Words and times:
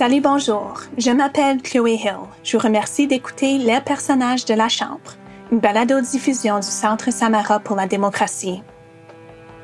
Salut, 0.00 0.22
bonjour. 0.22 0.80
Je 0.96 1.10
m'appelle 1.10 1.60
Chloé 1.60 1.92
Hill. 1.92 2.16
Je 2.42 2.56
vous 2.56 2.62
remercie 2.62 3.06
d'écouter 3.06 3.58
Les 3.58 3.82
personnages 3.82 4.46
de 4.46 4.54
la 4.54 4.70
Chambre, 4.70 5.12
une 5.52 5.58
balado-diffusion 5.58 6.58
du 6.58 6.68
Centre 6.68 7.12
Samara 7.12 7.60
pour 7.60 7.76
la 7.76 7.86
démocratie. 7.86 8.62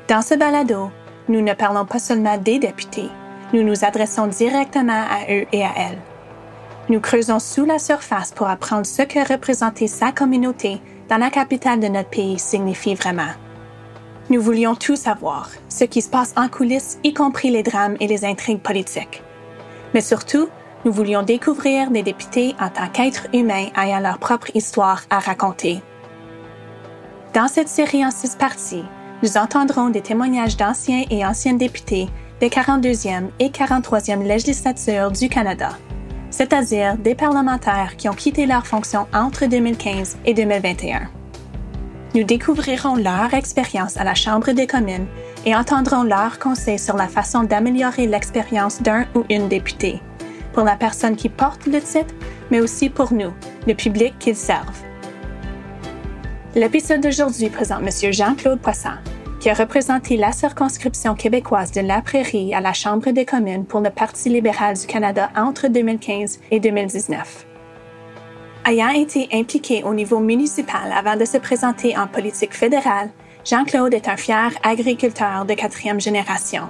Dans 0.07 0.21
ce 0.21 0.35
balado, 0.35 0.91
nous 1.27 1.41
ne 1.41 1.55
parlons 1.55 1.85
pas 1.87 1.97
seulement 1.97 2.37
des 2.37 2.59
députés, 2.59 3.09
nous 3.51 3.63
nous 3.63 3.83
adressons 3.83 4.27
directement 4.27 5.05
à 5.09 5.23
eux 5.33 5.47
et 5.51 5.63
à 5.63 5.71
elles. 5.75 6.01
Nous 6.89 6.99
creusons 6.99 7.39
sous 7.39 7.65
la 7.65 7.79
surface 7.79 8.31
pour 8.31 8.47
apprendre 8.47 8.85
ce 8.85 9.01
que 9.01 9.27
représenter 9.27 9.87
sa 9.87 10.11
communauté 10.11 10.79
dans 11.09 11.17
la 11.17 11.31
capitale 11.31 11.79
de 11.79 11.87
notre 11.87 12.11
pays 12.11 12.37
signifie 12.37 12.93
vraiment. 12.93 13.33
Nous 14.29 14.39
voulions 14.39 14.75
tout 14.75 14.97
savoir, 14.97 15.49
ce 15.67 15.85
qui 15.85 16.03
se 16.03 16.11
passe 16.11 16.35
en 16.37 16.47
coulisses, 16.47 16.99
y 17.03 17.15
compris 17.15 17.49
les 17.49 17.63
drames 17.63 17.97
et 17.99 18.05
les 18.05 18.23
intrigues 18.23 18.61
politiques. 18.61 19.23
Mais 19.97 20.01
surtout, 20.01 20.47
nous 20.85 20.91
voulions 20.91 21.23
découvrir 21.23 21.89
des 21.89 22.03
députés 22.03 22.53
en 22.59 22.69
tant 22.69 22.87
qu'êtres 22.87 23.25
humains 23.33 23.69
ayant 23.75 23.99
leur 23.99 24.19
propre 24.19 24.51
histoire 24.53 25.01
à 25.09 25.17
raconter. 25.17 25.81
Dans 27.33 27.47
cette 27.47 27.67
série 27.67 28.05
en 28.05 28.11
six 28.11 28.35
parties, 28.35 28.85
nous 29.23 29.37
entendrons 29.37 29.89
des 29.89 30.01
témoignages 30.01 30.55
d'anciens 30.55 31.03
et 31.09 31.25
anciennes 31.25 31.57
députés 31.57 32.09
des 32.39 32.49
42e 32.49 33.29
et 33.39 33.49
43e 33.49 34.21
législatures 34.21 35.09
du 35.09 35.29
Canada, 35.29 35.69
c'est-à-dire 36.29 36.95
des 36.95 37.15
parlementaires 37.15 37.97
qui 37.97 38.07
ont 38.07 38.13
quitté 38.13 38.45
leur 38.45 38.67
fonction 38.67 39.07
entre 39.15 39.47
2015 39.47 40.17
et 40.25 40.35
2021. 40.35 41.09
Nous 42.13 42.23
découvrirons 42.23 42.97
leur 42.97 43.33
expérience 43.33 43.97
à 43.97 44.03
la 44.03 44.13
Chambre 44.13 44.51
des 44.51 44.67
communes 44.67 45.07
et 45.47 45.55
entendrons 45.55 46.03
leurs 46.03 46.39
conseils 46.39 46.77
sur 46.77 46.97
la 46.97 47.07
façon 47.07 47.43
d'améliorer 47.43 48.05
l'expérience 48.05 48.81
d'un 48.81 49.05
ou 49.15 49.23
une 49.29 49.47
députée, 49.47 50.01
pour 50.51 50.65
la 50.65 50.75
personne 50.75 51.15
qui 51.15 51.29
porte 51.29 51.67
le 51.67 51.79
titre, 51.79 52.13
mais 52.51 52.59
aussi 52.59 52.89
pour 52.89 53.13
nous, 53.13 53.31
le 53.65 53.73
public 53.73 54.13
qu'ils 54.19 54.35
servent. 54.35 54.83
L'épisode 56.53 56.99
d'aujourd'hui 56.99 57.49
présente 57.49 57.81
M. 57.81 58.11
Jean-Claude 58.11 58.59
Poisson, 58.59 58.97
qui 59.39 59.49
a 59.49 59.53
représenté 59.53 60.17
la 60.17 60.33
circonscription 60.33 61.15
québécoise 61.15 61.71
de 61.71 61.79
la 61.79 62.01
Prairie 62.01 62.53
à 62.53 62.59
la 62.59 62.73
Chambre 62.73 63.11
des 63.11 63.23
communes 63.23 63.63
pour 63.63 63.79
le 63.79 63.89
Parti 63.89 64.27
libéral 64.27 64.75
du 64.75 64.85
Canada 64.85 65.29
entre 65.33 65.69
2015 65.69 66.41
et 66.51 66.59
2019. 66.59 67.45
Ayant 68.65 68.89
été 68.89 69.29
impliqué 69.31 69.81
au 69.85 69.93
niveau 69.93 70.19
municipal 70.19 70.91
avant 70.93 71.15
de 71.15 71.23
se 71.23 71.37
présenter 71.37 71.97
en 71.97 72.07
politique 72.07 72.53
fédérale, 72.53 73.11
Jean-Claude 73.49 73.93
est 73.93 74.09
un 74.09 74.17
fier 74.17 74.51
agriculteur 74.61 75.45
de 75.45 75.53
quatrième 75.53 76.01
génération. 76.01 76.63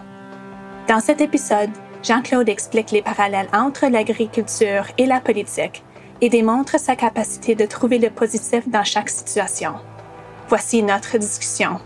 Dans 0.88 1.00
cet 1.00 1.22
épisode, 1.22 1.72
Jean-Claude 2.04 2.50
explique 2.50 2.92
les 2.92 3.02
parallèles 3.02 3.50
entre 3.52 3.88
l'agriculture 3.88 4.86
et 5.00 5.08
la 5.08 5.20
politique 5.20 5.84
et 6.22 6.30
démontre 6.30 6.80
sa 6.80 6.96
capacité 6.96 7.56
de 7.56 7.66
trouver 7.66 7.98
le 7.98 8.12
positif 8.12 8.70
dans 8.70 8.84
chaque 8.84 9.10
situation. 9.10 9.74
Voici 10.50 10.84
notre 10.84 11.18
discussion. 11.18 11.80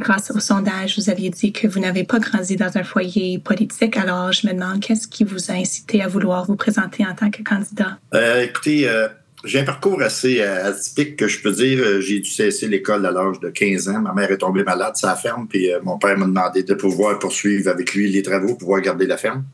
grâce 0.00 0.30
au 0.30 0.40
sondage, 0.40 0.98
vous 0.98 1.10
aviez 1.10 1.30
dit 1.30 1.52
que 1.52 1.68
vous 1.68 1.78
n'avez 1.78 2.04
pas 2.04 2.18
grandi 2.18 2.56
dans 2.56 2.76
un 2.76 2.82
foyer 2.82 3.38
politique. 3.38 3.96
Alors, 3.96 4.32
je 4.32 4.46
me 4.46 4.52
demande 4.52 4.80
qu'est-ce 4.80 5.06
qui 5.06 5.24
vous 5.24 5.50
a 5.50 5.54
incité 5.54 6.02
à 6.02 6.08
vouloir 6.08 6.46
vous 6.46 6.56
présenter 6.56 7.06
en 7.06 7.14
tant 7.14 7.30
que 7.30 7.42
candidat? 7.42 7.98
Euh, 8.14 8.42
écoutez, 8.42 8.88
euh, 8.88 9.08
j'ai 9.44 9.60
un 9.60 9.64
parcours 9.64 10.02
assez 10.02 10.40
euh, 10.40 10.68
atypique 10.68 11.16
que 11.16 11.28
je 11.28 11.40
peux 11.40 11.52
dire. 11.52 12.00
J'ai 12.00 12.20
dû 12.20 12.28
cesser 12.30 12.68
l'école 12.68 13.06
à 13.06 13.10
l'âge 13.10 13.40
de 13.40 13.48
15 13.48 13.88
ans. 13.88 14.00
Ma 14.00 14.12
mère 14.12 14.30
est 14.30 14.38
tombée 14.38 14.64
malade, 14.64 14.96
sa 14.96 15.16
ferme, 15.16 15.46
puis 15.48 15.70
mon 15.82 15.98
père 15.98 16.18
m'a 16.18 16.26
demandé 16.26 16.62
de 16.62 16.74
pouvoir 16.74 17.18
poursuivre 17.18 17.70
avec 17.70 17.94
lui 17.94 18.10
les 18.10 18.22
travaux, 18.22 18.54
pouvoir 18.54 18.80
garder 18.80 19.06
la 19.06 19.16
ferme. 19.16 19.44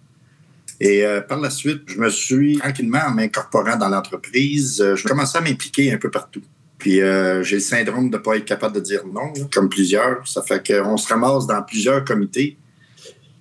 Et 0.81 1.05
par 1.27 1.41
la 1.41 1.49
suite, 1.49 1.83
je 1.87 1.99
me 1.99 2.11
suis 2.11 2.59
tranquillement 2.59 3.01
en 3.07 3.13
m'incorporant 3.13 3.77
dans 3.77 3.89
l'entreprise, 3.89 4.85
je 4.95 5.09
commençais 5.09 5.39
à 5.39 5.41
m'impliquer 5.41 5.91
un 5.93 5.97
peu 5.97 6.11
partout. 6.11 6.43
Puis 6.79 7.01
euh, 7.01 7.43
j'ai 7.43 7.57
le 7.57 7.63
syndrome 7.63 8.11
de 8.11 8.17
ne 8.17 8.23
pas 8.23 8.37
être 8.37 8.45
capable 8.45 8.75
de 8.75 8.81
dire 8.81 9.07
non, 9.07 9.33
comme 9.53 9.69
plusieurs. 9.69 10.27
Ça 10.27 10.43
fait 10.43 10.65
qu'on 10.67 10.97
se 10.97 11.09
ramasse 11.09 11.47
dans 11.47 11.63
plusieurs 11.63 12.05
comités. 12.05 12.57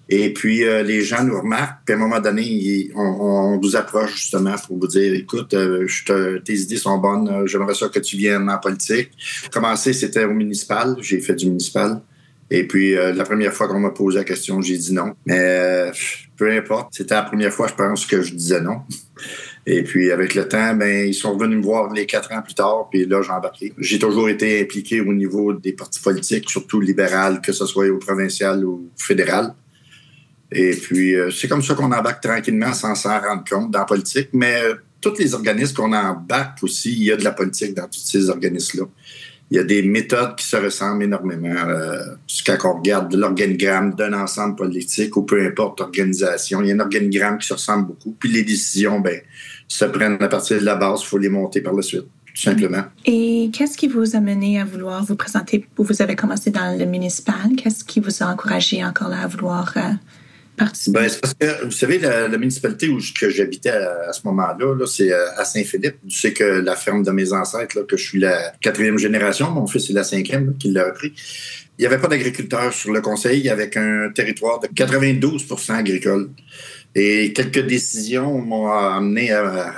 Et 0.10 0.34
puis 0.34 0.64
euh, 0.64 0.84
les 0.84 1.02
gens 1.02 1.24
nous 1.24 1.40
remarquent. 1.40 1.80
Puis 1.86 1.94
à 1.94 1.98
un 1.98 2.00
moment 2.00 2.20
donné, 2.20 2.92
on, 2.96 3.58
vous 3.62 3.76
approche 3.76 4.16
justement 4.16 4.56
pour 4.68 4.78
vous 4.78 4.88
dire 4.88 5.14
écoute, 5.14 5.54
euh, 5.54 5.88
tes 6.44 6.54
idées 6.54 6.78
sont 6.78 6.98
bonnes, 6.98 7.48
j'aimerais 7.48 7.74
ça 7.74 7.90
que 7.90 8.00
tu 8.00 8.18
viennes 8.18 8.50
en 8.50 8.58
politique. 8.58 9.12
Commencer, 9.52 9.94
c'était 9.94 10.26
au 10.26 10.34
municipal. 10.34 10.96
J'ai 11.02 11.20
fait 11.20 11.36
du 11.36 11.48
municipal. 11.48 12.02
Et 12.52 12.68
puis, 12.68 12.94
la 12.94 13.24
première 13.24 13.52
fois 13.54 13.68
qu'on 13.68 13.80
m'a 13.80 13.90
posé 13.90 14.20
la 14.20 14.24
question, 14.24 14.62
j'ai 14.62 14.78
dit 14.78 14.94
non. 14.94 15.16
Mais 15.26 15.90
peu 16.38 16.52
importe, 16.52 16.90
c'était 16.92 17.16
la 17.16 17.24
première 17.24 17.52
fois, 17.52 17.68
je 17.68 17.74
pense, 17.74 18.06
que 18.06 18.22
je 18.22 18.36
disais 18.36 18.62
non. 18.62 18.82
Et 19.68 19.84
puis, 19.84 20.12
avec 20.12 20.36
le 20.36 20.48
temps, 20.48 20.76
ben, 20.76 21.08
ils 21.08 21.14
sont 21.14 21.34
revenus 21.34 21.58
me 21.58 21.64
voir 21.64 21.92
les 21.92 22.06
quatre 22.06 22.32
ans 22.32 22.42
plus 22.44 22.54
tard, 22.54 22.88
puis 22.92 23.06
là, 23.06 23.24
j'ai 23.24 23.32
embarqué. 23.32 23.74
J'ai 23.80 23.98
toujours 23.98 24.30
été 24.30 24.62
impliqué 24.62 25.02
au 25.02 25.12
niveau 25.12 25.54
des 25.54 25.74
partis 25.74 26.00
politiques, 26.00 26.50
surtout 26.50 26.80
libéral, 26.80 27.42
que 27.42 27.52
ce 27.52 27.66
soit 27.66 27.88
au 27.88 27.98
provincial 27.98 28.64
ou 28.64 28.90
fédéral. 28.96 29.56
Et 30.58 30.74
puis, 30.74 31.16
euh, 31.16 31.30
c'est 31.32 31.50
comme 31.50 31.62
ça 31.62 31.76
qu'on 31.76 31.92
embarque 31.92 32.24
tranquillement 32.24 32.74
sans 32.74 32.96
s'en 32.96 33.20
rendre 33.20 33.44
compte 33.48 33.72
dans 33.72 33.80
la 33.80 33.86
politique. 33.86 34.30
Mais 34.32 34.62
euh, 34.64 34.76
tous 35.02 35.18
les 35.20 35.34
organismes 35.34 35.76
qu'on 35.76 35.92
embarque 35.92 36.64
aussi, 36.64 36.94
il 36.94 37.04
y 37.04 37.12
a 37.12 37.18
de 37.18 37.26
la 37.26 37.32
politique 37.32 37.74
dans 37.74 37.88
tous 37.88 38.00
ces 38.00 38.30
organismes-là. 38.30 38.86
Il 39.52 39.58
y 39.58 39.60
a 39.60 39.64
des 39.64 39.84
méthodes 39.84 40.36
qui 40.38 40.46
se 40.46 40.56
ressemblent 40.56 41.04
énormément. 41.04 41.54
Euh, 41.68 42.16
quand 42.46 42.58
on 42.64 42.78
regarde 42.78 43.14
l'organigramme 43.14 43.96
d'un 43.96 44.14
ensemble 44.14 44.56
politique 44.56 45.18
ou 45.18 45.24
peu 45.24 45.46
importe 45.46 45.82
l'organisation, 45.82 46.62
il 46.62 46.70
y 46.70 46.72
a 46.72 46.76
un 46.76 46.80
organigramme 46.80 47.38
qui 47.38 47.48
se 47.48 47.54
ressemble 47.54 47.88
beaucoup. 47.88 48.16
Puis 48.18 48.32
les 48.32 48.44
décisions, 48.44 49.02
ben, 49.02 49.20
se 49.68 49.86
prennent 49.86 50.18
à 50.22 50.28
partir 50.30 50.60
de 50.60 50.66
la 50.66 50.76
base, 50.76 51.02
il 51.04 51.08
faut 51.08 51.18
les 51.18 51.30
monter 51.30 51.60
par 51.60 51.74
la 51.74 51.82
suite, 51.82 52.06
tout 52.34 52.42
simplement. 52.42 52.84
Et 53.04 53.50
qu'est-ce 53.54 53.78
qui 53.78 53.88
vous 53.88 54.16
a 54.16 54.22
mené 54.22 54.60
à 54.60 54.66
vouloir 54.66 55.04
vous 55.04 55.16
présenter? 55.16 55.68
Vous 55.78 56.02
avez 56.02 56.16
commencé 56.16 56.50
dans 56.50 56.78
le 56.78 56.86
municipal. 56.86 57.56
Qu'est-ce 57.58 57.84
qui 57.84 58.00
vous 58.00 58.24
a 58.24 58.28
encouragé 58.28 58.84
encore 58.86 59.10
là 59.10 59.24
à 59.24 59.28
vouloir 59.28 59.74
euh, 59.76 59.82
participer? 60.56 61.00
Ben, 61.00 61.10
parce 61.22 61.34
que, 61.34 61.66
vous 61.66 61.72
savez, 61.72 62.00
la, 62.00 62.38
municipalité 62.38 62.90
où 62.90 63.00
j'habitais 63.00 63.70
à, 63.70 64.14
ce 64.14 64.22
moment-là, 64.26 64.86
c'est 64.88 65.12
euh, 65.12 65.38
à 65.38 65.46
Saint-Philippe. 65.46 65.98
Tu 66.08 66.18
sais 66.18 66.34
que 66.34 66.44
la 66.44 66.76
ferme 66.76 67.04
de 67.04 67.12
mes 67.12 67.34
ancêtres, 67.34 67.82
que 67.82 67.98
je 67.98 68.04
suis 68.04 68.20
la 68.20 68.54
quatrième 68.62 68.98
génération, 68.98 69.52
mon 69.52 69.68
fils 69.68 69.90
est 69.90 69.94
la 69.94 70.04
cinquième 70.04 70.58
qui 70.58 70.72
l'a 70.72 70.86
repris. 70.86 71.14
Il 71.78 71.82
n'y 71.82 71.86
avait 71.86 72.00
pas 72.00 72.08
d'agriculteurs 72.08 72.74
sur 72.74 72.94
le 72.94 73.02
conseil 73.02 73.50
avec 73.50 73.76
un 73.76 74.10
territoire 74.14 74.60
de 74.60 74.68
92% 74.68 75.74
agricole. 75.74 76.30
Et 76.96 77.34
quelques 77.34 77.66
décisions 77.66 78.40
m'ont 78.40 78.72
amené 78.72 79.32
à, 79.32 79.74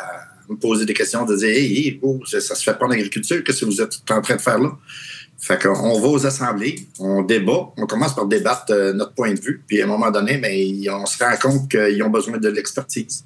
me 0.50 0.56
poser 0.56 0.86
des 0.86 0.94
questions, 0.94 1.26
de 1.26 1.36
dire 1.36 1.50
Hey, 1.50 2.00
oh, 2.04 2.22
ça, 2.26 2.40
se 2.40 2.64
fait 2.64 2.78
pas 2.78 2.86
en 2.86 2.92
agriculture, 2.92 3.44
qu'est-ce 3.44 3.62
que 3.62 3.66
vous 3.66 3.82
êtes 3.82 3.98
en 4.10 4.22
train 4.22 4.36
de 4.36 4.42
faire 4.42 4.60
là? 4.60 4.78
Fait 5.40 5.62
qu'on 5.62 6.00
va 6.00 6.08
aux 6.08 6.26
assemblées, 6.26 6.88
on 7.00 7.22
débat, 7.22 7.70
on 7.78 7.86
commence 7.86 8.16
par 8.16 8.26
débattre 8.26 8.72
euh, 8.72 8.94
notre 8.94 9.14
point 9.14 9.34
de 9.34 9.40
vue, 9.40 9.62
puis 9.68 9.82
à 9.82 9.86
un 9.86 9.88
moment 9.88 10.10
donné, 10.10 10.38
mais 10.38 10.90
on 10.90 11.06
se 11.06 11.24
rend 11.24 11.36
compte 11.40 11.70
qu'ils 11.70 12.02
ont 12.02 12.10
besoin 12.10 12.38
de 12.38 12.50
l'expertise. 12.50 13.24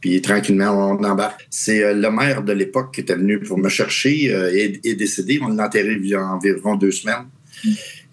Puis 0.00 0.20
tranquillement, 0.22 0.70
on 0.70 1.02
embarque. 1.02 1.46
C'est 1.50 1.82
euh, 1.82 1.94
le 1.94 2.10
maire 2.10 2.42
de 2.42 2.52
l'époque 2.52 2.94
qui 2.94 3.00
était 3.00 3.16
venu 3.16 3.40
pour 3.40 3.58
me 3.58 3.68
chercher 3.68 4.32
euh, 4.32 4.52
et, 4.54 4.80
et 4.84 4.94
décédé. 4.94 5.40
On 5.42 5.48
l'a 5.48 5.66
enterré 5.66 5.98
il 6.00 6.06
y 6.06 6.14
a 6.14 6.24
environ 6.24 6.76
deux 6.76 6.92
semaines. 6.92 7.26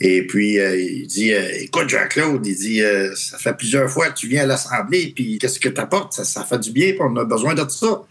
Et 0.02 0.26
puis, 0.26 0.58
il 0.58 1.08
dit 1.08 1.32
Écoute, 1.32 1.90
Jean-Claude, 1.90 2.46
il 2.46 2.56
dit 2.56 2.82
Ça 3.16 3.38
fait 3.40 3.58
plusieurs 3.58 3.90
fois 3.90 4.10
que 4.10 4.20
tu 4.20 4.28
viens 4.28 4.44
à 4.44 4.46
l'Assemblée, 4.46 5.12
puis 5.14 5.40
qu'est-ce 5.40 5.60
que 5.60 5.70
tu 5.70 5.82
apportes 5.82 6.14
ça, 6.14 6.44
fait 6.46 6.60
du 6.60 6.72
bien, 6.72 6.92
puis 6.92 7.02
on 7.02 7.16
a 7.18 7.26
besoin 7.26 7.56
de 7.56 7.68
ça. 7.68 8.04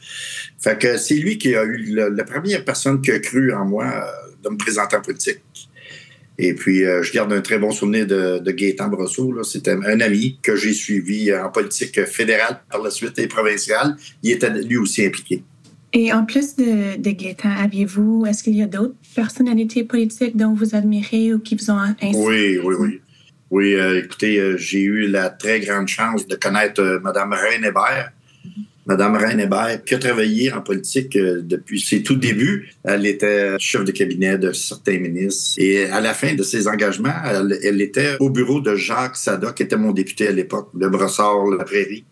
Fait 0.58 0.76
que 0.76 0.98
c'est 0.98 1.14
lui 1.14 1.38
qui 1.38 1.54
a 1.54 1.62
eu 1.62 1.94
la 1.94 2.24
première 2.24 2.64
personne 2.64 3.00
qui 3.00 3.12
a 3.12 3.20
cru 3.20 3.54
en 3.54 3.64
moi 3.64 4.04
de 4.42 4.48
me 4.50 4.56
présenter 4.56 4.96
en 4.96 5.00
politique. 5.00 5.40
Et 6.40 6.54
puis, 6.54 6.84
je 6.84 7.12
garde 7.12 7.32
un 7.32 7.40
très 7.40 7.58
bon 7.58 7.72
souvenir 7.72 8.06
de, 8.06 8.38
de 8.38 8.50
Gaétan 8.52 8.86
Brosseau. 8.86 9.42
C'était 9.42 9.72
un 9.72 10.00
ami 10.00 10.38
que 10.40 10.54
j'ai 10.54 10.72
suivi 10.72 11.34
en 11.34 11.48
politique 11.50 12.04
fédérale 12.04 12.60
par 12.70 12.80
la 12.80 12.90
suite 12.90 13.18
et 13.18 13.26
provinciale. 13.26 13.96
Il 14.22 14.30
était 14.30 14.50
lui 14.50 14.76
aussi 14.76 15.04
impliqué. 15.04 15.42
Et 15.92 16.12
en 16.12 16.24
plus 16.24 16.54
de, 16.54 16.96
de 16.96 17.60
aviez-vous, 17.62 18.24
est-ce 18.26 18.44
qu'il 18.44 18.54
y 18.54 18.62
a 18.62 18.66
d'autres 18.66 18.94
personnalités 19.14 19.84
politiques 19.84 20.36
dont 20.36 20.52
vous 20.52 20.76
admirez 20.76 21.32
ou 21.32 21.40
qui 21.40 21.56
vous 21.56 21.70
ont 21.70 21.78
inspiré? 21.78 22.12
Oui, 22.14 22.58
oui, 22.62 22.74
oui. 22.78 23.00
Oui, 23.50 23.74
euh, 23.74 24.02
écoutez, 24.04 24.38
euh, 24.38 24.58
j'ai 24.58 24.82
eu 24.82 25.06
la 25.06 25.30
très 25.30 25.60
grande 25.60 25.88
chance 25.88 26.26
de 26.26 26.36
connaître 26.36 26.82
euh, 26.82 27.00
Mme 27.00 27.32
Reine 27.32 27.64
Reine 28.88 29.40
Hébert, 29.40 29.84
qui 29.84 29.94
a 29.94 29.98
travaillé 29.98 30.52
en 30.52 30.60
politique 30.60 31.16
depuis 31.16 31.80
ses 31.80 32.02
tout 32.02 32.16
débuts. 32.16 32.70
Elle 32.84 33.06
était 33.06 33.56
chef 33.58 33.84
de 33.84 33.92
cabinet 33.92 34.38
de 34.38 34.52
certains 34.52 34.98
ministres. 34.98 35.54
Et 35.58 35.84
à 35.84 36.00
la 36.00 36.14
fin 36.14 36.34
de 36.34 36.42
ses 36.42 36.68
engagements, 36.68 37.14
elle, 37.62 37.80
était 37.80 38.16
au 38.20 38.30
bureau 38.30 38.60
de 38.60 38.74
Jacques 38.76 39.16
Sada, 39.16 39.52
qui 39.52 39.62
était 39.62 39.76
mon 39.76 39.92
député 39.92 40.28
à 40.28 40.32
l'époque, 40.32 40.70
de 40.74 40.88
Brossard-la 40.88 41.64
Prairie 41.64 42.04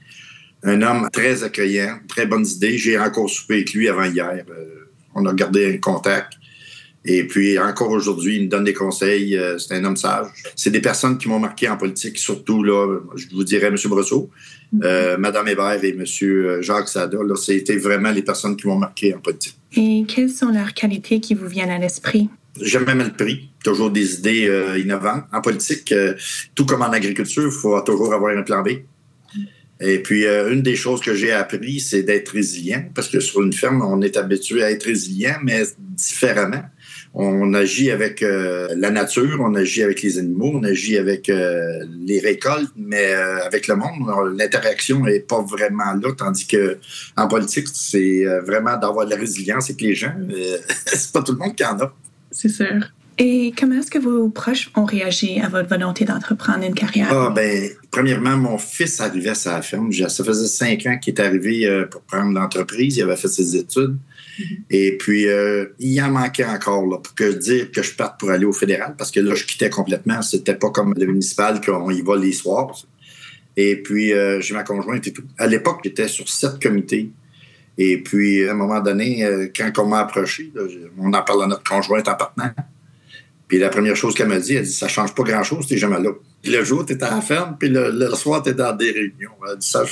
un 0.67 0.83
homme 0.83 1.09
très 1.13 1.45
accueillant, 1.45 2.01
très 2.09 2.27
bonnes 2.27 2.47
idées. 2.47 2.77
J'ai 2.77 2.99
encore 2.99 3.31
soupé 3.31 3.55
avec 3.55 3.73
lui 3.73 3.89
avant 3.89 4.05
hier. 4.05 4.45
Euh, 4.51 4.91
on 5.15 5.25
a 5.27 5.33
gardé 5.33 5.75
un 5.75 5.79
contact. 5.79 6.35
Et 7.09 7.25
puis, 7.25 7.57
encore 7.57 7.91
aujourd'hui, 7.91 8.37
il 8.37 8.43
me 8.43 8.49
donne 8.49 8.65
des 8.65 8.75
conseils. 8.75 9.37
Euh, 9.37 9.59
c'est 9.59 9.75
un 9.75 9.85
homme 9.85 9.97
sage. 9.97 10.27
C'est 10.57 10.71
des 10.71 10.81
personnes 10.81 11.17
qui 11.17 11.29
m'ont 11.29 11.39
marqué 11.39 11.69
en 11.69 11.77
politique, 11.77 12.19
surtout, 12.19 12.65
là, 12.65 12.99
je 13.15 13.27
vous 13.33 13.45
dirais, 13.45 13.69
M. 13.69 13.77
Brosseau, 13.87 14.29
mm 14.73 15.17
Mme 15.19 15.49
Hébert 15.49 15.85
et 15.85 15.91
M. 15.91 16.05
Jacques 16.63 16.89
Sada. 16.89 17.19
C'était 17.37 17.77
vraiment 17.77 18.11
les 18.11 18.23
personnes 18.23 18.57
qui 18.57 18.67
m'ont 18.67 18.79
marqué 18.79 19.15
en 19.15 19.21
politique. 19.21 19.57
Et 19.77 20.05
quelles 20.09 20.31
sont 20.31 20.49
leurs 20.49 20.75
qualités 20.75 21.21
qui 21.21 21.35
vous 21.35 21.47
viennent 21.47 21.71
à 21.71 21.79
l'esprit? 21.79 22.29
Jamais 22.61 22.95
mal 22.95 23.15
pris. 23.15 23.51
Toujours 23.63 23.91
des 23.91 24.15
idées 24.15 24.49
euh, 24.49 24.79
innovantes. 24.79 25.25
En 25.33 25.41
politique, 25.41 25.95
tout 26.57 26.67
comme 26.67 26.83
en 26.83 26.91
agriculture, 26.91 27.45
il 27.45 27.53
faut 27.53 27.81
toujours 27.83 28.13
avoir 28.15 28.37
un 28.37 28.43
plan 28.43 28.63
B. 28.63 28.71
Et 29.79 29.99
puis, 29.99 30.25
une 30.27 30.63
des 30.63 30.75
choses 30.75 31.03
que 31.03 31.15
j'ai 31.15 31.33
appris, 31.33 31.81
c'est 31.81 32.03
d'être 32.03 32.31
résilient, 32.31 32.91
parce 32.95 33.09
que 33.09 33.21
sur 33.21 33.43
une 33.43 33.53
ferme, 33.53 33.83
on 33.83 34.01
est 34.01 34.17
habitué 34.17 34.65
à 34.65 34.71
être 34.71 34.85
résilient, 34.85 35.37
mais 35.43 35.65
différemment 35.79 36.63
on 37.19 37.55
agit 37.55 37.91
avec 37.91 38.23
euh, 38.23 38.69
la 38.77 38.91
nature, 38.91 39.39
on 39.41 39.55
agit 39.55 39.83
avec 39.83 40.03
les 40.03 40.19
animaux, 40.19 40.53
on 40.53 40.63
agit 40.65 40.99
avec 40.99 41.31
euh, 41.31 41.83
les 41.99 42.21
récoltes, 42.21 42.71
mais 42.77 43.07
euh, 43.07 43.43
avec 43.43 43.69
le 43.69 43.77
monde, 43.77 44.37
l'interaction 44.37 45.01
n'est 45.01 45.21
pas 45.21 45.41
vraiment 45.41 45.95
là, 45.95 46.13
tandis 46.15 46.47
que 46.47 46.77
en 47.17 47.27
politique, 47.27 47.69
c'est 47.73 48.25
vraiment 48.45 48.77
d'avoir 48.77 49.07
de 49.07 49.13
la 49.13 49.17
résilience 49.17 49.71
avec 49.71 49.81
les 49.81 49.95
gens. 49.95 50.13
c'est 50.87 51.11
pas 51.11 51.23
tout 51.23 51.33
le 51.33 51.39
monde 51.39 51.57
qui 51.57 51.65
en 51.65 51.81
a. 51.81 51.91
C'est 52.31 52.51
sûr. 52.51 52.85
Et 53.19 53.55
comment 53.59 53.77
est-ce 53.77 53.91
que 53.91 53.99
vos 53.99 54.29
proches 54.29 54.71
ont 54.75 54.85
réagi 54.85 55.41
à 55.41 55.49
votre 55.49 55.71
volonté 55.71 56.05
d'entreprendre 56.05 56.65
une 56.65 56.75
carrière? 56.75 57.09
Ah, 57.11 57.33
ben, 57.35 57.71
premièrement, 57.91 58.37
mon 58.37 58.59
fils 58.59 59.01
arrivait 59.01 59.31
à 59.31 59.35
sa 59.35 59.63
ferme. 59.63 59.91
Ça 59.91 60.23
faisait 60.23 60.47
cinq 60.47 60.85
ans 60.85 60.99
qu'il 60.99 61.15
est 61.15 61.21
arrivé 61.21 61.85
pour 61.91 62.03
prendre 62.03 62.39
l'entreprise. 62.39 62.99
Il 62.99 63.05
avait 63.05 63.17
fait 63.17 63.29
ses 63.29 63.57
études. 63.57 63.97
Et 64.71 64.97
puis, 64.99 65.29
euh, 65.29 65.67
il 65.79 66.01
en 66.03 66.11
manquait 66.11 66.45
encore 66.45 67.03
pour 67.03 67.15
que 67.15 67.33
dire 67.33 67.71
que 67.71 67.83
je 67.83 67.95
parte 67.95 68.19
pour 68.21 68.31
aller 68.31 68.45
au 68.45 68.53
fédéral, 68.53 68.95
parce 68.97 69.11
que 69.11 69.21
là, 69.21 69.35
je 69.35 69.45
quittais 69.45 69.71
complètement. 69.71 70.23
C'était 70.23 70.55
pas 70.55 70.71
comme 70.71 70.95
le 70.97 71.07
municipal 71.07 71.61
qu'on 71.61 71.91
y 71.91 72.03
va 72.03 72.17
les 72.17 72.33
soirs. 72.33 72.75
Et 73.57 73.77
puis, 73.83 74.13
euh, 74.13 74.41
j'ai 74.41 74.55
ma 74.55 74.63
conjointe 74.63 75.07
et 75.07 75.13
tout. 75.13 75.25
À 75.39 75.47
l'époque, 75.47 75.81
j'étais 75.85 76.09
sur 76.09 76.29
sept 76.29 76.63
comités. 76.63 77.11
Et 77.79 78.03
puis, 78.03 78.47
à 78.47 78.53
un 78.53 78.55
moment 78.55 78.81
donné, 78.81 79.25
euh, 79.25 79.49
quand 79.55 79.71
on 79.79 79.87
m'a 79.87 80.01
approché, 80.01 80.53
on 80.99 81.13
en 81.13 81.23
parle 81.23 81.45
à 81.45 81.47
notre 81.47 81.65
conjointe 81.65 82.09
en 82.09 82.15
partant. 82.15 82.51
Puis 83.49 83.59
la 83.59 83.69
première 83.69 83.97
chose 83.97 84.15
qu'elle 84.15 84.29
m'a 84.29 84.39
dit, 84.39 84.55
elle 84.55 84.65
dit 84.65 84.73
Ça 84.73 84.89
change 84.89 85.15
pas 85.15 85.23
grand-chose, 85.23 85.67
t'es 85.67 85.77
jamais 85.77 86.01
là. 86.01 86.11
Le 86.51 86.65
jour, 86.65 86.85
t'es 86.85 87.03
à 87.03 87.11
la 87.11 87.21
ferme, 87.21 87.57
puis 87.59 87.69
le, 87.69 88.09
soir, 88.15 88.43
t'es 88.43 88.55
dans 88.55 88.75
des 88.75 88.91
réunions. 88.91 89.31
Elle 89.51 89.59
dit 89.59 89.69
ça, 89.69 89.85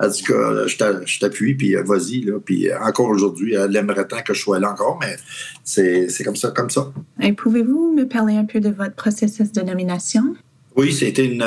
elle 0.00 0.10
dit 0.10 0.22
que 0.22 0.32
euh, 0.32 0.68
je 0.68 1.18
t'appuie, 1.18 1.54
puis 1.54 1.76
euh, 1.76 1.82
vas-y. 1.82 2.22
Là. 2.22 2.38
Puis 2.44 2.68
euh, 2.68 2.78
encore 2.80 3.08
aujourd'hui, 3.08 3.54
elle 3.54 3.74
aimerait 3.76 4.06
tant 4.06 4.22
que 4.22 4.34
je 4.34 4.40
sois 4.40 4.58
là 4.58 4.72
encore, 4.72 4.98
mais 5.00 5.16
c'est 5.64 6.24
comme 6.24 6.36
ça, 6.36 6.50
comme 6.50 6.70
ça. 6.70 6.92
Et 7.20 7.32
pouvez-vous 7.32 7.94
me 7.94 8.06
parler 8.06 8.36
un 8.36 8.44
peu 8.44 8.60
de 8.60 8.70
votre 8.70 8.94
processus 8.94 9.52
de 9.52 9.62
nomination? 9.62 10.34
Oui, 10.76 10.92
c'était 10.92 11.26
une 11.26 11.44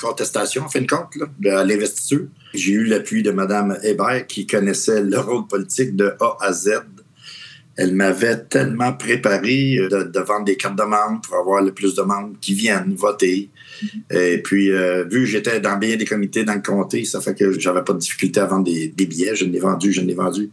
contestation, 0.00 0.62
en 0.62 0.68
fin 0.68 0.80
de 0.80 0.86
compte, 0.86 1.16
là, 1.16 1.60
à 1.60 1.64
l'investiture. 1.64 2.26
J'ai 2.54 2.72
eu 2.72 2.84
l'appui 2.84 3.22
de 3.22 3.32
Mme 3.32 3.78
Hébert, 3.82 4.26
qui 4.26 4.46
connaissait 4.46 5.02
le 5.02 5.18
rôle 5.18 5.46
politique 5.48 5.96
de 5.96 6.14
A 6.20 6.36
à 6.40 6.52
Z 6.52 6.70
elle 7.80 7.94
m'avait 7.94 8.44
tellement 8.44 8.92
préparé 8.92 9.76
de, 9.90 10.20
vendre 10.20 10.44
des 10.44 10.56
cartes 10.56 10.76
de 10.76 10.82
membres 10.82 11.22
pour 11.22 11.36
avoir 11.36 11.62
le 11.62 11.72
plus 11.72 11.94
de 11.94 12.02
membres 12.02 12.34
qui 12.38 12.52
viennent 12.52 12.94
voter. 12.94 13.48
Et 14.10 14.38
puis, 14.38 14.70
euh, 14.70 15.04
vu 15.04 15.20
que 15.20 15.26
j'étais 15.26 15.60
dans 15.60 15.76
bien 15.76 15.96
des 15.96 16.04
comités 16.04 16.44
dans 16.44 16.54
le 16.54 16.62
comté, 16.62 17.04
ça 17.04 17.20
fait 17.20 17.34
que 17.34 17.58
j'avais 17.58 17.82
pas 17.82 17.92
de 17.92 17.98
difficulté 17.98 18.40
à 18.40 18.46
vendre 18.46 18.64
des, 18.64 18.88
des 18.88 19.06
billets. 19.06 19.34
Je 19.34 19.44
l'ai 19.44 19.60
vendu, 19.60 19.92
je 19.92 20.00
l'ai 20.00 20.14
vendu. 20.14 20.50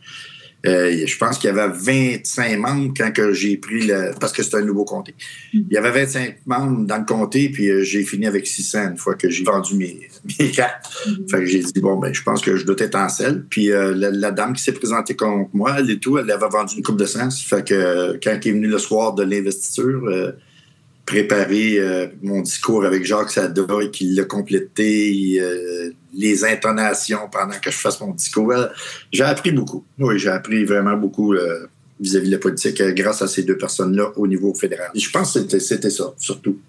Euh, 0.65 1.06
je 1.06 1.18
pense 1.18 1.38
qu'il 1.38 1.50
y 1.50 1.57
avait 1.57 1.68
25 1.71 2.57
membres 2.57 2.94
quand 2.97 3.12
que 3.12 3.31
j'ai 3.31 3.57
pris 3.57 3.85
le. 3.85 4.12
Parce 4.19 4.33
que 4.33 4.41
c'est 4.41 4.57
un 4.57 4.65
nouveau 4.65 4.85
comté. 4.85 5.13
Il 5.53 5.68
y 5.69 5.77
avait 5.77 5.91
25 5.91 6.38
membres 6.45 6.85
dans 6.85 6.97
le 6.97 7.06
comté, 7.06 7.50
puis 7.50 7.69
euh, 7.69 7.83
j'ai 7.83 8.03
fini 8.03 8.25
avec 8.25 8.47
600 8.47 8.91
une 8.91 8.97
fois 8.97 9.13
que 9.13 9.30
j'ai 9.30 9.44
vendu 9.44 9.75
mes, 9.75 10.09
mes 10.39 10.51
cartes. 10.51 10.85
Mm-hmm. 11.06 11.30
Fait 11.30 11.38
que 11.38 11.45
j'ai 11.45 11.59
dit, 11.59 11.80
bon, 11.80 11.97
ben, 11.97 12.13
je 12.13 12.23
pense 12.23 12.41
que 12.41 12.57
je 12.57 12.65
dois 12.65 12.75
être 12.80 12.95
en 12.95 13.07
selle. 13.07 13.45
Puis 13.50 13.71
euh, 13.71 13.94
la, 13.95 14.31
dame 14.31 14.53
qui 14.53 14.63
s'est 14.63 14.73
présentée 14.73 15.15
contre 15.15 15.50
moi, 15.53 15.75
elle 15.77 15.89
et 15.91 16.00
tout, 16.00 16.18
elle 16.18 16.30
avait 16.31 16.50
vendu 16.50 16.75
une 16.75 16.83
coupe 16.83 17.00
de 17.00 17.06
sens. 17.06 17.41
Fait 17.44 17.65
que 17.65 18.19
quand 18.21 18.38
il 18.44 18.50
est 18.50 18.53
venu 18.53 18.68
le 18.68 18.80
soir 18.80 19.13
de 19.13 19.23
l'investiture, 19.23 20.33
préparer 21.07 21.80
euh, 21.80 22.07
mon 22.21 22.42
discours 22.42 22.86
avec 22.86 23.06
Jacques 23.06 23.31
Sada 23.31 23.63
et 23.81 23.89
qu'il 23.89 24.13
l'a 24.13 24.25
complété, 24.25 25.39
euh, 25.39 25.89
les 26.13 26.44
intonations 26.44 27.30
pendant 27.31 27.57
que 27.59 27.71
je 27.71 27.77
fasse 27.77 28.00
mon 28.01 28.12
discours. 28.12 28.54
J'ai 29.12 29.24
appris 29.24 29.51
beaucoup. 29.51 29.83
Oui, 29.98 30.19
j'ai 30.19 30.30
appris 30.30 30.65
vraiment 30.65 30.98
beaucoup 30.98 31.33
euh, 31.33 31.65
vis-à-vis 32.00 32.27
de 32.27 32.33
la 32.33 32.39
politique 32.39 32.81
grâce 32.81 33.21
à 33.21 33.27
ces 33.27 33.44
deux 33.44 33.57
personnes-là 33.57 34.12
au 34.18 34.27
niveau 34.27 34.54
fédéral. 34.54 34.89
Et 34.94 35.00
je 35.00 35.09
pense 35.09 35.39
que 35.39 35.59
c'était 35.59 35.89
ça, 35.89 36.13
surtout. 36.18 36.59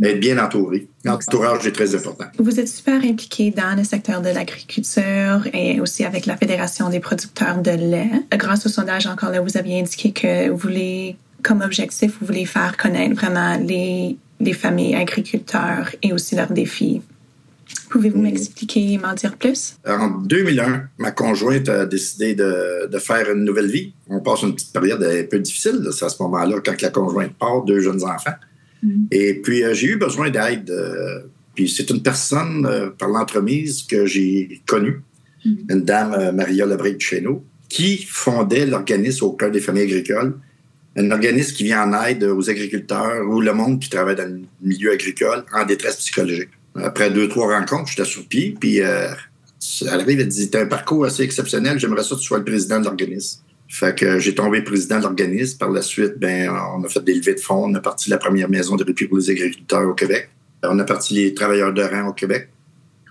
Être 0.00 0.20
bien 0.20 0.38
entouré. 0.38 0.86
L'entourage 1.04 1.66
est 1.66 1.72
très 1.72 1.92
important. 1.96 2.26
Vous 2.38 2.60
êtes 2.60 2.68
super 2.68 3.02
impliqué 3.02 3.50
dans 3.50 3.76
le 3.76 3.82
secteur 3.82 4.22
de 4.22 4.28
l'agriculture 4.28 5.48
et 5.52 5.80
aussi 5.80 6.04
avec 6.04 6.24
la 6.26 6.36
Fédération 6.36 6.88
des 6.88 7.00
producteurs 7.00 7.60
de 7.60 7.72
lait. 7.72 8.10
Grâce 8.30 8.64
au 8.64 8.68
sondage, 8.68 9.08
encore 9.08 9.30
là, 9.30 9.40
vous 9.40 9.56
aviez 9.56 9.80
indiqué 9.80 10.12
que 10.12 10.50
vous 10.50 10.56
voulez 10.56 11.16
comme 11.42 11.60
objectif, 11.60 12.16
vous 12.20 12.26
voulez 12.26 12.46
faire 12.46 12.76
connaître 12.76 13.14
vraiment 13.14 13.56
les, 13.58 14.16
les 14.40 14.52
familles 14.52 14.94
agriculteurs 14.94 15.90
et 16.02 16.12
aussi 16.12 16.34
leurs 16.34 16.52
défis. 16.52 17.02
Pouvez-vous 17.90 18.20
m'expliquer 18.20 18.92
et 18.92 18.98
m'en 18.98 19.14
dire 19.14 19.36
plus? 19.36 19.76
En 19.86 20.08
2001, 20.08 20.88
ma 20.98 21.10
conjointe 21.10 21.68
a 21.68 21.86
décidé 21.86 22.34
de, 22.34 22.86
de, 22.90 22.98
faire 22.98 23.30
une 23.30 23.44
nouvelle 23.44 23.70
vie. 23.70 23.92
On 24.08 24.20
passe 24.20 24.42
une 24.42 24.54
petite 24.54 24.72
période 24.72 25.02
un 25.02 25.24
peu 25.24 25.38
difficile. 25.38 25.86
C'est 25.92 26.04
à 26.04 26.08
ce 26.08 26.22
moment-là, 26.22 26.56
quand 26.64 26.80
la 26.80 26.90
conjointe 26.90 27.34
part, 27.34 27.64
deux 27.64 27.80
jeunes 27.80 28.02
enfants. 28.04 28.34
Mm-hmm. 28.84 29.06
Et 29.10 29.34
puis, 29.34 29.64
euh, 29.64 29.74
j'ai 29.74 29.88
eu 29.88 29.96
besoin 29.96 30.30
d'aide. 30.30 30.70
Euh, 30.70 31.20
puis, 31.54 31.68
c'est 31.68 31.90
une 31.90 32.02
personne 32.02 32.66
euh, 32.66 32.90
par 32.90 33.08
l'entremise 33.08 33.82
que 33.82 34.06
j'ai 34.06 34.62
connue, 34.66 35.02
mm-hmm. 35.44 35.72
une 35.72 35.82
dame, 35.82 36.34
Maria 36.34 36.66
Lebré 36.66 36.92
de 36.92 36.98
qui 37.68 37.98
fondait 37.98 38.64
l'organisme 38.64 39.26
au 39.26 39.32
cœur 39.32 39.50
des 39.50 39.60
familles 39.60 39.82
agricoles 39.82 40.34
un 40.98 41.10
organisme 41.12 41.54
qui 41.54 41.64
vient 41.64 41.84
en 41.84 42.04
aide 42.04 42.24
aux 42.24 42.50
agriculteurs 42.50 43.26
ou 43.28 43.40
le 43.40 43.52
monde 43.52 43.80
qui 43.80 43.88
travaille 43.88 44.16
dans 44.16 44.28
le 44.28 44.40
milieu 44.60 44.92
agricole 44.92 45.44
en 45.52 45.64
détresse 45.64 45.96
psychologique. 45.96 46.50
Après 46.74 47.10
deux, 47.10 47.28
trois 47.28 47.56
rencontres, 47.56 47.90
j'étais 47.90 48.04
sur 48.04 48.26
pied, 48.26 48.56
puis 48.58 48.80
euh, 48.82 49.08
elle 49.82 50.00
arrive, 50.00 50.20
elle 50.20 50.28
dit 50.28 50.50
T'as 50.50 50.62
un 50.62 50.66
parcours 50.66 51.04
assez 51.04 51.22
exceptionnel, 51.22 51.78
j'aimerais 51.78 52.02
ça 52.02 52.14
que 52.16 52.20
tu 52.20 52.26
sois 52.26 52.38
le 52.38 52.44
président 52.44 52.80
de 52.80 52.84
l'organisme. 52.84 53.40
Fait 53.68 53.94
que 53.94 54.18
j'ai 54.18 54.34
tombé 54.34 54.62
président 54.62 54.98
de 54.98 55.02
l'organisme. 55.02 55.58
Par 55.58 55.70
la 55.70 55.82
suite, 55.82 56.14
ben, 56.16 56.50
on 56.74 56.82
a 56.84 56.88
fait 56.88 57.04
des 57.04 57.14
levées 57.14 57.34
de 57.34 57.40
fonds. 57.40 57.66
On 57.66 57.74
a 57.74 57.80
parti 57.80 58.08
la 58.08 58.16
première 58.16 58.48
maison 58.48 58.76
de 58.76 58.84
répit 58.84 59.06
pour 59.06 59.18
les 59.18 59.28
agriculteurs 59.28 59.86
au 59.86 59.92
Québec. 59.92 60.30
On 60.62 60.78
a 60.78 60.84
parti 60.84 61.14
les 61.14 61.34
travailleurs 61.34 61.74
de 61.74 61.82
rang 61.82 62.08
au 62.08 62.14
Québec. 62.14 62.48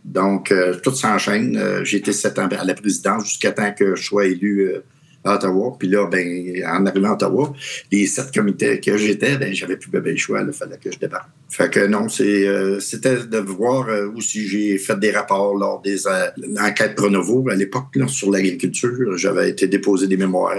Donc, 0.03 0.51
euh, 0.51 0.73
tout 0.81 0.95
s'enchaîne. 0.95 1.57
Euh, 1.57 1.83
j'ai 1.83 1.97
été 1.97 2.11
sept 2.11 2.39
ans 2.39 2.47
à 2.47 2.63
la 2.63 2.73
présidence 2.73 3.25
jusqu'à 3.25 3.51
temps 3.51 3.71
que 3.71 3.95
je 3.95 4.03
sois 4.03 4.25
élu 4.25 4.71
à 5.27 5.35
Ottawa. 5.35 5.75
Puis 5.77 5.87
là, 5.87 6.07
ben, 6.07 6.63
en 6.65 6.85
arrivant 6.85 7.09
à 7.09 7.13
Ottawa, 7.13 7.53
les 7.91 8.07
sept 8.07 8.33
comités 8.33 8.79
que 8.79 8.97
j'étais, 8.97 9.37
ben, 9.37 9.53
j'avais 9.53 9.77
plus 9.77 9.91
de 9.91 10.15
choix. 10.15 10.41
Il 10.45 10.53
fallait 10.53 10.77
que 10.77 10.91
je 10.91 10.99
débarque. 10.99 11.29
Fait 11.49 11.69
que 11.69 11.87
non, 11.87 12.07
euh, 12.19 12.79
c'était 12.79 13.25
de 13.25 13.37
voir 13.37 13.87
euh, 13.87 14.11
aussi 14.15 14.47
j'ai 14.47 14.77
fait 14.77 14.99
des 14.99 15.11
rapports 15.11 15.55
lors 15.55 15.81
des 15.81 16.05
euh, 16.05 16.27
enquêtes 16.59 16.95
Pronovo 16.95 17.47
à 17.49 17.55
l'époque 17.55 17.97
sur 18.07 18.31
l'agriculture. 18.31 19.17
J'avais 19.17 19.49
été 19.49 19.67
déposé 19.67 20.07
des 20.07 20.17
mémoires 20.17 20.57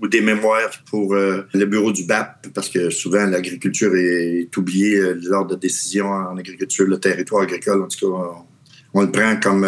ou 0.00 0.08
des 0.08 0.20
mémoires 0.20 0.70
pour 0.90 1.14
le 1.14 1.64
bureau 1.64 1.92
du 1.92 2.04
BAP 2.04 2.48
parce 2.54 2.68
que 2.68 2.90
souvent 2.90 3.24
l'agriculture 3.26 3.94
est, 3.94 4.54
oubliée 4.56 5.00
lors 5.22 5.46
de 5.46 5.54
décisions 5.54 6.06
en 6.06 6.36
agriculture, 6.36 6.86
le 6.86 6.98
territoire 6.98 7.42
agricole. 7.42 7.82
En 7.82 7.88
tout 7.88 8.10
cas, 8.10 8.30
on 8.94 9.02
le 9.02 9.10
prend 9.10 9.36
comme 9.40 9.66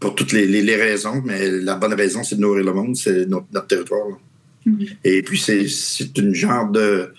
pour 0.00 0.14
toutes 0.14 0.32
les, 0.32 0.76
raisons, 0.76 1.22
mais 1.24 1.50
la 1.50 1.76
bonne 1.76 1.92
raison, 1.92 2.24
c'est 2.24 2.36
de 2.36 2.40
nourrir 2.40 2.64
le 2.64 2.72
monde, 2.72 2.96
c'est 2.96 3.26
notre, 3.26 3.66
territoire. 3.66 4.18
Mm-hmm. 4.66 4.96
Et 5.04 5.22
puis, 5.22 5.38
c'est 5.38 6.18
une 6.18 6.34
genre 6.34 6.68
de. 6.70 7.12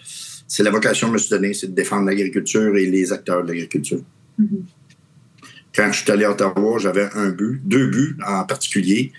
C'est 0.47 0.63
la 0.63 0.71
vocation 0.71 1.07
que 1.07 1.11
je 1.11 1.13
me 1.13 1.17
suis 1.19 1.29
donnée, 1.29 1.53
c'est 1.53 1.67
de 1.67 1.75
défendre 1.75 2.07
l'agriculture 2.07 2.75
et 2.75 2.88
les 2.88 3.13
acteurs 3.13 3.43
de 3.43 3.50
l'agriculture. 3.50 4.01
Mm-hmm. 4.39 4.63
Quand 5.73 5.91
je 5.91 6.01
suis 6.01 6.11
allé 6.11 6.25
à 6.25 6.31
Ottawa, 6.31 6.79
j'avais 6.79 7.07
un 7.13 7.29
but, 7.29 7.61
deux 7.63 7.88
buts 7.88 8.17
en 8.27 8.43
particulier. 8.43 9.13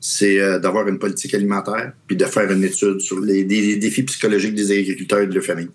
C'est 0.00 0.40
euh, 0.40 0.58
d'avoir 0.58 0.88
une 0.88 0.98
politique 0.98 1.34
alimentaire, 1.34 1.92
puis 2.08 2.16
de 2.16 2.24
faire 2.24 2.50
une 2.50 2.64
étude 2.64 3.00
sur 3.00 3.20
les, 3.20 3.44
les 3.44 3.76
défis 3.76 4.02
psychologiques 4.02 4.54
des 4.54 4.72
agriculteurs 4.72 5.20
et 5.20 5.26
de 5.28 5.34
leurs 5.34 5.44
familles. 5.44 5.70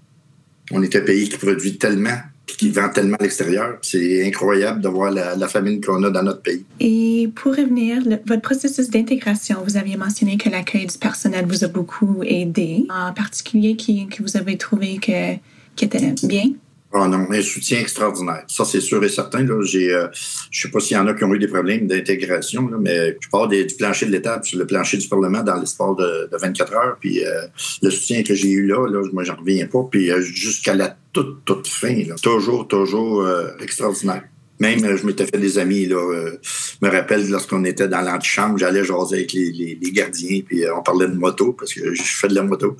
On 0.71 0.83
est 0.83 0.93
un 0.95 1.01
pays 1.01 1.29
qui 1.29 1.37
produit 1.37 1.77
tellement 1.77 2.19
qui 2.47 2.69
vend 2.69 2.89
tellement 2.89 3.17
à 3.19 3.23
l'extérieur. 3.23 3.77
C'est 3.81 4.25
incroyable 4.25 4.81
de 4.81 4.87
voir 4.87 5.11
la, 5.11 5.47
famine 5.47 5.79
qu'on 5.81 6.03
a 6.03 6.09
dans 6.09 6.23
notre 6.23 6.41
pays. 6.41 6.65
Et 6.79 7.29
pour 7.35 7.55
revenir, 7.55 8.01
votre 8.25 8.41
processus 8.41 8.89
d'intégration, 8.89 9.59
vous 9.63 9.77
aviez 9.77 9.97
mentionné 9.97 10.37
que 10.37 10.49
l'accueil 10.49 10.87
du 10.87 10.97
personnel 10.97 11.45
vous 11.47 11.63
a 11.63 11.67
beaucoup 11.67 12.23
aidé, 12.23 12.85
en 12.89 13.13
particulier 13.13 13.75
qui, 13.75 14.07
que 14.07 14.23
vous 14.23 14.37
avez 14.37 14.57
trouvé 14.57 14.97
que, 14.97 15.35
qui 15.75 15.85
était 15.85 16.13
bien. 16.23 16.45
Oh 16.93 17.05
non, 17.05 17.27
un 17.29 17.41
soutien 17.41 17.79
extraordinaire. 17.79 18.45
Ça, 18.47 18.63
c'est 18.63 18.79
sûr 18.79 19.03
et 19.03 19.09
certain. 19.09 19.43
Là, 19.43 19.61
j'ai, 19.65 19.93
euh, 19.93 20.07
je 20.51 20.61
sais 20.61 20.71
pas 20.71 20.79
s'il 20.79 20.95
y 20.95 20.99
en 20.99 21.05
a 21.07 21.13
qui 21.13 21.23
ont 21.25 21.33
eu 21.33 21.39
des 21.39 21.47
problèmes 21.47 21.85
d'intégration, 21.85 22.69
mais 22.79 23.17
je 23.19 23.29
pars 23.29 23.49
des, 23.49 23.65
du 23.65 23.75
plancher 23.75 24.05
de 24.05 24.11
l'État 24.11 24.41
sur 24.41 24.57
le 24.57 24.65
plancher 24.65 24.97
du 24.97 25.07
Parlement 25.07 25.43
dans 25.43 25.59
l'espace 25.59 25.95
de, 25.97 26.29
de 26.31 26.37
24 26.37 26.73
heures. 26.73 26.97
Puis 26.99 27.25
euh, 27.25 27.41
le 27.81 27.89
soutien 27.89 28.23
que 28.23 28.33
j'ai 28.33 28.49
eu 28.49 28.65
là, 28.67 28.87
là 28.87 29.01
moi, 29.11 29.25
j'en 29.25 29.35
reviens 29.35 29.67
pas. 29.67 29.85
Puis 29.91 30.11
euh, 30.11 30.21
jusqu'à 30.21 30.75
la 30.75 30.95
toute, 31.11 31.43
toute 31.43 31.67
fin, 31.67 31.95
toujours, 32.21 32.67
toujours 32.67 33.27
extraordinaire. 33.59 34.23
Même, 34.59 34.97
je 34.97 35.05
m'étais 35.05 35.25
fait 35.25 35.37
des 35.37 35.59
amis, 35.59 35.85
là. 35.85 36.31
je 36.41 36.85
me 36.85 36.91
rappelle, 36.91 37.29
lorsqu'on 37.29 37.63
était 37.63 37.87
dans 37.87 38.01
l'antichambre, 38.01 38.57
j'allais 38.57 38.83
jaser 38.83 39.17
avec 39.17 39.33
les, 39.33 39.51
les, 39.51 39.77
les 39.79 39.91
gardiens, 39.91 40.41
puis 40.45 40.63
on 40.75 40.81
parlait 40.81 41.07
de 41.07 41.13
moto, 41.13 41.53
parce 41.53 41.73
que 41.73 41.93
je 41.93 42.01
fais 42.01 42.27
de 42.27 42.33
la 42.33 42.41
moto. 42.41 42.75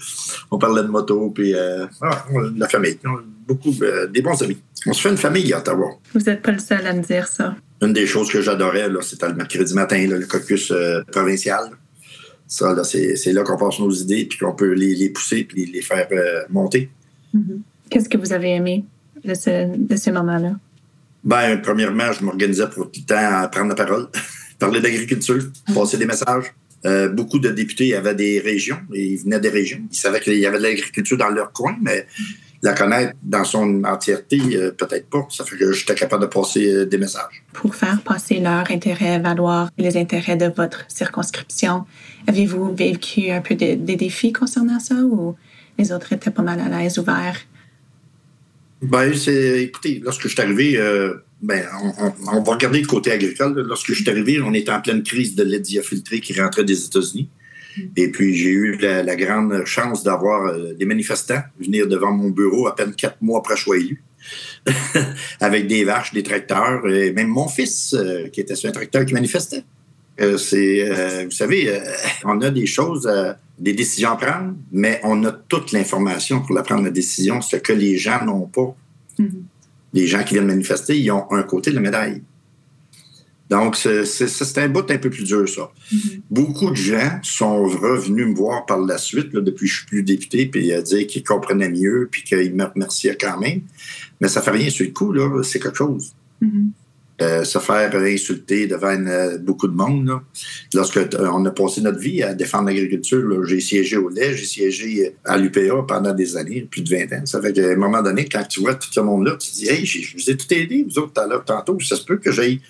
On 0.49 0.57
parlait 0.57 0.81
de 0.81 0.87
moto, 0.87 1.29
puis 1.29 1.53
ah, 1.55 2.25
la 2.55 2.67
famille 2.67 2.97
beaucoup 3.47 3.73
euh, 3.81 4.07
des 4.07 4.21
bons 4.21 4.41
amis. 4.43 4.57
On 4.85 4.93
se 4.93 5.01
fait 5.01 5.09
une 5.09 5.17
famille 5.17 5.51
à 5.53 5.59
Ottawa. 5.59 5.89
Vous 6.13 6.19
n'êtes 6.19 6.41
pas 6.41 6.51
le 6.51 6.59
seul 6.59 6.85
à 6.85 6.93
me 6.93 7.01
dire 7.01 7.27
ça. 7.27 7.55
Une 7.81 7.93
des 7.93 8.05
choses 8.05 8.29
que 8.29 8.41
j'adorais, 8.41 8.89
c'était 9.01 9.29
le 9.29 9.35
mercredi 9.35 9.73
matin, 9.73 10.05
le 10.07 10.25
caucus 10.25 10.71
euh, 10.71 11.01
provincial. 11.11 11.71
Ça, 12.47 12.73
là, 12.73 12.83
c'est 12.83 13.33
là 13.33 13.43
qu'on 13.43 13.57
passe 13.57 13.79
nos 13.79 13.91
idées, 13.91 14.25
puis 14.25 14.39
qu'on 14.39 14.53
peut 14.53 14.73
les, 14.73 15.09
pousser, 15.09 15.43
puis 15.43 15.65
les, 15.65 15.81
faire 15.81 16.07
euh, 16.11 16.43
monter. 16.49 16.89
Mm-hmm. 17.35 17.59
Qu'est-ce 17.89 18.09
que 18.09 18.17
vous 18.17 18.33
avez 18.33 18.55
aimé 18.55 18.85
de, 19.23 19.33
ce, 19.33 19.75
de 19.75 19.95
ces 19.95 20.11
moments-là? 20.11 20.53
Ben, 21.27 21.61
premièrement, 21.61 22.11
je 22.13 22.23
m'organisais 22.23 22.67
pour 22.69 22.89
tout 22.89 23.01
le 23.01 23.05
temps 23.05 23.49
prendre 23.51 23.69
la 23.69 23.75
parole, 23.75 24.07
parler 24.59 24.81
d'agriculture, 24.81 25.43
passer 25.75 25.97
des 25.97 26.05
messages. 26.05 26.53
beaucoup 27.13 27.37
de 27.37 27.49
députés 27.49 27.93
avaient 27.95 28.15
des 28.15 28.39
régions, 28.39 28.79
ils 28.93 29.17
venaient 29.17 29.39
des 29.39 29.49
régions. 29.49 29.81
Ils 29.91 29.97
savaient 29.97 30.21
qu'il 30.21 30.39
y 30.39 30.45
avait 30.45 30.57
de 30.57 30.63
l'agriculture 30.63 31.17
dans 31.17 31.29
leur 31.29 31.51
coin, 31.51 31.75
mais 31.81 32.07
la 32.63 32.73
connaître 32.73 33.13
dans 33.23 33.43
son 33.43 33.83
entièreté, 33.83 34.39
euh, 34.55 34.71
peut-être 34.71 35.09
pas. 35.09 35.27
Ça 35.29 35.43
fait 35.43 35.57
que 35.57 35.71
j'étais 35.71 35.95
capable 35.95 36.23
de 36.23 36.27
passer 36.27 36.67
euh, 36.67 36.85
des 36.85 36.97
messages. 36.97 37.43
Pour 37.53 37.75
faire 37.75 38.01
passer 38.01 38.39
leur 38.39 38.69
intérêt, 38.71 39.19
valoir 39.19 39.69
les 39.77 39.97
intérêts 39.97 40.37
de 40.37 40.51
votre 40.55 40.85
circonscription, 40.87 41.85
avez-vous 42.27 42.73
vécu 42.73 43.29
un 43.29 43.41
peu 43.41 43.55
des 43.55 43.75
défis 43.75 44.33
concernant 44.33 44.79
ça 44.79 44.95
ou 44.95 45.35
les 45.77 45.91
autres 45.91 46.13
étaient 46.13 46.31
pas 46.31 46.41
mal 46.41 46.59
à 46.59 46.69
l'aise, 46.69 46.97
ouverts? 46.97 47.39
Ben, 48.81 49.13
c'est, 49.15 49.63
écoutez, 49.63 49.99
lorsque 50.03 50.23
je 50.23 50.27
suis 50.27 50.41
arrivé, 50.41 50.77
euh, 50.77 51.15
ben, 51.41 51.65
on, 52.31 52.41
va 52.41 52.53
regarder 52.53 52.79
le 52.79 52.87
côté 52.87 53.11
agricole. 53.11 53.59
Lorsque 53.67 53.87
je 53.87 54.01
suis 54.01 54.09
arrivé, 54.09 54.39
on 54.39 54.53
était 54.53 54.71
en 54.71 54.81
pleine 54.81 55.03
crise 55.03 55.35
de 55.35 55.43
lait 55.43 55.59
diafiltré 55.59 56.19
qui 56.19 56.39
rentrait 56.39 56.63
des 56.63 56.85
États-Unis. 56.85 57.29
Et 57.95 58.09
puis, 58.11 58.35
j'ai 58.35 58.49
eu 58.49 58.77
la, 58.77 59.15
grande 59.15 59.65
chance 59.65 60.03
d'avoir 60.03 60.47
euh, 60.47 60.73
des 60.73 60.85
manifestants 60.85 61.41
venir 61.59 61.87
devant 61.87 62.11
mon 62.11 62.29
bureau 62.29 62.67
à 62.67 62.75
peine 62.75 62.93
quatre 62.93 63.21
mois 63.21 63.39
après 63.39 63.53
que 63.53 63.59
je 63.59 63.63
sois 63.65 63.77
élu, 63.77 64.03
avec 65.39 65.67
des 65.67 65.83
vaches, 65.83 66.13
des 66.13 66.23
tracteurs, 66.23 66.87
et 66.87 67.11
même 67.11 67.27
mon 67.27 67.47
fils, 67.47 67.93
euh, 67.93 68.27
qui 68.29 68.41
était 68.41 68.55
sur 68.55 68.69
un 68.69 68.73
tracteur 68.73 69.05
qui 69.05 69.13
manifestait. 69.13 69.63
C'est, 70.37 71.25
vous 71.25 71.31
savez, 71.31 71.79
on 72.23 72.41
a 72.41 72.49
des 72.49 72.65
choses, 72.65 73.07
des 73.57 73.73
décisions 73.73 74.11
à 74.11 74.15
prendre, 74.15 74.55
mais 74.71 74.99
on 75.03 75.23
a 75.23 75.31
toute 75.31 75.71
l'information 75.71 76.41
pour 76.41 76.55
la 76.55 76.61
prendre 76.63 76.83
la 76.83 76.91
décision, 76.91 77.41
ce 77.41 77.55
que 77.55 77.73
les 77.73 77.97
gens 77.97 78.23
n'ont 78.23 78.47
pas. 78.47 78.75
Mm-hmm. 79.19 79.41
Les 79.93 80.07
gens 80.07 80.23
qui 80.23 80.35
viennent 80.35 80.47
manifester, 80.47 80.99
ils 80.99 81.09
ont 81.11 81.31
un 81.31 81.43
côté 81.43 81.71
de 81.71 81.75
la 81.75 81.81
médaille. 81.81 82.21
Donc, 83.49 83.77
c'est 83.77 84.57
un 84.57 84.67
bout 84.67 84.91
un 84.91 84.97
peu 84.97 85.09
plus 85.09 85.23
dur, 85.23 85.47
ça. 85.47 85.71
Mm-hmm. 85.91 86.21
Beaucoup 86.29 86.69
de 86.69 86.75
gens 86.75 87.19
sont 87.23 87.63
revenus 87.63 88.27
me 88.27 88.35
voir 88.35 88.65
par 88.65 88.79
la 88.79 88.97
suite, 88.97 89.33
là, 89.33 89.41
depuis 89.41 89.67
que 89.67 89.71
je 89.71 89.77
suis 89.77 89.87
plus 89.87 90.03
député, 90.03 90.45
puis 90.47 90.73
à 90.73 90.81
dire 90.81 91.07
qu'ils 91.07 91.23
comprenaient 91.23 91.69
mieux, 91.69 92.09
puis 92.11 92.23
qu'ils 92.23 92.53
me 92.53 92.65
remerciaient 92.65 93.17
quand 93.19 93.39
même. 93.39 93.61
Mais 94.19 94.27
ça 94.27 94.41
fait 94.41 94.51
rien 94.51 94.69
sur 94.69 94.85
le 94.85 94.91
coup, 94.91 95.13
là, 95.13 95.41
c'est 95.43 95.59
quelque 95.59 95.77
chose. 95.77 96.13
Mm-hmm. 96.43 96.69
Euh, 97.19 97.43
se 97.43 97.57
faire 97.57 97.95
insulter 97.95 98.67
devant 98.67 98.95
euh, 99.07 99.39
beaucoup 99.39 99.67
de 99.67 99.75
monde. 99.75 100.05
Là. 100.05 100.21
Lorsque 100.75 100.97
euh, 100.97 101.29
on 101.33 101.43
a 101.45 101.49
passé 101.49 101.81
notre 101.81 101.97
vie 101.97 102.21
à 102.21 102.35
défendre 102.35 102.67
l'agriculture, 102.67 103.43
j'ai 103.43 103.59
siégé 103.59 103.97
au 103.97 104.09
lait, 104.09 104.35
j'ai 104.35 104.45
siégé 104.45 105.15
à 105.25 105.35
l'UPA 105.35 105.83
pendant 105.87 106.13
des 106.13 106.37
années, 106.37 106.67
plus 106.69 106.81
de 106.81 106.95
20 106.95 107.13
ans. 107.13 107.25
Ça 107.25 107.41
fait 107.41 107.53
qu'à 107.53 107.71
un 107.71 107.75
moment 107.75 108.03
donné, 108.03 108.25
quand 108.25 108.43
tu 108.47 108.59
vois 108.59 108.75
tout 108.75 108.89
ce 108.91 108.99
monde-là, 108.99 109.35
tu 109.39 109.49
te 109.49 109.55
dis 109.55 109.67
Hey, 109.67 109.83
je 109.83 110.15
vous 110.15 110.29
ai 110.29 110.37
tout 110.37 110.53
aidé, 110.53 110.85
vous 110.87 110.99
autres, 110.99 111.13
tantôt, 111.43 111.79
ça 111.79 111.95
se 111.95 112.05
peut 112.05 112.17
que 112.17 112.31
j'aille 112.31 112.61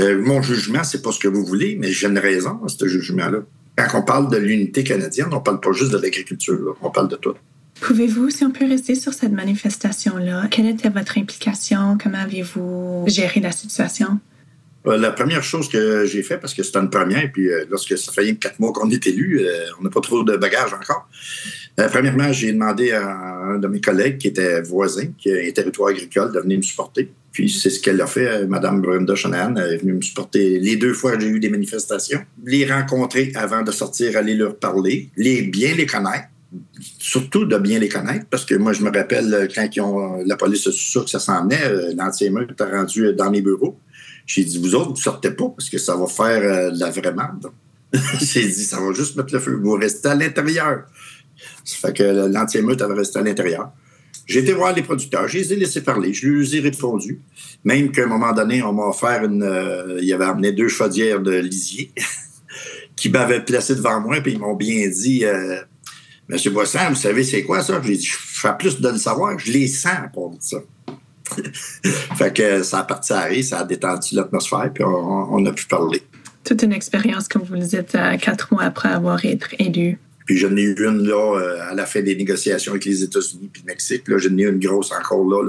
mon 0.00 0.42
jugement, 0.42 0.84
c'est 0.84 1.02
pas 1.02 1.10
ce 1.10 1.18
que 1.18 1.26
vous 1.26 1.44
voulez, 1.44 1.76
mais 1.76 1.90
j'ai 1.90 2.06
une 2.06 2.18
raison 2.18 2.60
à 2.64 2.68
ce 2.68 2.86
jugement-là. 2.86 3.40
Quand 3.76 3.98
on 3.98 4.02
parle 4.02 4.30
de 4.30 4.36
l'unité 4.36 4.84
canadienne, 4.84 5.28
on 5.32 5.40
parle 5.40 5.58
pas 5.60 5.72
juste 5.72 5.92
de 5.92 5.98
l'agriculture, 5.98 6.76
on 6.82 6.90
parle 6.90 7.08
de 7.08 7.16
tout. 7.16 7.34
Pouvez-vous, 7.80 8.30
si 8.30 8.44
on 8.44 8.50
peut 8.50 8.66
rester 8.66 8.94
sur 8.94 9.12
cette 9.12 9.32
manifestation-là, 9.32 10.48
quelle 10.50 10.66
était 10.66 10.88
votre 10.88 11.18
implication? 11.18 11.96
Comment 12.02 12.18
avez-vous 12.18 13.04
géré 13.06 13.40
la 13.40 13.52
situation? 13.52 14.18
Euh, 14.86 14.96
la 14.96 15.10
première 15.10 15.42
chose 15.42 15.68
que 15.68 16.04
j'ai 16.06 16.22
fait, 16.22 16.38
parce 16.38 16.54
que 16.54 16.62
c'était 16.62 16.78
une 16.78 16.90
première, 16.90 17.30
puis 17.32 17.48
euh, 17.48 17.64
lorsque 17.70 17.96
ça 17.96 18.12
fait 18.12 18.34
quatre 18.36 18.58
mois 18.58 18.72
qu'on 18.72 18.90
est 18.90 19.06
élu, 19.06 19.46
on 19.78 19.84
n'a 19.84 19.90
pas 19.90 20.00
trop 20.00 20.22
de 20.24 20.36
bagages 20.36 20.72
encore. 20.72 21.08
premièrement, 21.76 22.32
j'ai 22.32 22.52
demandé 22.52 22.92
à 22.92 23.08
un 23.08 23.58
de 23.58 23.68
mes 23.68 23.80
collègues 23.80 24.18
qui 24.18 24.28
était 24.28 24.60
voisin, 24.62 25.08
qui 25.18 25.28
est 25.30 25.52
territoire 25.52 25.90
agricole, 25.90 26.32
de 26.32 26.40
venir 26.40 26.58
me 26.58 26.62
supporter. 26.62 27.10
Puis 27.38 27.50
c'est 27.50 27.70
ce 27.70 27.80
qu'elle 27.80 28.00
a 28.00 28.06
fait, 28.08 28.26
euh, 28.26 28.46
Mme 28.48 28.80
Brenda 28.80 29.14
Shanahan. 29.14 29.54
Est 29.56 29.76
venue 29.76 29.92
me 29.92 30.00
supporter 30.00 30.58
les 30.58 30.74
deux 30.74 30.92
fois 30.92 31.12
que 31.12 31.20
j'ai 31.20 31.28
eu 31.28 31.38
des 31.38 31.50
manifestations. 31.50 32.20
Les 32.44 32.66
rencontrer 32.66 33.30
avant 33.36 33.62
de 33.62 33.70
sortir, 33.70 34.16
aller 34.16 34.34
leur 34.34 34.56
parler, 34.56 35.10
les 35.16 35.42
bien 35.42 35.74
les 35.76 35.86
connaître. 35.86 36.24
Surtout 36.98 37.44
de 37.44 37.58
bien 37.58 37.78
les 37.78 37.88
connaître, 37.88 38.26
parce 38.30 38.44
que 38.44 38.54
moi, 38.54 38.72
je 38.72 38.82
me 38.82 38.90
rappelle 38.90 39.34
euh, 39.34 39.48
quand 39.54 39.68
ils 39.70 39.80
ont, 39.80 40.22
la 40.24 40.36
police 40.36 40.70
su 40.70 41.00
que 41.00 41.10
ça 41.10 41.18
s'en 41.18 41.44
venait, 41.44 41.62
euh, 41.64 41.92
l'ancien-meurtre 41.94 42.54
est 42.58 42.76
rendu 42.76 43.12
dans 43.14 43.30
mes 43.30 43.42
bureaux. 43.42 43.78
J'ai 44.26 44.44
dit, 44.44 44.58
vous 44.58 44.74
autres, 44.74 44.90
vous 44.90 44.96
sortez 44.96 45.30
pas 45.30 45.48
parce 45.50 45.68
que 45.68 45.78
ça 45.78 45.96
va 45.96 46.06
faire 46.06 46.72
de 46.72 46.78
la 46.78 46.90
vraie 46.90 47.12
merde. 47.12 47.50
J'ai 48.20 48.46
dit, 48.46 48.64
ça 48.64 48.80
va 48.80 48.92
juste 48.92 49.16
mettre 49.16 49.32
le 49.32 49.40
feu. 49.40 49.58
Vous 49.62 49.72
restez 49.72 50.08
à 50.08 50.14
l'intérieur. 50.14 50.84
Ça 51.64 51.88
fait 51.88 51.94
que 51.94 52.28
l'anti-émeute, 52.28 52.80
va 52.80 52.94
rester 52.94 53.18
à 53.18 53.22
l'intérieur. 53.22 53.72
J'ai 54.28 54.40
été 54.40 54.52
voir 54.52 54.74
les 54.74 54.82
producteurs, 54.82 55.26
je 55.26 55.38
les 55.38 55.52
ai 55.54 55.56
laissés 55.56 55.80
parler, 55.80 56.12
je 56.12 56.28
leur 56.28 56.54
ai 56.54 56.60
répondu. 56.60 57.20
Même 57.64 57.90
qu'à 57.90 58.04
un 58.04 58.06
moment 58.06 58.32
donné, 58.32 58.62
on 58.62 58.74
m'a 58.74 58.84
offert 58.84 59.24
une. 59.24 59.42
Euh, 59.42 59.98
il 60.02 60.12
avait 60.12 60.26
amené 60.26 60.52
deux 60.52 60.68
chaudières 60.68 61.20
de 61.20 61.32
lisier 61.32 61.92
qui 62.96 63.08
m'avaient 63.08 63.42
placé 63.42 63.74
devant 63.74 64.00
moi, 64.00 64.20
puis 64.20 64.32
ils 64.32 64.38
m'ont 64.38 64.54
bien 64.54 64.86
dit 64.88 65.24
euh, 65.24 65.62
Monsieur 66.28 66.50
Boisson, 66.50 66.78
vous 66.90 66.94
savez 66.94 67.24
c'est 67.24 67.42
quoi 67.42 67.62
ça? 67.62 67.80
J'ai 67.82 67.96
dit, 67.96 68.04
je 68.04 68.16
fais 68.18 68.52
plus 68.58 68.80
de 68.80 68.88
le 68.88 68.98
savoir, 68.98 69.38
je 69.38 69.50
les 69.50 69.66
sens 69.66 70.08
pour 70.12 70.36
ça. 70.40 70.58
fait 72.16 72.34
que 72.34 72.62
ça 72.62 72.80
a 72.80 72.84
parti 72.84 73.12
à 73.12 73.22
rire, 73.22 73.44
ça 73.44 73.60
a 73.60 73.64
détendu 73.64 74.14
l'atmosphère, 74.14 74.70
puis 74.72 74.84
on, 74.84 75.44
a 75.46 75.52
pu 75.52 75.66
parler. 75.66 76.02
Toute 76.44 76.62
une 76.62 76.72
expérience, 76.72 77.28
comme 77.28 77.42
vous 77.42 77.54
le 77.54 77.60
dites, 77.66 77.96
quatre 78.20 78.52
mois 78.52 78.64
après 78.64 78.90
avoir 78.90 79.24
été 79.24 79.56
élu. 79.58 79.98
Puis 80.26 80.36
j'en 80.36 80.54
ai 80.54 80.60
eu 80.60 80.76
une 80.78 81.08
là, 81.08 81.38
euh, 81.38 81.70
à 81.70 81.74
la 81.74 81.86
fin 81.86 82.02
des 82.02 82.14
négociations 82.14 82.72
avec 82.72 82.84
les 82.84 83.02
États-Unis 83.02 83.48
puis 83.50 83.62
le 83.64 83.72
Mexique. 83.72 84.02
J'en 84.06 84.36
ai 84.36 84.42
eu 84.42 84.50
une 84.50 84.58
grosse 84.58 84.92
encore 84.92 85.24
là, 85.26 85.42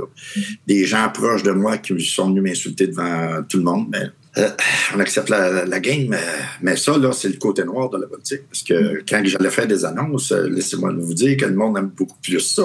Des 0.65 0.85
gens 0.85 1.09
proches 1.13 1.43
de 1.43 1.51
moi 1.51 1.77
qui 1.79 2.01
sont 2.01 2.29
venus 2.29 2.43
m'insulter 2.43 2.87
devant 2.87 3.43
tout 3.43 3.57
le 3.57 3.63
monde. 3.63 3.87
Mais, 3.91 4.05
euh, 4.37 4.49
on 4.95 4.99
accepte 4.99 5.29
la, 5.29 5.65
la 5.65 5.79
game, 5.79 6.15
mais, 6.61 6.75
ça, 6.75 6.97
là, 6.97 7.11
c'est 7.11 7.29
le 7.29 7.37
côté 7.37 7.63
noir 7.63 7.89
de 7.89 7.97
la 7.97 8.07
politique. 8.07 8.41
Parce 8.49 8.63
que 8.63 9.03
quand 9.07 9.21
j'allais 9.23 9.49
faire 9.49 9.67
des 9.67 9.85
annonces, 9.85 10.31
euh, 10.31 10.47
laissez-moi 10.49 10.93
vous 10.97 11.13
dire 11.13 11.37
que 11.37 11.45
le 11.45 11.55
monde 11.55 11.77
aime 11.77 11.91
beaucoup 11.95 12.17
plus 12.21 12.39
ça. 12.39 12.63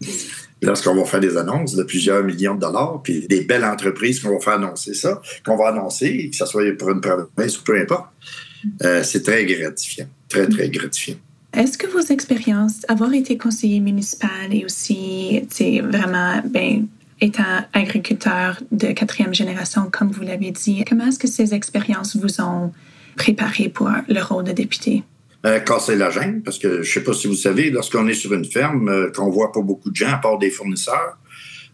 Lorsqu'on 0.62 0.94
va 0.94 1.04
faire 1.04 1.20
des 1.20 1.36
annonces 1.36 1.76
de 1.76 1.84
plusieurs 1.84 2.24
millions 2.24 2.54
de 2.54 2.60
dollars, 2.60 3.00
puis 3.02 3.26
des 3.28 3.42
belles 3.42 3.64
entreprises 3.64 4.20
qu'on 4.20 4.30
va 4.30 4.40
faire 4.40 4.54
annoncer 4.54 4.94
ça, 4.94 5.20
qu'on 5.44 5.56
va 5.56 5.68
annoncer, 5.68 6.30
que 6.30 6.36
ce 6.36 6.46
soit 6.46 6.76
pour 6.76 6.90
une 6.90 7.00
province 7.00 7.60
ou 7.60 7.62
peu 7.62 7.80
importe, 7.80 8.06
c'est 9.04 9.22
très 9.22 9.44
gratifiant 9.44 10.08
très, 10.28 10.46
très 10.46 10.68
gratifiant. 10.68 11.16
Est-ce 11.52 11.78
que 11.78 11.86
vos 11.86 12.00
expériences, 12.00 12.84
avoir 12.88 13.12
été 13.14 13.38
conseiller 13.38 13.80
municipal 13.80 14.52
et 14.52 14.64
aussi, 14.64 15.42
c'est 15.50 15.80
vraiment, 15.80 16.42
ben, 16.44 16.86
étant 17.20 17.64
agriculteur 17.72 18.60
de 18.70 18.92
quatrième 18.92 19.34
génération, 19.34 19.88
comme 19.90 20.10
vous 20.10 20.22
l'avez 20.22 20.50
dit, 20.50 20.84
comment 20.88 21.06
est-ce 21.06 21.18
que 21.18 21.28
ces 21.28 21.54
expériences 21.54 22.16
vous 22.16 22.40
ont 22.40 22.72
préparé 23.16 23.68
pour 23.68 23.90
le 24.08 24.22
rôle 24.22 24.44
de 24.44 24.52
député? 24.52 25.02
Euh, 25.46 25.60
casser 25.60 25.96
la 25.96 26.10
gêne, 26.10 26.42
parce 26.42 26.58
que 26.58 26.82
je 26.82 26.88
ne 26.88 26.94
sais 26.94 27.02
pas 27.02 27.12
si 27.12 27.28
vous 27.28 27.34
savez, 27.34 27.70
lorsqu'on 27.70 28.06
est 28.08 28.14
sur 28.14 28.32
une 28.32 28.44
ferme, 28.44 28.88
euh, 28.88 29.10
qu'on 29.10 29.30
voit 29.30 29.52
pas 29.52 29.60
beaucoup 29.60 29.90
de 29.90 29.96
gens, 29.96 30.12
à 30.12 30.18
part 30.18 30.38
des 30.38 30.50
fournisseurs, 30.50 31.18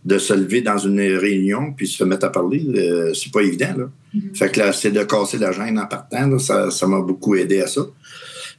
de 0.04 0.18
se 0.18 0.34
lever 0.34 0.60
dans 0.60 0.76
une 0.76 1.00
réunion 1.00 1.72
puis 1.72 1.86
se 1.86 2.04
mettre 2.04 2.26
à 2.26 2.32
parler, 2.32 2.62
euh, 2.76 3.14
c'est 3.14 3.32
pas 3.32 3.40
évident. 3.40 3.74
Là. 3.76 3.84
Mm-hmm. 4.14 4.36
Fait 4.36 4.50
que 4.50 4.60
là, 4.60 4.72
c'est 4.74 4.90
de 4.90 5.02
casser 5.02 5.38
la 5.38 5.52
gêne 5.52 5.78
en 5.78 5.86
partant, 5.86 6.38
ça 6.38 6.86
m'a 6.86 7.00
beaucoup 7.00 7.34
aidé 7.36 7.62
à 7.62 7.66
ça. 7.66 7.80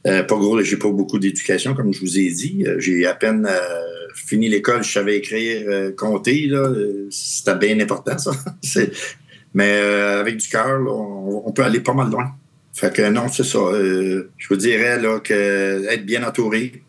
Euh, 0.06 0.22
pas 0.22 0.36
gros, 0.36 0.60
j'ai 0.62 0.76
pas 0.76 0.90
beaucoup 0.90 1.18
d'éducation, 1.18 1.74
comme 1.74 1.92
je 1.92 2.00
vous 2.00 2.18
ai 2.18 2.30
dit. 2.30 2.64
Euh, 2.66 2.78
j'ai 2.78 3.06
à 3.06 3.14
peine 3.14 3.46
euh, 3.48 3.95
fini 4.16 4.48
l'école, 4.48 4.82
je 4.82 4.92
savais 4.92 5.16
écrire, 5.16 5.94
compter. 5.96 6.50
C'était 7.10 7.54
bien 7.54 7.78
important, 7.80 8.18
ça. 8.18 8.32
Mais 9.54 9.78
avec 9.78 10.36
du 10.36 10.48
cœur, 10.48 10.80
on, 10.86 11.50
peut 11.52 11.62
aller 11.62 11.80
pas 11.80 11.94
mal 11.94 12.10
loin. 12.10 12.34
Fait 12.74 12.92
que 12.92 13.08
non, 13.08 13.28
c'est 13.28 13.44
ça. 13.44 13.58
je 13.72 14.48
vous 14.48 14.56
dirais 14.56 15.00
là, 15.00 15.20
que 15.20 15.86
être 15.88 16.04
bien 16.04 16.22
entouré, 16.26 16.82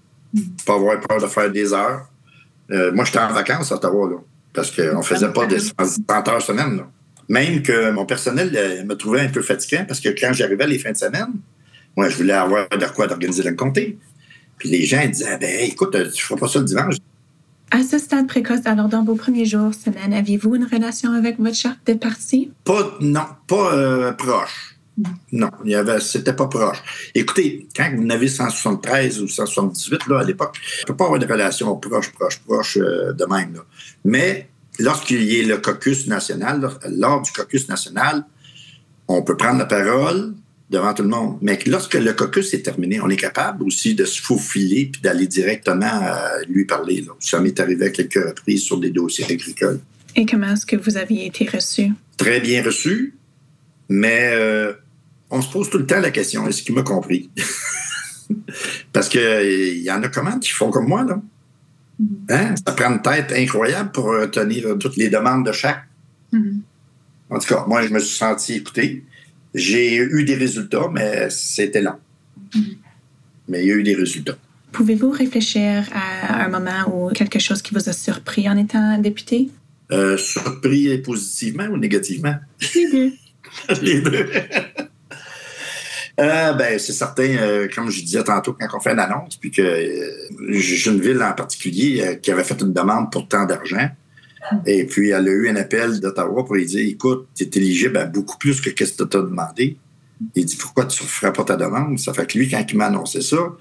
pas 0.66 0.76
avoir 0.76 1.00
peur 1.00 1.22
de 1.22 1.28
faire 1.28 1.50
des 1.52 1.74
heures. 1.74 2.10
moi, 2.70 3.06
j'étais 3.06 3.20
en 3.20 3.32
vacances 3.32 3.72
à 3.72 3.76
Ottawa. 3.76 4.22
parce 4.54 4.72
qu'on 4.72 4.98
ne 4.98 5.04
faisait 5.04 5.32
pas 5.32 5.46
de 5.46 5.58
30 6.08 6.28
heures 6.28 6.42
semaine. 6.42 6.84
Même 7.30 7.62
que 7.62 7.92
mon 7.92 8.06
personnel 8.06 8.52
euh, 8.56 8.84
me 8.86 8.96
trouvait 8.96 9.22
un 9.22 9.30
peu 9.30 9.42
fatiguant 9.42 9.86
parce 9.88 10.00
que 10.00 10.10
quand 10.10 10.32
j'arrivais 10.34 10.68
les 10.68 10.80
fins 10.80 10.92
de 10.92 10.98
semaine, 10.98 11.34
moi, 11.96 12.10
je 12.10 12.18
voulais 12.18 12.34
avoir 12.34 12.70
de 12.70 12.86
quoi 12.96 13.08
d'organiser 13.08 13.44
le 13.44 13.54
comté. 13.54 13.98
Puis 14.58 14.70
les 14.70 14.86
gens 14.86 15.06
disaient, 15.06 15.38
ben, 15.38 15.60
écoute, 15.62 15.92
tu 15.92 15.98
ne 16.00 16.10
feras 16.10 16.40
pas 16.40 16.48
ça 16.48 16.60
le 16.60 16.66
dimanche. 16.66 16.96
À 17.72 17.84
ce 17.84 18.00
stade 18.00 18.28
précoce, 18.28 18.66
alors 18.66 18.88
dans 18.88 19.04
vos 19.04 19.16
premiers 19.16 19.46
jours, 19.46 19.74
semaines, 19.74 20.14
aviez-vous 20.14 20.56
une 20.56 20.66
relation 20.66 21.12
avec 21.12 21.38
votre 21.38 21.56
chef 21.56 21.74
de 21.86 21.94
parti? 21.94 22.52
Pas, 22.64 22.98
non, 23.02 23.26
pas 23.46 23.74
euh, 23.74 24.12
proche. 24.14 24.78
Non, 25.32 25.52
il 25.64 25.72
y 25.72 25.76
avait, 25.76 26.00
c'était 26.00 26.34
pas 26.34 26.48
proche. 26.48 26.82
Écoutez, 27.14 27.68
quand 27.76 27.92
vous 27.96 28.04
en 28.04 28.10
avez 28.10 28.28
173 28.28 29.22
ou 29.22 29.28
178 29.28 30.08
là, 30.08 30.20
à 30.20 30.24
l'époque, 30.24 30.56
on 30.58 30.82
ne 30.82 30.86
peut 30.88 30.96
pas 30.96 31.06
avoir 31.06 31.20
de 31.20 31.28
relation 31.28 31.76
proche, 31.76 32.12
proche, 32.14 32.40
proche 32.40 32.78
euh, 32.78 33.14
de 33.14 33.26
même. 33.26 33.54
Là. 33.54 33.66
Mais 34.06 34.50
lorsqu'il 34.80 35.24
y 35.24 35.40
ait 35.40 35.44
le 35.44 35.58
caucus 35.58 36.08
national, 36.08 36.68
lors 36.90 37.22
du 37.22 37.32
caucus 37.32 37.68
national, 37.68 38.26
on 39.08 39.22
peut 39.22 39.38
prendre 39.38 39.60
la 39.60 39.66
parole 39.66 40.34
devant 40.70 40.94
tout 40.94 41.04
le 41.04 41.10
monde. 41.10 41.38
Mais 41.42 41.58
lorsque 41.66 41.94
le 41.94 42.14
caucus 42.14 42.54
est 42.54 42.62
terminé, 42.62 43.00
on 43.00 43.10
est 43.10 43.18
capable 43.18 43.64
aussi 43.64 43.96
de 43.96 44.06
se 44.06 44.22
faufiler 44.22 44.90
puis 44.92 45.02
d'aller 45.02 45.28
directement 45.28 46.02
lui 46.50 46.66
parler. 46.66 47.02
Là. 47.02 47.14
Ça 47.20 47.40
m'est 47.40 47.58
arrivé 47.60 47.86
à 47.86 47.90
quelques 47.90 48.22
reprises 48.22 48.64
sur 48.64 48.78
des 48.78 48.90
dossiers 48.90 49.26
agricoles. 49.26 49.80
Et 50.18 50.26
comment 50.26 50.52
est-ce 50.52 50.66
que 50.66 50.76
vous 50.76 50.98
aviez 50.98 51.28
été 51.28 51.48
reçu? 51.48 51.92
Très 52.18 52.40
bien 52.40 52.64
reçu, 52.64 53.14
mais 53.88 54.32
euh, 54.34 54.74
on 55.30 55.44
se 55.44 55.52
pose 55.52 55.70
tout 55.70 55.78
le 55.78 55.86
temps 55.86 56.00
la 56.00 56.10
question, 56.10 56.48
est-ce 56.48 56.64
qu'il 56.64 56.74
m'a 56.74 56.82
compris? 56.82 57.30
Parce 58.94 59.10
qu'il 59.10 59.78
y 59.78 59.92
en 59.92 60.02
a 60.02 60.08
comment 60.10 60.40
qui 60.40 60.50
font 60.50 60.72
comme 60.72 60.88
moi, 60.88 61.04
là? 61.04 61.22
Mm-hmm. 62.02 62.34
Hein? 62.34 62.56
Ça 62.66 62.74
prend 62.74 62.92
une 62.92 63.02
tête 63.04 63.32
incroyable 63.32 63.92
pour 63.92 64.12
euh, 64.12 64.26
tenir 64.26 64.66
euh, 64.66 64.76
toutes 64.76 64.98
les 64.98 65.10
demandes 65.10 65.46
de 65.46 65.52
chaque. 65.52 65.84
Mm-hmm. 66.34 66.60
En 67.30 67.40
tout 67.40 67.48
cas, 67.54 67.66
moi, 67.68 67.86
je 67.86 67.94
me 67.94 68.00
suis 68.00 68.18
senti 68.18 68.56
écouté. 68.56 69.04
J'ai 69.58 69.96
eu 69.96 70.24
des 70.24 70.36
résultats, 70.36 70.88
mais 70.92 71.30
c'était 71.30 71.82
lent. 71.82 72.00
Mm-hmm. 72.54 72.78
Mais 73.50 73.64
il 73.64 73.68
y 73.68 73.72
a 73.72 73.76
eu 73.76 73.84
des 73.84 73.96
résultats. 73.96 74.38
Pouvez-vous 74.72 75.10
réfléchir 75.10 75.86
à 75.92 76.46
un 76.46 76.50
moment 76.50 76.94
ou 76.94 77.10
quelque 77.12 77.40
chose 77.40 77.62
qui 77.62 77.74
vous 77.74 77.90
a 77.90 77.94
surpris 77.94 78.48
en 78.48 78.58
étant 78.58 78.98
député? 79.00 79.50
Euh, 79.92 80.18
surpris 80.18 80.98
positivement 81.00 81.66
ou 81.66 81.78
négativement? 81.78 82.36
Les 82.76 82.92
deux. 82.92 83.14
les 83.82 84.02
deux. 84.02 84.30
Euh, 86.20 86.54
ben, 86.54 86.78
c'est 86.78 86.94
certain, 86.94 87.38
euh, 87.38 87.68
comme 87.74 87.90
je 87.90 88.02
disais 88.02 88.24
tantôt, 88.24 88.54
quand 88.60 88.68
on 88.76 88.80
fait 88.80 88.92
une 88.92 89.00
annonce, 89.00 89.38
puis 89.38 89.52
que 89.52 89.64
j'ai 90.50 90.92
une 90.92 91.00
ville 91.00 91.22
en 91.24 91.34
particulier 91.34 92.20
qui 92.22 92.32
avait 92.32 92.44
fait 92.44 92.60
une 92.62 92.74
demande 92.74 93.12
pour 93.12 93.28
tant 93.28 93.46
d'argent. 93.46 93.90
Et 94.66 94.86
puis, 94.86 95.10
elle 95.10 95.28
a 95.28 95.32
eu 95.32 95.50
un 95.50 95.56
appel 95.56 96.00
d'Ottawa 96.00 96.46
pour 96.46 96.56
lui 96.56 96.66
dire 96.66 96.88
Écoute, 96.88 97.28
tu 97.36 97.44
es 97.44 97.50
éligible 97.56 97.98
à 97.98 98.06
beaucoup 98.06 98.38
plus 98.38 98.62
que 98.62 98.70
ce 98.70 98.94
que 98.94 99.04
tu 99.04 99.18
as 99.18 99.22
demandé. 99.22 99.78
Il 100.36 100.46
dit 100.46 100.56
Pourquoi 100.56 100.86
tu 100.86 101.04
ne 101.04 101.08
ferais 101.08 101.34
pas 101.34 101.44
ta 101.44 101.56
demande? 101.56 102.00
Ça 102.00 102.14
fait 102.14 102.26
que 102.26 102.38
lui, 102.38 102.50
quand 102.50 102.64
il 102.70 102.78
m'a 102.78 102.86
annoncé 102.86 103.22
ça, 103.22 103.56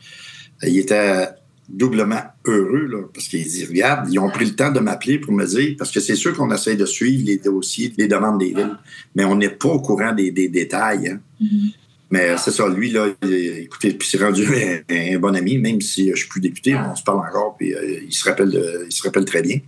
il 0.63 0.79
était 0.79 1.29
doublement 1.69 2.23
heureux, 2.45 2.87
là, 2.87 3.03
parce 3.13 3.29
qu'il 3.29 3.45
dit 3.45 3.65
Regarde, 3.65 4.09
ils 4.11 4.19
ont 4.19 4.31
pris 4.31 4.45
le 4.45 4.55
temps 4.55 4.71
de 4.71 4.81
m'appeler 4.81 5.19
pour 5.19 5.33
me 5.33 5.45
dire, 5.45 5.75
parce 5.79 5.91
que 5.91 6.01
c'est 6.01 6.15
sûr 6.15 6.35
qu'on 6.37 6.53
essaie 6.53 6.77
de 6.77 6.87
suivre 6.87 7.25
les 7.27 7.39
dossiers, 7.39 7.93
les 7.97 8.07
demandes 8.07 8.39
des 8.39 8.55
villes, 8.55 8.77
mais 9.15 9.25
on 9.25 9.37
n'est 9.37 9.51
pas 9.51 9.69
au 9.69 9.81
courant 9.81 10.13
des, 10.13 10.31
détails. 10.31 11.09
Hein. 11.09 11.21
Mm-hmm. 11.43 11.75
Mais 12.09 12.37
c'est 12.37 12.53
ça, 12.53 12.69
lui, 12.69 12.93
là, 12.93 13.09
écoutez, 13.23 13.93
puis 13.93 14.09
c'est 14.09 14.23
rendu 14.23 14.47
un, 14.89 15.19
bon 15.19 15.35
ami, 15.35 15.59
même 15.59 15.81
si 15.81 16.11
je 16.11 16.17
suis 16.17 16.29
plus 16.29 16.41
député, 16.41 16.77
on 16.77 16.95
se 16.95 17.03
parle 17.03 17.19
encore, 17.19 17.57
puis 17.59 17.75
euh, 17.75 17.99
il, 18.07 18.15
se 18.15 18.29
rappelle 18.29 18.85
il 18.89 18.93
se 18.93 19.03
rappelle 19.03 19.25
très 19.25 19.43
bien. 19.43 19.59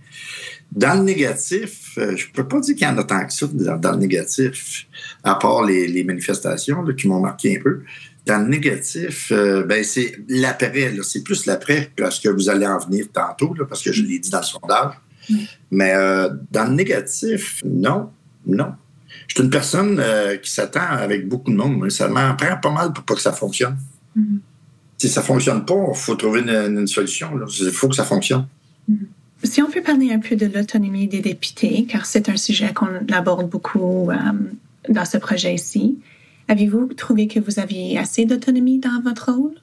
Dans 0.71 0.99
le 0.99 1.03
négatif, 1.03 1.97
euh, 1.97 2.15
je 2.15 2.27
peux 2.31 2.47
pas 2.47 2.59
dire 2.59 2.75
qu'il 2.75 2.87
y 2.87 2.89
en 2.89 2.97
a 2.97 3.03
tant 3.03 3.25
que 3.25 3.33
ça 3.33 3.47
dans, 3.51 3.91
le 3.91 3.97
négatif, 3.97 4.85
à 5.23 5.35
part 5.35 5.63
les, 5.63 6.03
manifestations 6.03 6.85
qui 6.95 7.07
m'ont 7.07 7.19
marqué 7.19 7.57
un 7.57 7.61
peu. 7.61 7.81
Dans 8.25 8.43
le 8.43 8.47
négatif, 8.47 9.31
euh, 9.31 9.63
ben 9.63 9.83
c'est 9.83 10.15
l'après, 10.27 10.93
c'est 11.03 11.23
plus 11.23 11.47
l'après 11.47 11.91
parce 11.97 12.19
que 12.19 12.29
vous 12.29 12.49
allez 12.49 12.67
en 12.67 12.77
venir 12.77 13.07
tantôt, 13.11 13.55
parce 13.67 13.81
que 13.81 13.91
je 13.91 14.03
l'ai 14.03 14.19
dit 14.19 14.29
dans 14.29 14.39
le 14.39 14.43
sondage. 14.43 14.93
Mais 15.71 15.93
dans 16.51 16.65
le 16.65 16.73
négatif, 16.73 17.61
non, 17.63 18.09
non. 18.45 18.73
Je 19.27 19.35
suis 19.35 19.43
une 19.43 19.49
personne 19.49 19.99
euh, 19.99 20.37
qui 20.37 20.51
s'attend 20.51 20.81
avec 20.81 21.27
beaucoup 21.27 21.51
de 21.51 21.55
monde. 21.55 21.89
Ça 21.89 22.07
m'en 22.07 22.35
prend 22.35 22.57
pas 22.57 22.71
mal 22.71 22.93
pour 22.93 23.03
pas 23.03 23.15
que 23.15 23.21
ça 23.21 23.31
fonctionne. 23.31 23.77
Mm-hmm. 24.17 24.39
Si 24.97 25.07
ça 25.07 25.21
fonctionne 25.21 25.65
pas, 25.65 25.85
il 25.89 25.95
faut 25.95 26.15
trouver 26.15 26.41
une, 26.41 26.87
solution. 26.87 27.31
Il 27.61 27.71
faut 27.71 27.87
que 27.87 27.95
ça 27.95 28.05
fonctionne. 28.05 28.47
Mm-hmm. 28.89 29.05
Si 29.43 29.61
on 29.61 29.69
peut 29.69 29.81
parler 29.81 30.11
un 30.11 30.19
peu 30.19 30.35
de 30.35 30.45
l'autonomie 30.45 31.07
des 31.07 31.21
députés, 31.21 31.85
car 31.89 32.05
c'est 32.05 32.29
un 32.29 32.37
sujet 32.37 32.73
qu'on 32.73 33.07
aborde 33.11 33.49
beaucoup 33.49 34.11
euh, 34.11 34.15
dans 34.89 35.05
ce 35.05 35.17
projet 35.17 35.53
ici, 35.53 35.97
avez-vous 36.47 36.93
trouvé 36.93 37.27
que 37.27 37.39
vous 37.39 37.59
aviez 37.59 37.97
assez 37.97 38.25
d'autonomie 38.25 38.79
dans 38.79 39.01
votre 39.01 39.31
rôle? 39.31 39.55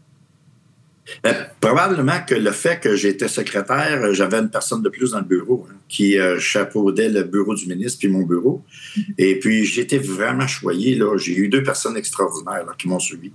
Ben, 1.22 1.46
probablement 1.60 2.20
que 2.26 2.34
le 2.34 2.50
fait 2.50 2.80
que 2.80 2.96
j'étais 2.96 3.28
secrétaire, 3.28 4.02
euh, 4.02 4.12
j'avais 4.12 4.38
une 4.38 4.50
personne 4.50 4.82
de 4.82 4.88
plus 4.88 5.12
dans 5.12 5.18
le 5.18 5.24
bureau 5.24 5.66
hein, 5.70 5.76
qui 5.88 6.18
euh, 6.18 6.38
chapeaudait 6.40 7.08
le 7.08 7.22
bureau 7.22 7.54
du 7.54 7.66
ministre 7.68 7.98
puis 8.00 8.08
mon 8.08 8.22
bureau. 8.22 8.64
Mm-hmm. 8.96 9.02
Et 9.18 9.38
puis 9.38 9.64
j'étais 9.64 9.98
vraiment 9.98 10.48
choyé. 10.48 10.96
Là. 10.96 11.16
J'ai 11.16 11.36
eu 11.36 11.48
deux 11.48 11.62
personnes 11.62 11.96
extraordinaires 11.96 12.66
qui 12.76 12.88
m'ont 12.88 12.98
suivi. 12.98 13.30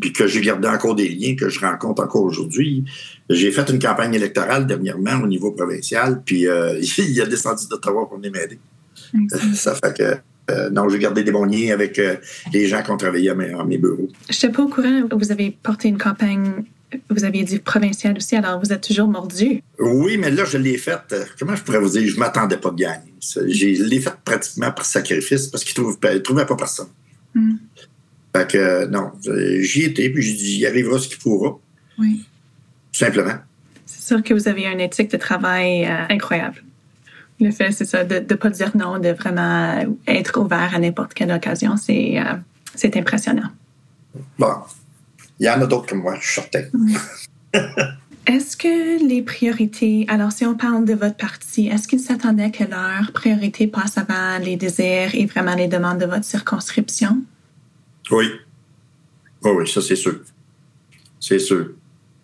Puis 0.00 0.12
que 0.12 0.26
j'ai 0.26 0.40
gardé 0.40 0.68
encore 0.68 0.94
des 0.94 1.08
liens 1.08 1.34
que 1.34 1.48
je 1.48 1.60
rencontre 1.60 2.02
encore 2.02 2.22
aujourd'hui. 2.22 2.84
J'ai 3.28 3.50
fait 3.52 3.68
une 3.70 3.78
campagne 3.78 4.14
électorale 4.14 4.66
dernièrement 4.66 5.22
au 5.22 5.26
niveau 5.26 5.52
provincial, 5.52 6.22
puis 6.24 6.46
euh, 6.46 6.80
il 6.98 7.20
a 7.20 7.26
descendu 7.26 7.66
d'Ottawa 7.68 8.08
pour 8.08 8.18
venir 8.18 8.32
m'aider. 8.32 8.58
Ça 9.54 9.74
fait 9.74 9.96
que 9.96 10.70
non, 10.70 10.88
j'ai 10.88 11.00
gardé 11.00 11.24
des 11.24 11.32
bons 11.32 11.44
liens 11.44 11.72
avec 11.72 12.00
les 12.52 12.66
gens 12.68 12.80
qui 12.80 12.90
ont 12.92 12.96
travaillé 12.96 13.30
à 13.30 13.34
mes, 13.34 13.52
à 13.52 13.64
mes 13.64 13.78
bureaux. 13.78 14.08
Je 14.30 14.34
n'étais 14.34 14.48
pas 14.48 14.62
au 14.62 14.68
courant. 14.68 15.02
Vous 15.10 15.32
avez 15.32 15.56
porté 15.60 15.88
une 15.88 15.98
campagne 15.98 16.64
vous 17.10 17.24
aviez 17.24 17.44
dit 17.44 17.58
provincial 17.58 18.16
aussi, 18.16 18.36
alors 18.36 18.60
vous 18.60 18.72
êtes 18.72 18.82
toujours 18.82 19.08
mordu. 19.08 19.62
Oui, 19.78 20.18
mais 20.18 20.30
là, 20.30 20.44
je 20.44 20.58
l'ai 20.58 20.78
faite, 20.78 21.12
euh, 21.12 21.24
comment 21.38 21.56
je 21.56 21.62
pourrais 21.62 21.80
vous 21.80 21.90
dire, 21.90 22.06
je 22.06 22.14
ne 22.14 22.20
m'attendais 22.20 22.56
pas 22.56 22.70
de 22.70 22.76
gagner. 22.76 23.12
Je 23.20 23.82
l'ai 23.82 24.00
faite 24.00 24.18
pratiquement 24.24 24.70
par 24.70 24.84
sacrifice 24.84 25.48
parce 25.48 25.64
qu'il 25.64 25.82
ne 25.82 26.18
trouvait 26.18 26.46
pas 26.46 26.56
personne. 26.56 26.88
Hmm. 27.34 27.56
Fait 28.36 28.50
que, 28.50 28.58
euh, 28.58 28.86
non, 28.88 29.12
j'y 29.60 29.84
étais, 29.84 30.10
puis 30.10 30.22
j'ai 30.22 30.34
dit, 30.34 30.58
il 30.58 30.66
arrivera 30.66 30.98
ce 30.98 31.08
qu'il 31.08 31.18
pourra. 31.18 31.58
Oui. 31.98 32.24
Tout 32.92 32.98
simplement. 32.98 33.34
C'est 33.86 34.14
sûr 34.14 34.22
que 34.22 34.34
vous 34.34 34.46
avez 34.48 34.66
une 34.66 34.80
éthique 34.80 35.10
de 35.10 35.16
travail 35.16 35.86
euh, 35.86 36.04
incroyable. 36.10 36.62
Le 37.40 37.50
fait, 37.50 37.70
c'est 37.70 37.84
ça, 37.84 38.04
de 38.04 38.16
ne 38.16 38.34
pas 38.34 38.50
dire 38.50 38.76
non, 38.76 38.98
de 38.98 39.10
vraiment 39.10 39.84
être 40.06 40.40
ouvert 40.40 40.74
à 40.74 40.78
n'importe 40.78 41.14
quelle 41.14 41.32
occasion, 41.32 41.76
c'est 41.76 42.18
impressionnant. 42.96 43.50
Bon, 44.38 44.52
il 45.38 45.46
y 45.46 45.50
en 45.50 45.60
a 45.60 45.66
d'autres 45.66 45.86
comme 45.86 46.00
moi, 46.00 46.16
je 46.20 46.30
suis 46.30 46.40
certain. 46.40 46.64
Est-ce 48.26 48.56
que 48.56 49.06
les 49.06 49.22
priorités, 49.22 50.04
alors 50.08 50.32
si 50.32 50.44
on 50.44 50.56
parle 50.56 50.84
de 50.84 50.94
votre 50.94 51.14
parti, 51.14 51.68
est-ce 51.68 51.86
qu'ils 51.86 52.00
s'attendaient 52.00 52.50
que 52.50 52.64
leurs 52.64 53.12
priorités 53.12 53.68
passent 53.68 53.98
avant 53.98 54.38
les 54.42 54.56
désirs 54.56 55.14
et 55.14 55.26
vraiment 55.26 55.54
les 55.54 55.68
demandes 55.68 55.98
de 55.98 56.06
votre 56.06 56.24
circonscription? 56.24 57.22
Oui. 58.10 58.30
Oh 59.42 59.54
oui, 59.58 59.68
ça 59.68 59.80
c'est 59.80 59.96
sûr. 59.96 60.20
C'est 61.20 61.38
sûr. 61.38 61.70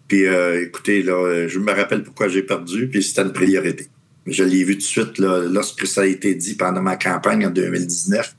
Puis 0.08 0.26
euh, 0.26 0.62
écoutez, 0.62 1.02
là, 1.02 1.48
je 1.48 1.58
me 1.58 1.72
rappelle 1.72 2.02
pourquoi 2.02 2.28
j'ai 2.28 2.42
perdu, 2.42 2.88
puis 2.88 3.02
c'était 3.02 3.22
une 3.22 3.32
priorité. 3.32 3.88
Je 4.26 4.44
l'ai 4.44 4.62
vu 4.62 4.74
tout 4.74 4.80
de 4.80 4.84
suite 4.84 5.18
là, 5.18 5.42
lorsque 5.50 5.86
ça 5.86 6.02
a 6.02 6.06
été 6.06 6.34
dit 6.34 6.54
pendant 6.54 6.82
ma 6.82 6.96
campagne 6.96 7.46
en 7.46 7.50
2019 7.50 8.36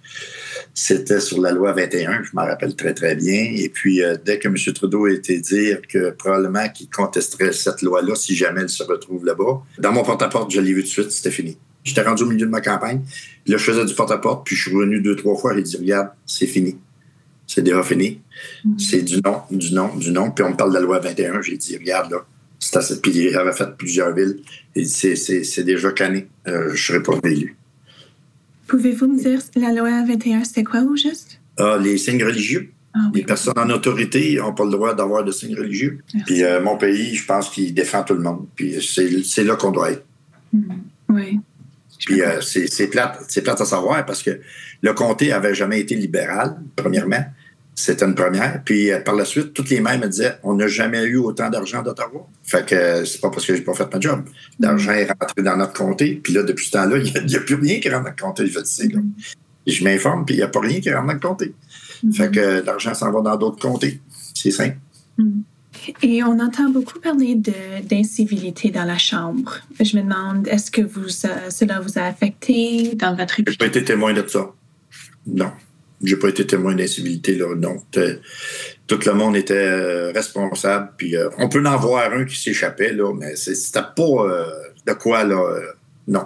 c'était 0.73 1.19
sur 1.19 1.39
la 1.39 1.51
loi 1.51 1.71
21, 1.73 2.23
je 2.23 2.29
m'en 2.34 2.45
rappelle 2.45 2.75
très, 2.75 2.93
très 2.93 3.15
bien. 3.15 3.51
Et 3.56 3.69
puis, 3.69 4.03
euh, 4.03 4.17
dès 4.23 4.39
que 4.39 4.47
M. 4.47 4.56
Trudeau 4.73 5.06
a 5.06 5.12
été 5.12 5.38
dire 5.39 5.82
que 5.88 6.12
probablement 6.12 6.67
qu'il 6.69 6.89
contesterait 6.89 7.53
cette 7.53 7.82
loi-là 7.82 8.15
si 8.15 8.36
jamais 8.36 8.62
elle 8.62 8.69
se 8.69 8.84
retrouve 8.84 9.25
là-bas, 9.25 9.62
dans 9.77 9.91
mon 9.91 10.03
porte-à-porte, 10.03 10.51
je 10.51 10.60
l'ai 10.60 10.73
vu 10.73 10.82
tout 10.82 10.88
de 10.88 10.91
suite, 10.91 11.12
c'était 11.12 11.32
fini. 11.32 11.58
J'étais 11.84 12.01
rendu 12.01 12.23
au 12.23 12.25
milieu 12.27 12.45
de 12.45 12.51
ma 12.51 12.62
campagne. 12.62 13.01
Là, 13.45 13.58
je 13.58 13.63
faisais 13.63 13.86
du 13.86 13.93
porte-à-porte, 13.93 14.45
puis 14.45 14.56
je 14.56 14.63
suis 14.63 14.75
revenu 14.75 15.01
deux, 15.01 15.15
trois 15.15 15.36
fois 15.36 15.58
et 15.58 15.62
dit 15.62 15.77
Regarde, 15.77 16.10
c'est 16.25 16.47
fini. 16.47 16.77
C'est 17.53 17.61
déjà 17.61 17.83
fini. 17.83 18.19
Mm-hmm. 18.65 18.79
C'est 18.79 19.01
du 19.03 19.21
non, 19.23 19.41
du 19.51 19.73
non, 19.75 19.95
du 19.95 20.11
non. 20.11 20.31
Puis 20.31 20.43
on 20.43 20.49
me 20.49 20.55
parle 20.55 20.71
de 20.71 20.75
la 20.75 20.81
loi 20.81 20.99
21. 20.99 21.41
J'ai 21.43 21.55
dit 21.55 21.77
Regarde, 21.77 22.11
là, 22.11 22.25
c'est 22.57 22.77
assez. 22.77 22.99
Puis 22.99 23.11
il 23.11 23.37
avait 23.37 23.53
fait 23.53 23.77
plusieurs 23.77 24.13
villes. 24.15 24.39
Il 24.75 24.85
dit 24.85 24.89
C'est 24.89 25.63
déjà 25.63 25.91
canné. 25.91 26.27
Euh, 26.47 26.69
je 26.69 26.71
ne 26.71 26.77
serai 26.99 27.03
pas 27.03 27.29
élu. 27.29 27.55
Pouvez-vous 28.67 29.07
me 29.07 29.19
dire 29.19 29.39
la 29.55 29.71
loi 29.71 30.03
21, 30.03 30.45
c'est 30.45 30.63
quoi 30.63 30.81
au 30.81 30.95
juste? 30.95 31.39
Ah, 31.57 31.77
les 31.79 31.99
signes 31.99 32.23
religieux. 32.23 32.71
Ah 32.95 33.11
les 33.13 33.23
personnes 33.23 33.57
en 33.57 33.69
autorité 33.69 34.35
n'ont 34.37 34.53
pas 34.53 34.65
le 34.65 34.71
droit 34.71 34.95
d'avoir 34.95 35.23
de 35.23 35.31
signes 35.31 35.55
religieux. 35.55 35.99
Puis 36.25 36.43
euh, 36.43 36.59
mon 36.59 36.77
pays, 36.77 37.15
je 37.15 37.25
pense 37.25 37.49
qu'il 37.49 37.71
défend 37.73 38.01
tout 38.01 38.15
le 38.15 38.21
monde. 38.21 38.47
Puis 38.55 38.81
c'est 38.81 39.43
là 39.43 39.55
qu'on 39.55 39.71
doit 39.71 39.91
être. 39.91 40.05
Mm-hmm. 40.55 40.77
Oui. 41.09 41.39
Puis 41.99 42.21
euh, 42.23 42.41
c'est 42.41 42.87
plate, 42.87 43.27
plate 43.43 43.61
à 43.61 43.65
savoir 43.65 44.03
parce 44.05 44.23
que 44.23 44.39
le 44.81 44.93
comté 44.93 45.31
avait 45.31 45.55
jamais 45.55 45.79
été 45.79 45.95
libéral, 45.95 46.57
premièrement. 46.75 47.23
C'était 47.75 48.05
une 48.05 48.15
première. 48.15 48.62
Puis 48.63 48.91
euh, 48.91 48.99
par 48.99 49.15
la 49.15 49.25
suite, 49.25 49.53
toutes 49.53 49.69
les 49.69 49.81
mères 49.81 49.97
me 49.99 50.07
disaient 50.07 50.38
on 50.43 50.53
n'a 50.55 50.67
jamais 50.67 51.03
eu 51.03 51.17
autant 51.17 51.49
d'argent 51.49 51.81
d'Ottawa. 51.81 52.27
Fait 52.43 52.65
que 52.65 52.75
euh, 52.75 53.05
c'est 53.05 53.19
pas 53.19 53.29
parce 53.29 53.45
que 53.45 53.55
j'ai 53.55 53.62
pas 53.62 53.73
fait 53.73 53.91
ma 53.91 53.99
job. 53.99 54.23
L'argent 54.59 54.91
est 54.91 55.05
rentré 55.05 55.41
dans 55.41 55.57
notre 55.57 55.73
comté. 55.73 56.19
Puis 56.23 56.33
là, 56.33 56.43
depuis 56.43 56.67
ce 56.67 56.71
temps-là, 56.71 56.97
il 56.97 57.25
n'y 57.25 57.36
a, 57.36 57.39
plus 57.39 57.55
rien 57.55 57.79
qui 57.79 57.89
rentre 57.89 58.03
dans 58.03 58.09
le 58.09 58.21
comté. 58.21 58.47
Je 58.47 58.63
sais, 58.63 58.88
là. 58.88 58.99
Je 59.65 59.83
m'informe, 59.83 60.25
puis 60.25 60.36
il 60.36 60.39
n'y 60.39 60.43
a 60.43 60.49
pas 60.49 60.59
rien 60.59 60.81
qui 60.81 60.93
rentre 60.93 61.07
dans 61.07 61.13
le 61.13 61.19
comté. 61.19 61.55
Fait 62.13 62.29
que 62.29 62.65
l'argent 62.65 62.93
s'en 62.93 63.12
va 63.12 63.21
dans 63.21 63.38
d'autres 63.38 63.59
comtés. 63.59 64.01
C'est 64.33 64.51
simple. 64.51 64.77
Et 66.01 66.23
on 66.23 66.39
entend 66.39 66.69
beaucoup 66.69 66.99
parler 66.99 67.36
d'incivilité 67.36 68.71
dans 68.71 68.86
la 68.86 68.97
Chambre. 68.97 69.59
Je 69.79 69.97
me 69.97 70.03
demande, 70.03 70.47
est-ce 70.47 70.71
que 70.71 70.81
vous, 70.81 71.07
euh, 71.25 71.49
cela 71.49 71.79
vous 71.79 71.97
a 71.97 72.03
affecté 72.03 72.95
dans 72.95 73.15
votre... 73.15 73.36
Je 73.38 73.51
n'ai 73.51 73.57
pas 73.57 73.65
été 73.67 73.83
témoin 73.83 74.13
de 74.13 74.25
ça. 74.27 74.51
Non. 75.25 75.51
J'ai 76.03 76.17
pas 76.17 76.29
été 76.29 76.45
témoin 76.45 76.75
d'incivilité, 76.75 77.35
là. 77.35 77.55
Non. 77.55 77.77
Tout 78.87 78.99
le 79.05 79.13
monde 79.13 79.35
était 79.35 79.53
euh, 79.53 80.11
responsable. 80.11 80.91
Puis 80.97 81.15
euh, 81.15 81.29
on 81.37 81.47
peut 81.49 81.65
en 81.65 81.77
voir 81.77 82.11
un 82.11 82.25
qui 82.25 82.39
s'échappait, 82.39 82.93
là, 82.93 83.13
mais 83.13 83.35
c'était 83.35 83.79
pas 83.79 84.37
de 84.85 84.93
quoi, 84.93 85.23
là. 85.23 85.59
non. 86.07 86.25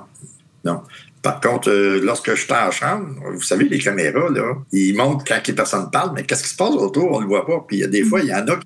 Non. 0.66 0.82
Par 1.22 1.42
contre, 1.42 1.72
lorsque 2.04 2.36
je 2.36 2.42
suis 2.42 2.54
en 2.54 2.72
chambre, 2.72 3.08
vous 3.34 3.42
savez, 3.42 3.68
les 3.68 3.80
caméras, 3.80 4.30
là, 4.30 4.56
ils 4.72 4.96
montrent 4.96 5.26
quand 5.26 5.46
les 5.46 5.54
personnes 5.54 5.90
parlent, 5.92 6.14
mais 6.16 6.24
qu'est-ce 6.24 6.44
qui 6.44 6.50
se 6.50 6.56
passe 6.56 6.74
autour, 6.76 7.12
on 7.12 7.18
ne 7.18 7.24
le 7.24 7.28
voit 7.28 7.46
pas. 7.46 7.66
Puis 7.68 7.78
il 7.78 7.80
y 7.82 7.84
a 7.84 7.88
des 7.88 8.04
fois, 8.04 8.22
il 8.22 8.28
y 8.28 8.34
en 8.34 8.48
a 8.48 8.58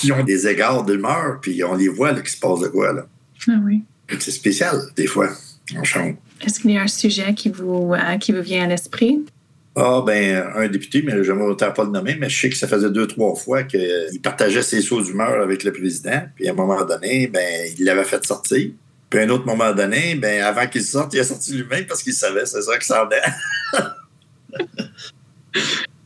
qui 0.00 0.12
ont 0.12 0.24
des 0.24 0.48
égards 0.48 0.84
d'humeur, 0.84 1.38
puis 1.40 1.62
on 1.64 1.74
les 1.74 1.88
voit, 1.88 2.12
là, 2.12 2.20
qui 2.22 2.32
se 2.32 2.38
passe 2.40 2.60
de 2.60 2.68
quoi, 2.68 2.92
là. 2.92 3.06
Ah 3.48 3.60
oui. 3.64 3.82
C'est 4.18 4.30
spécial, 4.30 4.80
des 4.96 5.06
fois, 5.06 5.28
en 5.76 5.84
chambre. 5.84 6.16
Est-ce 6.40 6.60
qu'il 6.60 6.70
y 6.70 6.78
a 6.78 6.82
un 6.82 6.88
sujet 6.88 7.34
qui 7.34 7.50
vous, 7.50 7.94
qui 8.20 8.32
vous 8.32 8.42
vient 8.42 8.64
à 8.64 8.68
l'esprit? 8.68 9.24
Ah, 9.80 10.02
ben, 10.04 10.44
un 10.56 10.66
député, 10.66 11.02
mais 11.02 11.22
je 11.22 11.30
ne 11.30 11.54
pas 11.54 11.84
le 11.84 11.90
nommer, 11.90 12.16
mais 12.18 12.28
je 12.28 12.40
sais 12.40 12.50
que 12.50 12.56
ça 12.56 12.66
faisait 12.66 12.90
deux, 12.90 13.06
trois 13.06 13.36
fois 13.36 13.62
qu'il 13.62 14.20
partageait 14.20 14.62
ses 14.62 14.80
sauts 14.80 15.00
d'humeur 15.00 15.40
avec 15.40 15.62
le 15.62 15.72
président. 15.72 16.20
Puis 16.34 16.48
à 16.48 16.50
un 16.50 16.54
moment 16.54 16.84
donné, 16.84 17.28
ben, 17.28 17.70
il 17.78 17.84
l'avait 17.84 18.02
fait 18.02 18.24
sortir. 18.26 18.72
Puis 19.08 19.20
à 19.20 19.22
un 19.22 19.28
autre 19.28 19.46
moment 19.46 19.72
donné, 19.72 20.16
ben, 20.16 20.42
avant 20.42 20.66
qu'il 20.66 20.82
sorte, 20.82 21.14
il 21.14 21.20
a 21.20 21.24
sorti 21.24 21.52
lui-même 21.52 21.86
parce 21.86 22.02
qu'il 22.02 22.12
savait, 22.12 22.44
c'est 22.44 22.60
ça 22.60 22.76
que 22.76 22.84
ça 22.84 23.06
en 23.06 23.08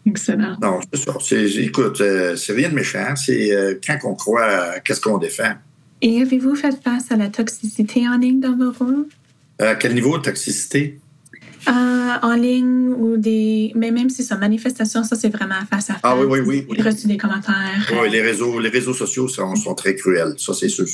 Excellent. 0.07 0.57
Non, 0.61 0.81
c'est 0.93 1.01
ça. 1.01 1.15
écoute, 1.61 2.01
euh, 2.03 2.37
c'est 2.37 2.53
rien 2.53 2.69
de 2.69 2.75
méchant. 2.75 3.17
C'est 3.17 3.55
euh, 3.55 3.81
quand 3.87 3.97
on 4.05 4.15
croit 4.15 4.81
qu'est-ce 4.81 5.01
qu'on 5.01 5.17
défend. 5.17 5.55
Et 6.03 6.21
avez-vous 6.21 6.57
fait 6.57 6.75
face 6.83 7.11
à 7.11 7.17
la 7.17 7.29
toxicité 7.29 8.07
en 8.07 8.19
ligne 8.19 8.41
dans 8.41 8.55
vos 8.55 8.73
rôles? 8.73 9.07
À 9.59 9.77
quel 9.77 9.95
niveau 9.95 10.19
de 10.19 10.25
toxicité? 10.25 10.99
Euh, 11.69 12.15
en 12.23 12.35
ligne 12.35 12.89
ou 12.89 13.17
des. 13.17 13.73
Mais 13.77 13.91
même 13.91 14.11
si 14.11 14.25
c'est 14.25 14.35
une 14.35 14.41
manifestation, 14.41 15.05
ça, 15.05 15.15
c'est 15.17 15.29
vraiment 15.29 15.61
face 15.71 15.91
à 15.91 15.95
face. 15.95 16.01
Ah 16.03 16.17
oui, 16.17 16.27
oui, 16.29 16.41
oui. 16.69 16.77
J'ai 16.77 16.83
reçu 16.83 17.07
des 17.07 17.17
commentaires. 17.17 17.89
Oui, 17.93 18.11
les 18.11 18.21
réseaux, 18.21 18.59
les 18.59 18.69
réseaux 18.69 18.95
sociaux 18.95 19.29
sont, 19.29 19.55
sont 19.55 19.75
très 19.75 19.95
cruels. 19.95 20.35
Ça, 20.39 20.55
c'est 20.55 20.69
sûr. 20.69 20.87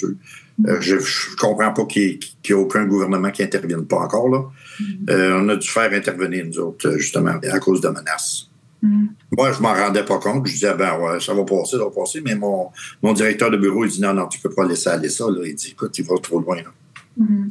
Euh, 0.67 0.81
je 0.81 0.97
ne 0.97 1.37
comprends 1.39 1.73
pas 1.73 1.87
qu'il 1.87 2.19
n'y 2.19 2.51
ait 2.51 2.53
aucun 2.53 2.85
gouvernement 2.85 3.31
qui 3.31 3.43
n'intervienne 3.43 3.87
pas 3.87 3.97
encore. 3.99 4.29
là. 4.29 4.45
Mm-hmm. 4.81 5.11
Euh, 5.11 5.41
on 5.41 5.49
a 5.49 5.57
dû 5.57 5.69
faire 5.69 5.93
intervenir, 5.93 6.45
nous 6.45 6.59
autres, 6.59 6.97
justement, 6.99 7.39
à 7.51 7.59
cause 7.61 7.81
de 7.81 7.89
menaces. 7.89 8.51
Mm-hmm. 8.85 9.07
Moi, 9.37 9.53
je 9.53 9.63
m'en 9.63 9.73
rendais 9.73 10.05
pas 10.05 10.19
compte. 10.19 10.47
Je 10.47 10.53
disais, 10.53 10.75
ben 10.75 10.99
ouais, 10.99 11.21
ça 11.21 11.33
va 11.33 11.45
passer, 11.45 11.79
ça 11.79 11.85
va 11.85 11.91
passer. 11.91 12.21
Mais 12.21 12.35
mon, 12.35 12.69
mon 13.03 13.13
directeur 13.15 13.51
de 13.51 13.57
bureau, 13.57 13.85
il 13.87 13.91
dit, 13.91 14.01
non, 14.03 14.13
non, 14.13 14.27
tu 14.27 14.39
peux 14.39 14.51
pas 14.51 14.67
laisser 14.67 14.91
aller 14.91 15.09
ça. 15.09 15.25
Là. 15.31 15.47
Il 15.47 15.55
dit, 15.55 15.71
écoute, 15.71 15.97
il 15.99 16.05
va 16.05 16.17
trop 16.23 16.41
loin. 16.41 16.57
Là. 16.57 16.73
Mm-hmm. 17.21 17.51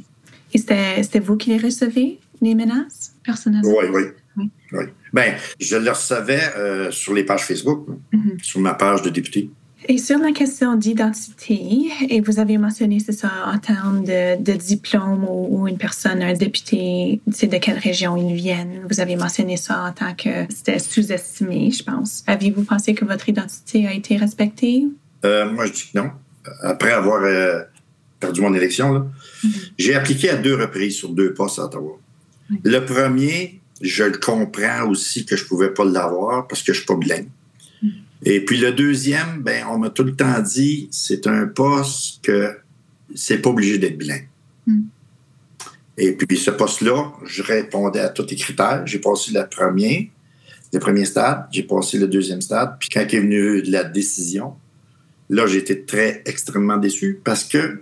Et 0.53 1.03
c'était 1.03 1.19
vous 1.19 1.35
qui 1.35 1.49
les 1.49 1.57
recevez, 1.57 2.19
les 2.41 2.55
menaces, 2.55 3.13
personnellement? 3.23 3.69
Oui, 3.69 3.85
oui. 3.93 4.03
oui. 4.37 4.49
oui. 4.73 4.85
Ben, 5.13 5.35
je 5.59 5.77
les 5.77 5.89
recevais 5.89 6.41
euh, 6.57 6.91
sur 6.91 7.13
les 7.13 7.23
pages 7.23 7.45
Facebook, 7.45 7.87
sur 8.41 8.59
ma 8.59 8.73
page 8.73 9.01
de 9.01 9.09
député. 9.09 9.49
Et 9.89 9.99
sur 9.99 10.17
la 10.17 10.31
question 10.31 10.75
d'identité, 10.75 11.85
et 12.09 12.19
vous 12.19 12.39
avez 12.39 12.57
mentionné, 12.57 12.99
c'est 12.99 13.13
ça, 13.13 13.31
en 13.45 13.57
termes 13.57 14.03
de, 14.03 14.41
de 14.41 14.53
diplôme 14.53 15.25
ou, 15.29 15.67
une 15.67 15.77
personne, 15.77 16.21
un 16.21 16.33
député, 16.33 17.21
c'est 17.31 17.47
de 17.47 17.57
quelle 17.57 17.77
région 17.77 18.17
ils 18.17 18.35
viennent. 18.35 18.81
Vous 18.89 18.99
avez 18.99 19.15
mentionné 19.15 19.55
ça 19.55 19.83
en 19.83 19.93
tant 19.93 20.13
que 20.13 20.45
c'était 20.49 20.79
sous-estimé, 20.79 21.71
je 21.71 21.83
pense. 21.83 22.23
Aviez-vous 22.27 22.63
pensé 22.63 22.95
que 22.95 23.05
votre 23.05 23.29
identité 23.29 23.87
a 23.87 23.93
été 23.93 24.17
respectée? 24.17 24.87
Euh, 25.23 25.49
moi, 25.49 25.67
je 25.67 25.73
dis 25.73 25.89
que 25.93 25.99
non. 25.99 26.09
Après 26.63 26.91
avoir 26.91 27.23
euh, 27.23 27.61
perdu 28.19 28.41
mon 28.41 28.53
élection, 28.53 29.09
mm-hmm. 29.43 29.71
j'ai 29.77 29.95
appliqué 29.95 30.29
à 30.31 30.35
deux 30.35 30.55
reprises 30.55 30.95
sur 30.95 31.09
deux 31.09 31.33
postes 31.33 31.59
à 31.59 31.65
Ottawa. 31.65 31.99
Le 32.63 32.79
premier, 32.79 33.61
je 33.81 34.03
le 34.03 34.17
comprends 34.17 34.87
aussi 34.87 35.25
que 35.25 35.35
je 35.35 35.43
ne 35.43 35.47
pouvais 35.47 35.73
pas 35.73 35.85
l'avoir 35.85 36.47
parce 36.47 36.61
que 36.61 36.73
je 36.73 36.79
ne 36.79 36.83
suis 36.83 36.85
pas 36.85 36.95
bilingue. 36.95 37.29
Et 38.23 38.43
puis 38.43 38.57
le 38.57 38.71
deuxième, 38.71 39.41
ben, 39.41 39.65
on 39.69 39.77
m'a 39.77 39.89
tout 39.89 40.03
le 40.03 40.15
temps 40.15 40.39
dit, 40.41 40.87
c'est 40.91 41.27
un 41.27 41.45
poste 41.47 42.23
que 42.23 42.57
c'est 43.13 43.37
pas 43.39 43.49
obligé 43.49 43.77
d'être 43.77 43.97
bilingue. 43.97 44.27
Hmm. 44.65 44.81
Et 45.97 46.13
puis 46.13 46.37
ce 46.37 46.51
poste-là, 46.51 47.13
je 47.25 47.43
répondais 47.43 47.99
à 47.99 48.09
tous 48.09 48.27
les 48.29 48.35
critères. 48.35 48.85
J'ai 48.85 48.99
passé 48.99 49.31
le 49.33 49.47
premier, 49.47 50.11
le 50.73 50.79
premier 50.79 51.05
stade, 51.05 51.45
j'ai 51.51 51.63
passé 51.63 51.97
le 51.97 52.07
deuxième 52.07 52.41
stade. 52.41 52.75
Puis 52.79 52.89
quand 52.89 53.01
est 53.01 53.19
venu 53.19 53.61
la 53.63 53.83
décision, 53.83 54.55
là, 55.29 55.47
j'ai 55.47 55.59
été 55.59 55.83
très 55.85 56.21
extrêmement 56.25 56.77
déçu 56.77 57.19
parce 57.23 57.43
que 57.43 57.81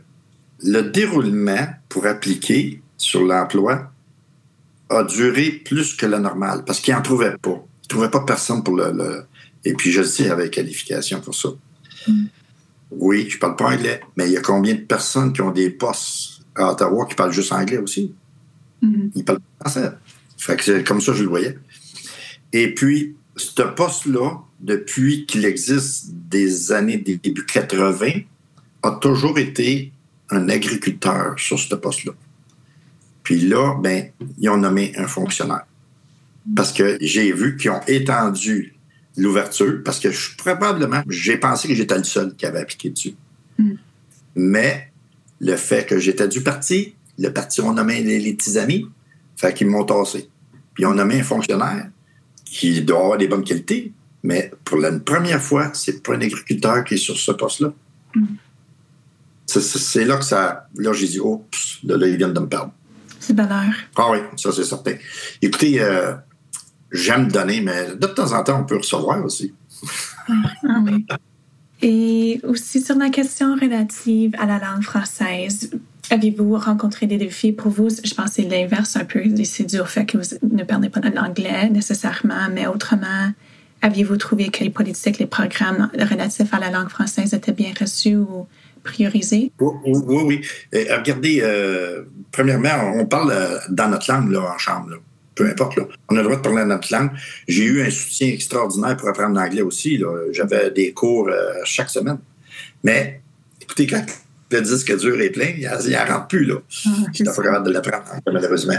le 0.64 0.82
déroulement 0.82 1.68
pour 1.90 2.06
appliquer 2.06 2.82
sur 2.98 3.24
l'emploi 3.24 3.92
a 4.90 5.04
duré 5.04 5.52
plus 5.52 5.96
que 5.96 6.06
le 6.06 6.20
normal 6.20 6.64
parce 6.66 6.80
qu'il 6.80 6.94
n'en 6.94 7.02
trouvait 7.02 7.38
pas. 7.38 7.50
Il 7.52 7.86
ne 7.86 7.88
trouvait 7.88 8.10
pas 8.10 8.22
personne 8.22 8.64
pour 8.64 8.76
le 8.76 9.26
et 9.66 9.74
puis, 9.74 9.92
je 9.92 10.02
le 10.02 10.06
sais 10.06 10.30
avec 10.30 10.52
qualification 10.52 11.20
pour 11.20 11.34
ça. 11.34 11.50
Mm. 12.08 12.26
Oui, 12.92 13.28
je 13.30 13.40
parle 13.40 13.56
pas 13.56 13.74
anglais, 13.74 14.00
mais 14.16 14.28
il 14.28 14.34
y 14.34 14.38
a 14.38 14.42
combien 14.42 14.76
de 14.76 14.82
personnes 14.82 15.34
qui 15.34 15.42
ont 15.42 15.52
des 15.52 15.72
postes 15.72 16.42
à 16.56 16.72
Ottawa 16.72 17.06
qui 17.08 17.16
parlent 17.16 17.34
juste 17.34 17.52
anglais 17.52 17.80
aussi? 17.80 18.14
Mm. 18.82 19.08
Ils 19.16 19.26
parlent 19.26 19.40
français. 19.60 19.92
Fait 20.38 20.56
que 20.56 20.64
c'est 20.64 20.84
comme 20.84 21.02
ça 21.02 21.14
je 21.14 21.24
le 21.24 21.30
voyais. 21.30 21.58
Et 22.54 22.74
puis, 22.74 23.16
ce 23.36 23.64
poste-là, 23.64 24.40
depuis 24.60 25.26
qu'il 25.26 25.46
existe 25.46 26.12
des 26.14 26.72
années 26.72 26.98
début 26.98 27.46
80, 27.46 28.22
a 28.84 28.92
toujours 28.92 29.40
été 29.40 29.92
un 30.30 30.48
agriculteur 30.50 31.34
sur 31.38 31.60
ce 31.60 31.74
poste-là. 31.74 32.14
Puis 33.26 33.42
là, 33.42 33.76
ben, 33.82 34.12
ils 34.38 34.50
ont 34.50 34.58
nommé 34.58 34.94
un 34.98 35.08
fonctionnaire. 35.08 35.66
Parce 36.56 36.72
que 36.72 36.98
j'ai 37.02 37.34
vu 37.34 37.58
qu'ils 37.58 37.72
ont 37.72 37.82
étendu 37.88 38.76
l'ouverture 39.18 39.82
parce 39.84 40.00
que 40.00 40.12
je, 40.12 40.38
probablement, 40.38 41.02
j'ai 41.10 41.38
pensé 41.38 41.68
que 41.68 41.74
j'étais 41.74 41.98
le 41.98 42.04
seul 42.04 42.36
qui 42.36 42.46
avait 42.46 42.60
appliqué 42.60 42.92
dessus. 42.92 43.16
Hmm. 43.58 43.74
Mais 44.36 44.92
le 45.40 45.56
fait 45.56 45.88
que 45.88 45.98
j'étais 45.98 46.28
du 46.28 46.42
parti, 46.42 46.94
le 47.18 47.30
parti, 47.30 47.62
on 47.62 47.74
nommé 47.74 48.04
les, 48.04 48.20
les 48.20 48.34
petits 48.36 48.60
amis, 48.60 48.86
fait 49.36 49.54
qu'ils 49.56 49.68
m'ont 49.68 49.86
tassé. 49.86 50.30
Puis 50.76 50.86
on 50.86 50.94
nommé 50.94 51.20
un 51.20 51.24
fonctionnaire 51.24 51.90
qui 52.46 52.80
doit 52.84 53.00
avoir 53.00 53.18
des 53.18 53.28
bonnes 53.28 53.44
qualités, 53.44 53.92
mais 54.22 54.52
pour 54.66 54.78
la 54.78 54.92
première 55.00 55.42
fois, 55.42 55.72
c'est 55.74 56.04
pas 56.04 56.14
un 56.14 56.22
agriculteur 56.22 56.84
qui 56.84 56.94
est 56.94 56.98
sur 56.98 57.18
ce 57.18 57.32
poste-là. 57.32 57.74
Hmm. 58.14 58.26
C'est 59.48 60.06
là 60.06 60.18
que 60.18 60.26
ça. 60.26 60.68
Là, 60.76 60.94
j'ai 60.94 61.08
dit, 61.08 61.20
oups, 61.20 61.80
là, 61.84 61.98
là, 61.98 62.08
ils 62.08 62.18
viennent 62.18 62.34
de 62.34 62.40
me 62.40 62.48
perdre. 62.48 62.72
C'est 63.20 63.34
bonheur. 63.34 63.74
Ah 63.96 64.12
oui, 64.12 64.20
ça, 64.38 64.52
c'est 64.52 64.64
certain. 64.64 64.96
Écoutez, 65.42 65.82
euh, 65.82 66.14
j'aime 66.92 67.32
donner, 67.32 67.62
mais 67.62 67.96
de 67.96 68.08
temps 68.08 68.32
en 68.34 68.44
temps, 68.44 68.62
on 68.62 68.66
peut 68.66 68.78
recevoir 68.78 69.24
aussi. 69.24 69.54
ah 70.30 70.82
oui. 70.86 71.06
Et 71.82 72.40
aussi 72.44 72.82
sur 72.82 72.96
la 72.96 73.10
question 73.10 73.56
relative 73.56 74.34
à 74.40 74.46
la 74.46 74.60
langue 74.60 74.82
française, 74.82 75.72
avez-vous 76.10 76.58
rencontré 76.58 77.06
des 77.06 77.18
défis 77.18 77.52
pour 77.52 77.72
vous? 77.72 77.90
Je 77.90 78.14
pense 78.14 78.28
que 78.28 78.36
c'est 78.36 78.50
l'inverse 78.50 78.96
un 78.96 79.06
peu. 79.06 79.22
C'est 79.44 79.66
dû 79.66 79.80
au 79.80 79.86
fait 79.86 80.06
que 80.06 80.18
vous 80.18 80.24
ne 80.52 80.64
parlez 80.64 80.90
pas 80.90 81.02
l'anglais 81.02 81.70
nécessairement, 81.70 82.50
mais 82.52 82.68
autrement, 82.68 83.32
aviez-vous 83.82 84.18
trouvé 84.18 84.50
que 84.50 84.64
les 84.64 84.70
politiques, 84.70 85.20
les 85.20 85.26
programmes 85.26 85.90
relatifs 85.94 86.54
à 86.54 86.60
la 86.60 86.72
langue 86.72 86.90
française 86.90 87.34
étaient 87.34 87.52
bien 87.52 87.74
reçus 87.80 88.16
ou 88.16 88.48
priorisés? 88.86 89.52
Oui, 89.60 89.74
oui. 89.86 90.24
oui. 90.74 90.88
regardez, 90.90 91.42
euh, 91.44 92.04
premièrement, 92.32 92.94
on 92.96 93.06
parle 93.06 93.32
euh, 93.32 93.58
dans 93.70 93.90
notre 93.90 94.12
langue 94.12 94.32
là, 94.32 94.54
en 94.54 94.58
chambre. 94.58 94.92
Là 94.92 94.98
peu 95.36 95.46
importe. 95.48 95.76
Là. 95.76 95.84
On 96.10 96.16
a 96.16 96.20
le 96.20 96.24
droit 96.24 96.38
de 96.38 96.42
parler 96.42 96.66
notre 96.66 96.92
langue. 96.92 97.12
J'ai 97.48 97.66
eu 97.66 97.86
un 97.86 97.90
soutien 97.90 98.30
extraordinaire 98.30 98.96
pour 98.98 99.10
apprendre 99.10 99.36
l'anglais 99.36 99.62
aussi. 99.62 100.02
J'avais 100.32 100.72
des 100.72 100.94
cours 100.94 101.28
euh, 101.28 101.54
chaque 101.66 101.90
semaine. 101.90 102.20
Mais 102.84 103.22
écoutez, 103.62 103.86
quand 103.86 104.04
le 104.52 104.62
disque 104.62 104.98
dur 104.98 105.20
est 105.20 105.32
plein, 105.32 105.50
il 105.58 105.92
n'en 105.92 106.06
rentre 106.06 106.28
plus. 106.28 106.46
Là. 106.46 106.56
Ah, 106.86 106.90
Je 107.12 107.16
suis 107.16 107.24
pas 107.26 107.44
capable 107.44 107.68
de 107.68 107.74
l'apprendre, 107.74 108.06
malheureusement. 108.26 108.78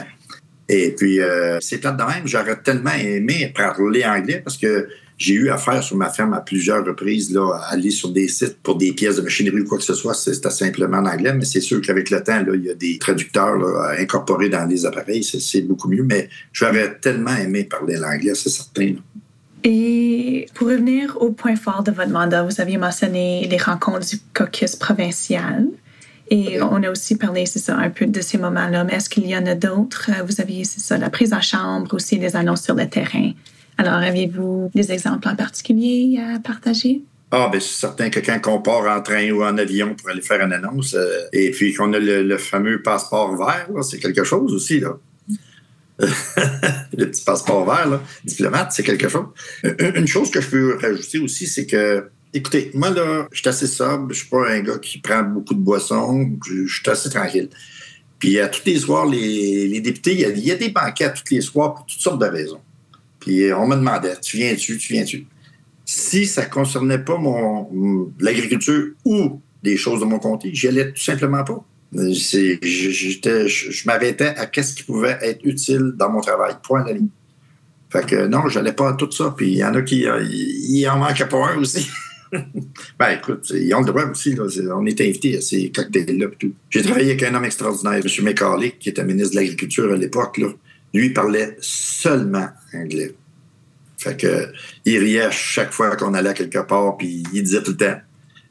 Et 0.69 0.95
puis, 0.97 1.21
euh, 1.21 1.59
c'est 1.61 1.79
plate 1.79 1.97
de 1.97 2.03
même. 2.03 2.27
J'aurais 2.27 2.57
tellement 2.57 2.95
aimé 2.95 3.53
parler 3.55 4.05
anglais 4.05 4.41
parce 4.43 4.57
que 4.57 4.89
j'ai 5.19 5.35
eu 5.35 5.49
affaire 5.49 5.83
sur 5.83 5.97
ma 5.97 6.11
ferme 6.11 6.35
à 6.35 6.41
plusieurs 6.41 6.85
reprises, 6.85 7.33
là, 7.33 7.55
à 7.55 7.73
aller 7.73 7.91
sur 7.91 8.11
des 8.11 8.29
sites 8.29 8.59
pour 8.63 8.77
des 8.77 8.93
pièces 8.93 9.17
de 9.17 9.23
machinerie 9.23 9.61
ou 9.61 9.65
quoi 9.67 9.79
que 9.79 9.85
ce 9.85 9.95
soit. 9.95 10.15
C'était 10.15 10.51
simplement 10.51 10.99
en 10.99 11.07
anglais, 11.07 11.33
mais 11.33 11.45
c'est 11.45 11.61
sûr 11.61 11.81
qu'avec 11.81 12.11
le 12.11 12.23
temps, 12.23 12.43
là, 12.43 12.55
il 12.55 12.65
y 12.65 12.71
a 12.71 12.75
des 12.75 12.99
traducteurs 12.99 13.57
incorporés 13.99 14.51
dans 14.51 14.67
les 14.67 14.85
appareils. 14.85 15.25
C'est 15.25 15.63
beaucoup 15.63 15.89
mieux, 15.89 16.03
mais 16.03 16.29
j'aurais 16.53 16.99
tellement 17.01 17.35
aimé 17.35 17.65
parler 17.65 17.97
l'anglais, 17.97 18.35
c'est 18.35 18.51
certain. 18.51 18.95
Et 19.65 20.47
pour 20.55 20.69
revenir 20.69 21.17
au 21.21 21.33
point 21.33 21.57
fort 21.57 21.83
de 21.83 21.91
votre 21.91 22.11
mandat, 22.11 22.45
vous 22.45 22.61
aviez 22.61 22.77
mentionné 22.77 23.49
les 23.51 23.57
rencontres 23.57 24.07
du 24.07 24.19
caucus 24.35 24.77
provincial. 24.77 25.67
Et 26.31 26.61
on 26.61 26.83
a 26.83 26.91
aussi 26.91 27.17
parlé, 27.17 27.47
c'est 27.47 27.59
ça, 27.59 27.77
un 27.77 27.91
peu 27.91 28.07
de 28.07 28.21
ces 28.21 28.37
moments-là. 28.37 28.85
Mais 28.85 28.95
est-ce 28.95 29.09
qu'il 29.09 29.27
y 29.27 29.37
en 29.37 29.47
a 29.47 29.55
d'autres? 29.55 30.11
Vous 30.27 30.41
aviez, 30.41 30.65
c'est 30.65 30.81
ça, 30.81 30.99
la 30.99 31.09
prise 31.09 31.33
en 31.33 31.41
chambre, 31.41 31.95
aussi 31.95 32.19
des 32.19 32.37
annonces 32.37 32.63
sur 32.63 32.75
le 32.75 32.89
terrain. 32.89 33.33
Alors, 33.79 33.95
avez-vous 33.95 34.71
des 34.75 34.93
exemples 34.93 35.29
en 35.29 35.37
particulier 35.37 36.19
à 36.19 36.39
partager? 36.41 37.03
Ah, 37.31 37.49
ben 37.53 37.61
c'est 37.61 37.81
certain 37.81 38.09
que 38.09 38.21
quand 38.21 38.41
on 38.47 38.63
part 38.63 38.87
en 38.87 39.03
train 39.03 39.31
ou 39.31 39.43
en 39.43 39.59
avion 39.59 39.95
pour 39.95 40.09
aller 40.09 40.23
faire 40.23 40.41
une 40.41 40.53
annonce, 40.53 40.95
euh, 40.95 41.27
et 41.33 41.51
puis 41.51 41.75
qu'on 41.75 41.93
a 41.93 41.99
le, 41.99 42.39
fameux 42.39 42.83
passeport 42.83 43.37
vert, 43.37 43.69
c'est 43.83 43.99
quelque 43.99 44.25
chose 44.25 44.55
aussi, 44.55 44.81
là. 44.81 44.97
le 45.99 47.11
petit 47.11 47.25
passeport 47.25 47.65
vert, 47.65 47.89
là, 47.89 48.03
diplomate, 48.25 48.73
c'est 48.73 48.83
quelque 48.83 49.09
chose. 49.09 49.27
Une 49.65 50.07
chose 50.07 50.31
que 50.31 50.41
je 50.41 50.49
peux 50.49 50.79
rajouter 50.79 51.19
aussi, 51.19 51.47
c'est 51.47 51.67
que 51.67 52.11
Écoutez, 52.37 52.71
moi, 52.75 52.91
là, 52.91 53.29
je 53.33 53.39
suis 53.39 53.49
assez 53.49 53.67
sobre. 53.67 54.13
Je 54.13 54.19
suis 54.19 54.29
pas 54.29 54.51
un 54.51 54.61
gars 54.61 54.77
qui 54.77 54.99
prend 54.99 55.23
beaucoup 55.23 55.55
de 55.55 55.61
boissons. 55.61 56.33
Je, 56.47 56.67
suis 56.67 56.91
assez 56.91 57.09
tranquille. 57.09 57.49
Puis 58.19 58.39
à 58.39 58.49
tous 58.49 58.61
les 58.67 58.79
soirs, 58.79 59.07
les, 59.07 59.81
députés, 59.81 60.13
il 60.13 60.45
y, 60.45 60.51
a, 60.51 60.55
des 60.55 60.69
banquets 60.69 61.15
tous 61.15 61.35
les 61.35 61.41
soirs 61.41 61.75
pour 61.75 61.87
toutes 61.87 62.01
sortes 62.01 62.21
de 62.21 62.27
raisons. 62.27 62.61
Puis 63.27 63.53
on 63.53 63.67
me 63.67 63.75
demandait, 63.75 64.15
tu 64.21 64.37
viens-tu, 64.37 64.79
tu 64.79 64.93
viens-tu? 64.93 65.27
Si 65.85 66.27
ça 66.27 66.45
ne 66.45 66.49
concernait 66.49 67.01
pas 67.01 67.19
mon 67.19 68.13
l'agriculture 68.21 68.93
ou 69.05 69.41
des 69.65 69.77
choses 69.77 69.99
de 69.99 70.05
mon 70.05 70.21
comté, 70.21 70.51
j'y 70.53 70.69
allais 70.69 70.93
tout 70.93 71.03
simplement 71.03 71.43
pas. 71.43 71.65
Je, 71.93 72.57
je 72.63 73.87
m'arrêtais 73.87 74.29
à 74.29 74.47
qu'est-ce 74.47 74.75
qui 74.75 74.85
pouvait 74.85 75.19
être 75.23 75.41
utile 75.45 75.95
dans 75.97 76.09
mon 76.09 76.21
travail. 76.21 76.55
Point 76.63 76.85
à 76.85 76.93
ligne. 76.93 77.09
Fait 77.91 78.07
que 78.07 78.27
non, 78.29 78.49
j'allais 78.49 78.73
pas 78.73 78.91
à 78.91 78.93
tout 78.93 79.11
ça. 79.11 79.35
Puis 79.37 79.49
il 79.49 79.57
y 79.57 79.65
en 79.65 79.75
a 79.75 79.83
qui 79.83 80.07
euh, 80.07 80.23
il 80.23 80.89
en 80.89 80.99
manquait 80.99 81.27
pas 81.27 81.49
un 81.49 81.59
aussi. 81.59 81.89
ben, 82.33 83.11
écoute, 83.11 83.51
ils 83.53 83.75
ont 83.75 83.81
le 83.81 83.87
droit 83.87 84.05
aussi. 84.05 84.37
On 84.73 84.87
est 84.87 85.01
invités 85.01 85.37
à 85.37 85.41
ces 85.41 85.73
cocktails-là. 85.73 86.29
J'ai 86.71 86.83
travaillé 86.83 87.11
avec 87.11 87.25
un 87.25 87.35
homme 87.35 87.45
extraordinaire, 87.45 87.95
M. 88.05 88.25
McCarley, 88.25 88.75
qui 88.79 88.91
était 88.91 89.05
ministre 89.05 89.35
de 89.35 89.41
l'Agriculture 89.41 89.93
à 89.93 89.97
l'époque. 89.97 90.41
Lui, 90.97 91.09
il 91.09 91.13
parlait 91.13 91.59
seulement 91.61 92.49
anglais. 92.73 93.15
Fait 93.99 94.17
que, 94.17 94.51
il 94.87 94.99
riait 94.99 95.23
à 95.23 95.31
chaque 95.31 95.73
fois 95.73 95.95
qu'on 95.95 96.15
allait 96.15 96.33
quelque 96.33 96.61
part, 96.61 96.97
puis 96.97 97.23
il 97.35 97.43
disait 97.43 97.63
tout 97.63 97.73
le 97.73 97.77
temps 97.77 98.01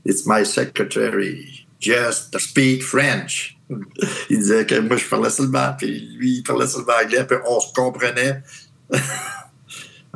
It's 0.05 0.27
my 0.27 0.45
secretary, 0.45 1.65
just 1.79 2.37
speak 2.37 2.83
French. 2.83 3.57
il 4.29 4.37
disait 4.37 4.63
que 4.67 4.79
moi, 4.79 4.97
je 4.97 5.05
parlais 5.05 5.31
seulement, 5.31 5.73
puis 5.75 6.15
lui, 6.17 6.37
il 6.37 6.43
parlait 6.43 6.67
seulement 6.67 6.93
anglais, 7.03 7.25
puis 7.25 7.37
on 7.47 7.59
se 7.59 7.73
comprenait. 7.73 8.43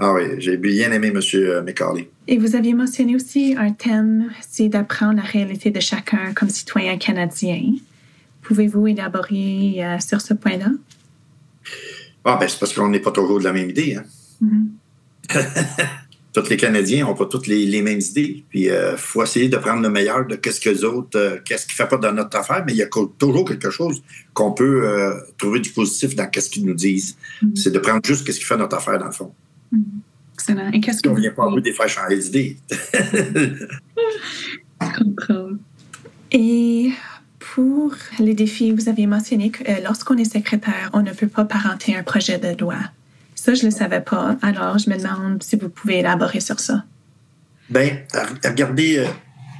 Ah 0.02 0.14
oui, 0.14 0.22
j'ai 0.38 0.56
bien 0.56 0.94
aimé 0.94 1.08
M. 1.08 1.20
Euh, 1.34 1.62
McCarley. 1.62 2.10
Et 2.26 2.38
vous 2.38 2.56
aviez 2.56 2.74
mentionné 2.74 3.16
aussi 3.16 3.54
un 3.58 3.74
thème, 3.74 4.32
c'est 4.48 4.70
d'apprendre 4.70 5.18
la 5.18 5.24
réalité 5.24 5.72
de 5.72 5.82
chacun 5.82 6.34
comme 6.34 6.48
citoyen 6.48 6.98
canadien. 6.98 7.74
Pouvez-vous 8.44 8.88
élaborer 8.88 9.84
euh, 9.84 10.00
sur 10.00 10.22
ce 10.22 10.34
point-là? 10.34 10.70
Ah, 12.26 12.38
ben, 12.40 12.48
c'est 12.48 12.60
parce 12.60 12.74
qu'on 12.74 12.90
n'est 12.90 13.00
pas 13.00 13.12
toujours 13.12 13.40
de 13.40 13.44
la 13.44 13.54
même 13.54 13.70
idée. 13.70 13.96
Hein? 13.96 14.04
Mm-hmm. 14.44 15.86
tous 16.34 16.50
les 16.50 16.58
Canadiens 16.58 17.06
n'ont 17.06 17.16
pas 17.16 17.26
toutes 17.26 17.48
les, 17.48 17.82
mêmes 17.82 18.00
idées. 18.00 18.44
Puis 18.50 18.62
il 18.62 18.70
euh, 18.70 18.98
faut 18.98 19.24
essayer 19.24 19.50
de 19.50 19.58
prendre 19.58 19.82
le 19.82 19.90
meilleur 19.90 20.26
de 20.28 20.36
qu'est-ce 20.36 20.60
que 20.60 20.70
les 20.70 20.84
autres, 20.84 21.42
qu'est-ce 21.44 21.66
qui 21.66 21.74
ne 21.74 21.76
fait 21.76 21.88
pas 21.88 21.98
dans 21.98 22.14
notre 22.14 22.38
affaire, 22.38 22.64
mais 22.66 22.74
il 22.74 22.78
y 22.78 22.84
a 22.84 22.88
toujours 23.18 23.46
quelque 23.46 23.70
chose 23.70 24.02
qu'on 24.34 24.52
peut 24.52 25.14
trouver 25.38 25.60
du 25.60 25.72
positif 25.72 26.16
dans 26.16 26.28
qu'est-ce 26.28 26.50
qu'ils 26.50 26.66
nous 26.66 26.74
disent. 26.74 27.18
Mm-hmm. 27.44 27.56
C'est 27.56 27.72
de 27.72 27.80
prendre 27.80 28.02
juste 28.04 28.26
qu'est-ce 28.26 28.40
qui 28.40 28.46
fait 28.46 28.58
notre 28.58 28.78
affaire 28.78 29.00
dans 29.00 29.08
le 29.08 29.12
fond. 29.12 29.34
Excellent. 30.34 30.72
Et 30.72 30.80
qu'est-ce 30.80 31.02
que 31.02 31.10
On 31.10 31.16
ne 31.16 31.22
vient 31.22 31.32
pas 31.32 31.50
vous 31.50 31.60
des 31.60 31.74
faire 31.74 31.90
changer 31.90 32.18
d'idée. 32.18 32.58
Et 36.32 36.92
pour 37.60 37.94
les 38.20 38.34
défis, 38.34 38.72
vous 38.72 38.88
aviez 38.88 39.06
mentionné 39.06 39.50
que 39.50 39.70
euh, 39.70 39.82
lorsqu'on 39.84 40.18
est 40.18 40.32
secrétaire, 40.32 40.90
on 40.94 41.02
ne 41.02 41.12
peut 41.12 41.28
pas 41.28 41.44
parenter 41.44 41.94
un 41.94 42.04
projet 42.04 42.38
de 42.38 42.58
loi. 42.58 42.78
Ça, 43.36 43.54
je 43.54 43.66
ne 43.66 43.72
le 43.72 43.76
savais 43.76 44.00
pas. 44.00 44.38
Alors, 44.42 44.78
je 44.78 44.90
me 44.90 44.96
demande 44.96 45.44
si 45.44 45.58
vous 45.58 45.68
pouvez 45.68 46.00
élaborer 46.00 46.40
sur 46.40 46.58
ça. 46.62 46.86
Bien, 47.70 47.98
regardez, 48.46 49.00
euh, 49.00 49.08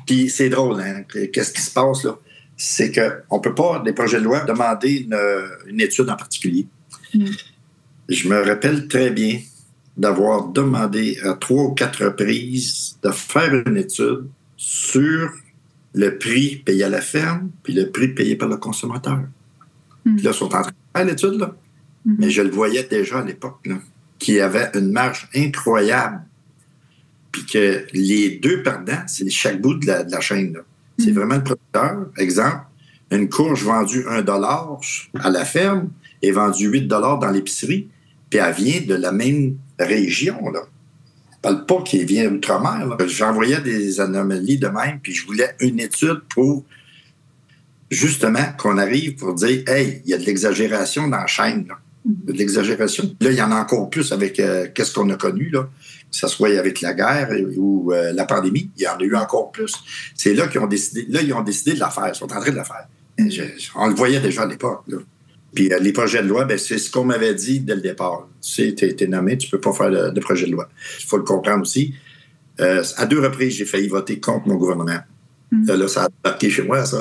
puis 0.08 0.30
c'est 0.30 0.48
drôle, 0.48 0.80
hein, 0.80 1.04
qu'est-ce 1.34 1.52
qui 1.52 1.62
se 1.62 1.72
passe 1.72 2.06
là? 2.06 2.18
C'est 2.56 2.90
qu'on 2.94 3.36
ne 3.36 3.42
peut 3.42 3.54
pas, 3.54 3.82
des 3.84 3.92
projets 3.92 4.20
de 4.20 4.24
loi, 4.24 4.46
demander 4.46 5.06
une, 5.68 5.82
étude 5.82 6.10
en 6.10 6.16
particulier. 6.16 6.68
Mm. 7.14 7.26
Je 8.08 8.30
me 8.30 8.42
rappelle 8.48 8.88
très 8.88 9.10
bien 9.10 9.42
d'avoir 9.98 10.48
demandé 10.48 11.20
à 11.26 11.34
trois 11.34 11.64
ou 11.64 11.72
quatre 11.74 12.06
reprises 12.06 12.98
de 13.04 13.12
faire 13.12 13.54
une 13.54 13.76
étude 13.76 14.30
sur 14.56 15.32
le 15.94 16.18
prix 16.18 16.58
payé 16.58 16.84
à 16.84 16.90
la 16.90 17.02
ferme 17.02 17.50
puis 17.64 17.74
le 17.74 17.90
prix 17.92 18.10
payé 18.10 18.36
par 18.36 18.48
le 18.48 18.58
consommateur. 18.58 19.20
Hmm. 20.06 20.16
Puis 20.16 20.26
là, 20.26 20.32
ils 20.32 20.38
sont 20.38 20.46
en 20.46 20.62
train 20.62 20.72
de 20.72 20.98
faire 20.98 21.06
l'étude, 21.06 21.40
là. 21.40 21.56
Hmm. 22.06 22.16
Mais 22.20 22.30
je 22.30 22.42
le 22.42 22.50
voyais 22.50 22.84
déjà 22.84 23.20
à 23.20 23.26
l'époque, 23.26 23.60
là, 23.66 23.78
qu'il 24.18 24.36
y 24.36 24.40
avait 24.40 24.70
une 24.76 24.92
marge 24.92 25.30
incroyable. 25.36 26.22
Puis 27.32 27.46
que 27.46 27.86
les 27.94 28.40
deux 28.42 28.64
perdants, 28.64 29.04
c'est 29.08 29.30
chaque 29.30 29.62
bout 29.62 29.76
de 29.76 29.86
la, 29.86 30.20
chaîne. 30.20 30.58
C'est 30.98 31.12
hmm. 31.12 31.16
vraiment 31.16 31.36
le 31.36 31.44
producteur. 31.44 32.08
Exemple, 32.18 32.62
une 33.12 33.30
courge 33.30 33.64
vendue 33.64 34.06
1 34.08 34.22
dollar 34.22 34.80
à 35.20 35.30
la 35.30 35.46
ferme 35.46 35.90
est 36.22 36.32
vendue 36.32 36.68
8 36.68 36.88
dollars 36.88 37.20
dans 37.20 37.32
l'épicerie, 37.32 37.88
puis 38.30 38.40
elle 38.40 38.54
vient 38.54 38.82
de 38.82 38.96
la 38.96 39.12
même 39.12 39.56
région. 39.80 40.50
Là. 40.50 40.62
Parle 41.42 41.66
pas 41.66 41.82
qu'il 41.84 42.06
vient 42.06 42.32
outre-mer. 42.32 42.98
J'envoyais 43.08 43.62
des 43.62 44.02
anomalies 44.02 44.58
de 44.58 44.68
même, 44.68 45.00
puis 45.02 45.14
je 45.14 45.26
voulais 45.26 45.56
une 45.62 45.80
étude 45.80 46.22
pour 46.30 46.66
justement 47.90 48.44
qu'on 48.58 48.78
arrive 48.78 49.16
pour 49.16 49.34
dire 49.34 49.64
Hey, 49.68 50.02
il 50.06 50.12
y 50.12 50.14
a 50.14 50.18
de 50.18 50.26
l'exagération 50.26 51.08
dans 51.08 51.18
la 51.18 51.28
chaîne. 51.28 51.66
Là. 51.68 51.80
De 52.06 52.34
l'exagération. 52.34 53.16
Là, 53.20 53.32
il 53.32 53.38
y 53.38 53.42
en 53.42 53.52
a 53.52 53.56
encore 53.56 53.90
plus 53.90 54.12
avec 54.12 54.40
euh, 54.40 54.68
qu'est-ce 54.74 54.94
qu'on 54.94 55.10
a 55.10 55.16
connu, 55.16 55.50
là. 55.50 55.64
que 55.64 56.18
ce 56.18 56.28
soit 56.28 56.58
avec 56.58 56.82
la 56.82 56.94
guerre 56.94 57.30
ou 57.58 57.92
euh, 57.94 58.12
la 58.14 58.26
pandémie. 58.26 58.70
Il 58.78 58.84
y 58.84 58.88
en 58.88 58.98
a 58.98 59.04
eu 59.04 59.16
encore 59.16 59.52
plus. 59.52 59.76
C'est 60.16 60.34
là 60.34 60.48
qu'ils 60.48 60.62
ont 60.62 60.68
décidé. 60.68 61.06
Là, 61.10 61.22
ils 61.22 61.34
ont 61.34 61.42
décidé 61.42 61.74
de 61.74 61.80
la 61.80 61.90
faire. 61.90 62.10
Ils 62.10 62.16
sont 62.16 62.32
en 62.32 62.40
train 62.40 62.52
de 62.52 62.56
la 62.56 62.64
faire. 62.64 62.88
on 63.76 63.88
le 63.88 63.96
voyait 63.96 64.20
déjà 64.20 64.44
à 64.44 64.46
l'époque. 64.46 64.84
Puis 65.54 65.72
euh, 65.72 65.80
les 65.80 65.94
projets 65.94 66.22
de 66.22 66.28
loi, 66.28 66.46
ben, 66.46 66.58
c'est 66.58 66.78
ce 66.78 66.92
qu'on 66.92 67.06
m'avait 67.06 67.34
dit 67.34 67.60
dès 67.60 67.76
le 67.76 67.82
départ. 67.82 68.28
Tu 68.42 68.52
sais, 68.52 68.76
tu 68.76 68.86
été 68.86 69.08
nommé, 69.08 69.38
tu 69.38 69.50
peux 69.50 69.60
pas 69.60 69.74
faire 69.74 70.12
de, 70.12 70.20
projet 70.20 70.46
de 70.46 70.52
loi. 70.52 70.70
Il 71.00 71.06
faut 71.06 71.18
le 71.18 71.24
comprendre 71.24 71.62
aussi. 71.62 71.94
Euh, 72.60 72.84
à 72.98 73.06
deux 73.06 73.20
reprises, 73.20 73.56
j'ai 73.56 73.66
failli 73.66 73.88
voter 73.88 74.20
contre 74.20 74.48
mon 74.48 74.56
gouvernement. 74.56 75.00
Mm. 75.52 75.72
Là, 75.72 75.88
ça 75.88 76.06
a 76.06 76.10
marqué 76.24 76.50
chez 76.50 76.64
moi, 76.64 76.86
ça. 76.86 77.00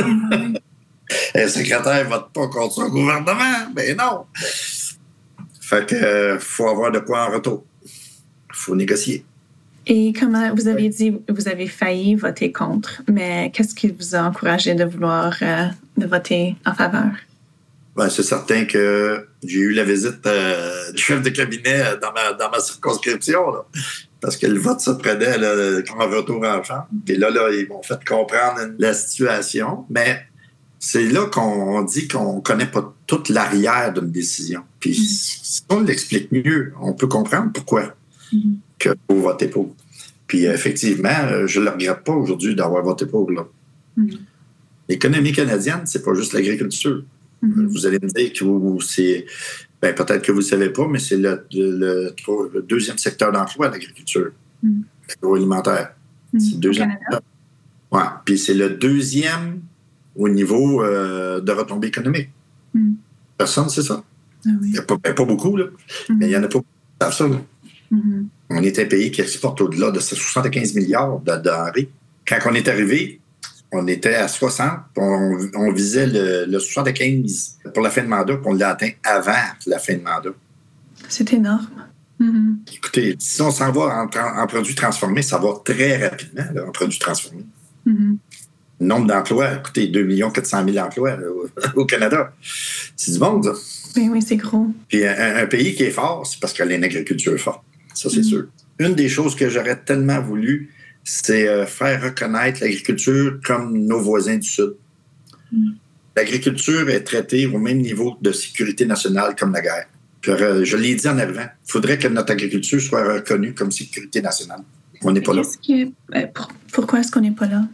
Mm. 0.00 0.56
Un 1.34 1.48
secrétaire 1.48 2.08
vote 2.08 2.32
pas 2.32 2.48
contre 2.48 2.74
son 2.74 2.88
gouvernement. 2.88 3.70
Ben 3.74 3.96
non. 3.96 4.24
Fait 5.60 5.86
que 5.86 5.94
euh, 5.94 6.38
faut 6.38 6.68
avoir 6.68 6.90
de 6.90 6.98
quoi 7.00 7.28
en 7.28 7.32
retour. 7.32 7.64
faut 8.52 8.74
négocier. 8.74 9.24
Et 9.86 10.14
comment 10.18 10.54
vous 10.54 10.66
avez 10.66 10.88
dit, 10.88 11.14
vous 11.28 11.46
avez 11.46 11.66
failli 11.66 12.14
voter 12.14 12.50
contre, 12.50 13.02
mais 13.06 13.50
qu'est-ce 13.52 13.74
qui 13.74 13.88
vous 13.88 14.14
a 14.14 14.22
encouragé 14.22 14.74
de 14.74 14.84
vouloir 14.84 15.38
de 15.98 16.06
voter 16.06 16.56
en 16.64 16.72
faveur? 16.72 17.10
Ben, 17.96 18.08
c'est 18.08 18.24
certain 18.24 18.64
que 18.64 19.28
j'ai 19.44 19.60
eu 19.60 19.72
la 19.72 19.84
visite 19.84 20.26
euh, 20.26 20.90
du 20.92 21.00
chef 21.00 21.22
de 21.22 21.30
cabinet 21.30 21.96
dans 22.02 22.12
ma, 22.12 22.32
dans 22.32 22.50
ma 22.50 22.58
circonscription, 22.58 23.52
là, 23.52 23.66
parce 24.20 24.36
que 24.36 24.48
le 24.48 24.58
vote 24.58 24.80
se 24.80 24.90
prenait 24.90 25.38
là, 25.38 25.52
un 25.52 26.06
retour 26.06 26.42
en 26.44 26.62
chambre. 26.62 26.88
Et 27.06 27.14
là, 27.14 27.30
là, 27.30 27.50
ils 27.52 27.68
m'ont 27.68 27.82
fait 27.82 28.04
comprendre 28.04 28.72
la 28.78 28.94
situation. 28.94 29.84
Mais 29.90 30.24
c'est 30.80 31.08
là 31.08 31.26
qu'on 31.26 31.82
dit 31.82 32.08
qu'on 32.08 32.36
ne 32.36 32.40
connaît 32.40 32.66
pas 32.66 32.94
toute 33.06 33.28
l'arrière 33.28 33.92
d'une 33.92 34.10
décision. 34.10 34.62
Puis 34.80 34.90
mm-hmm. 34.90 35.42
si 35.42 35.62
on 35.68 35.80
l'explique 35.80 36.32
mieux, 36.32 36.72
on 36.80 36.94
peut 36.94 37.06
comprendre 37.06 37.52
pourquoi 37.52 37.94
mm-hmm. 38.32 38.56
que 38.78 38.88
vous 39.08 39.22
votez 39.22 39.46
pour. 39.46 39.72
Puis 40.26 40.46
effectivement, 40.46 41.46
je 41.46 41.60
ne 41.60 41.66
le 41.66 41.70
regrette 41.70 42.02
pas 42.02 42.12
aujourd'hui 42.12 42.56
d'avoir 42.56 42.82
voté 42.82 43.06
pour. 43.06 43.30
Là. 43.30 43.46
Mm-hmm. 43.98 44.18
L'économie 44.88 45.32
canadienne, 45.32 45.82
c'est 45.84 46.02
pas 46.02 46.14
juste 46.14 46.32
l'agriculture. 46.32 47.04
Mhm. 47.44 47.66
Vous 47.66 47.86
allez 47.86 47.98
me 48.00 48.08
dire 48.08 48.32
que 48.32 48.84
c'est. 48.84 49.26
Ben, 49.80 49.94
peut-être 49.94 50.22
que 50.22 50.32
vous 50.32 50.38
ne 50.38 50.44
savez 50.44 50.70
pas, 50.70 50.88
mais 50.88 50.98
c'est 50.98 51.18
le, 51.18 51.46
deuxième 52.62 52.96
secteur 52.96 53.32
d'emploi, 53.32 53.68
l'agriculture, 53.68 54.32
mm. 54.62 54.80
l'agroalimentaire. 55.08 55.94
Mhm. 56.32 56.40
C'est 56.40 56.54
le 56.54 56.60
deuxième. 56.60 56.98
Ouais. 57.92 58.00
Puis 58.24 58.38
c'est 58.38 58.54
le 58.54 58.70
deuxième 58.70 59.60
au 60.16 60.28
niveau 60.28 60.82
euh, 60.82 61.40
de 61.40 61.52
retombées 61.52 61.88
économiques. 61.88 62.30
Mm. 62.72 62.94
Personne, 63.36 63.68
c'est 63.68 63.82
ça. 63.82 64.02
Ah 64.46 64.50
il 64.62 64.70
n'y 64.72 64.78
a 64.78 64.82
pas, 64.82 64.96
ben, 65.02 65.14
pas, 65.14 65.24
beaucoup, 65.24 65.56
là. 65.56 65.66
mais 66.10 66.26
il 66.26 66.28
n'y 66.28 66.36
en 66.36 66.42
a 66.42 66.48
pas 66.48 66.58
beaucoup 66.58 67.12
ça. 67.12 67.26
On 68.50 68.62
est 68.62 68.78
un 68.78 68.84
pays 68.86 69.10
qui 69.10 69.20
exporte 69.20 69.60
au-delà 69.60 69.90
de 69.90 70.00
75 70.00 70.74
milliards 70.74 71.20
de 71.20 71.36
denrées. 71.36 71.88
Quand 72.26 72.38
on 72.46 72.54
est 72.54 72.68
arrivé, 72.68 73.20
on 73.74 73.86
était 73.88 74.14
à 74.14 74.28
60, 74.28 74.68
on, 74.96 75.72
visait 75.72 76.06
le, 76.06 76.58
75 76.58 77.58
pour 77.72 77.82
la 77.82 77.90
fin 77.90 78.02
de 78.02 78.08
mandat, 78.08 78.36
puis 78.36 78.46
on 78.46 78.54
l'a 78.54 78.70
atteint 78.70 78.90
avant 79.02 79.32
la 79.66 79.78
fin 79.78 79.94
de 79.94 80.02
mandat. 80.02 80.30
C'est 81.08 81.32
énorme. 81.32 81.66
Mm-hmm. 82.20 82.76
Écoutez, 82.76 83.16
si 83.18 83.42
on 83.42 83.50
s'en 83.50 83.72
va 83.72 84.06
en, 84.14 84.46
produits 84.46 84.76
transformés, 84.76 85.22
ça 85.22 85.38
va 85.38 85.54
très 85.64 86.08
rapidement, 86.08 86.44
en 86.68 86.70
produits 86.70 86.98
transformés. 86.98 87.44
Mm-hmm. 87.86 88.16
Nombre 88.80 89.06
d'emplois, 89.08 89.54
écoutez, 89.54 89.88
2 89.88 90.30
400 90.30 90.64
000 90.68 90.84
emplois 90.84 91.16
au, 91.74 91.84
Canada. 91.84 92.32
C'est 92.96 93.12
du 93.12 93.18
monde, 93.18 93.44
ça. 93.44 93.52
Oui, 93.96 94.08
oui, 94.10 94.22
c'est 94.22 94.36
gros. 94.36 94.68
Puis 94.88 95.04
un, 95.04 95.46
pays 95.46 95.74
qui 95.74 95.84
est 95.84 95.90
fort, 95.90 96.26
c'est 96.26 96.40
parce 96.40 96.52
qu'il 96.52 96.70
a 96.70 96.74
une 96.74 96.84
agriculture 96.84 97.38
forte. 97.38 97.62
Ça, 97.94 98.10
c'est 98.10 98.22
sûr. 98.22 98.46
Une 98.78 98.94
des 98.94 99.08
choses 99.08 99.36
que 99.36 99.48
j'aurais 99.48 99.76
tellement 99.76 100.20
voulu, 100.20 100.72
c'est 101.04 101.46
euh, 101.46 101.66
faire 101.66 102.02
reconnaître 102.02 102.60
l'agriculture 102.62 103.38
comme 103.44 103.76
nos 103.78 104.00
voisins 104.00 104.36
du 104.36 104.48
Sud. 104.48 104.74
L'agriculture 106.16 106.88
est 106.88 107.02
traitée 107.02 107.46
au 107.46 107.58
même 107.58 107.78
niveau 107.78 108.16
de 108.20 108.32
sécurité 108.32 108.86
nationale 108.86 109.36
comme 109.36 109.52
la 109.52 109.60
guerre. 109.60 109.86
Euh, 110.28 110.64
je 110.64 110.76
l'ai 110.76 110.94
dit 110.94 111.06
en 111.06 111.18
arrivant, 111.18 111.42
il 111.42 111.70
faudrait 111.70 111.98
que 111.98 112.08
notre 112.08 112.32
agriculture 112.32 112.80
soit 112.80 113.04
reconnue 113.14 113.52
comme 113.52 113.70
sécurité 113.70 114.22
nationale. 114.22 114.60
On 115.02 115.12
n'est 115.12 115.20
pas 115.20 115.34
là. 115.34 115.42
Ben, 116.08 116.30
pourquoi 116.72 117.00
est-ce 117.00 117.12
qu'on 117.12 117.20
n'est 117.20 117.30
pas 117.30 117.46
là? 117.46 117.64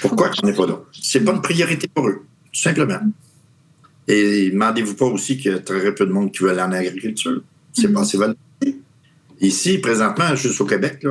Pourquoi 0.00 0.30
on 0.42 0.46
n'est 0.46 0.54
pas 0.54 0.66
là? 0.66 0.80
C'est 0.92 1.20
pas 1.20 1.32
une 1.32 1.42
priorité 1.42 1.88
pour 1.88 2.08
eux, 2.08 2.24
tout 2.52 2.60
simplement. 2.60 3.00
Et 4.08 4.50
demandez-vous 4.50 4.94
pas 4.94 5.06
aussi 5.06 5.36
qu'il 5.36 5.52
y 5.52 5.54
a 5.54 5.58
très 5.58 5.94
peu 5.94 6.06
de 6.06 6.12
monde 6.12 6.32
qui 6.32 6.42
veut 6.42 6.50
aller 6.50 6.62
en 6.62 6.72
agriculture. 6.72 7.42
C'est 7.72 7.88
mm-hmm. 7.88 7.92
pas 7.92 8.00
assez 8.00 8.16
valorisé. 8.16 8.80
Ici, 9.40 9.78
présentement, 9.78 10.34
juste 10.34 10.60
au 10.60 10.66
Québec, 10.66 11.04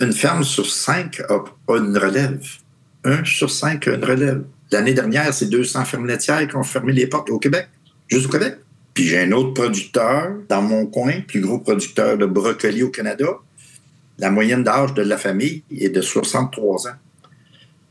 une 0.00 0.12
ferme 0.12 0.44
sur 0.44 0.70
cinq 0.70 1.20
a, 1.28 1.44
une 1.76 1.96
relève. 1.96 2.46
Un 3.04 3.24
sur 3.24 3.50
cinq 3.50 3.88
a 3.88 3.94
une 3.94 4.04
relève. 4.04 4.44
L'année 4.70 4.94
dernière, 4.94 5.32
c'est 5.32 5.46
200 5.46 5.84
fermes 5.84 6.06
laitières 6.06 6.46
qui 6.46 6.56
ont 6.56 6.62
fermé 6.62 6.92
les 6.92 7.06
portes 7.06 7.30
au 7.30 7.38
Québec, 7.38 7.68
juste 8.08 8.26
au 8.26 8.28
Québec. 8.28 8.58
Puis 8.92 9.04
j'ai 9.04 9.20
un 9.20 9.32
autre 9.32 9.54
producteur 9.54 10.34
dans 10.48 10.62
mon 10.62 10.86
coin, 10.86 11.20
plus 11.26 11.40
gros 11.40 11.58
producteur 11.58 12.18
de 12.18 12.26
brocolis 12.26 12.82
au 12.82 12.90
Canada. 12.90 13.26
La 14.18 14.30
moyenne 14.30 14.64
d'âge 14.64 14.94
de 14.94 15.02
la 15.02 15.16
famille 15.16 15.62
est 15.70 15.88
de 15.88 16.00
63 16.00 16.88
ans. 16.88 16.96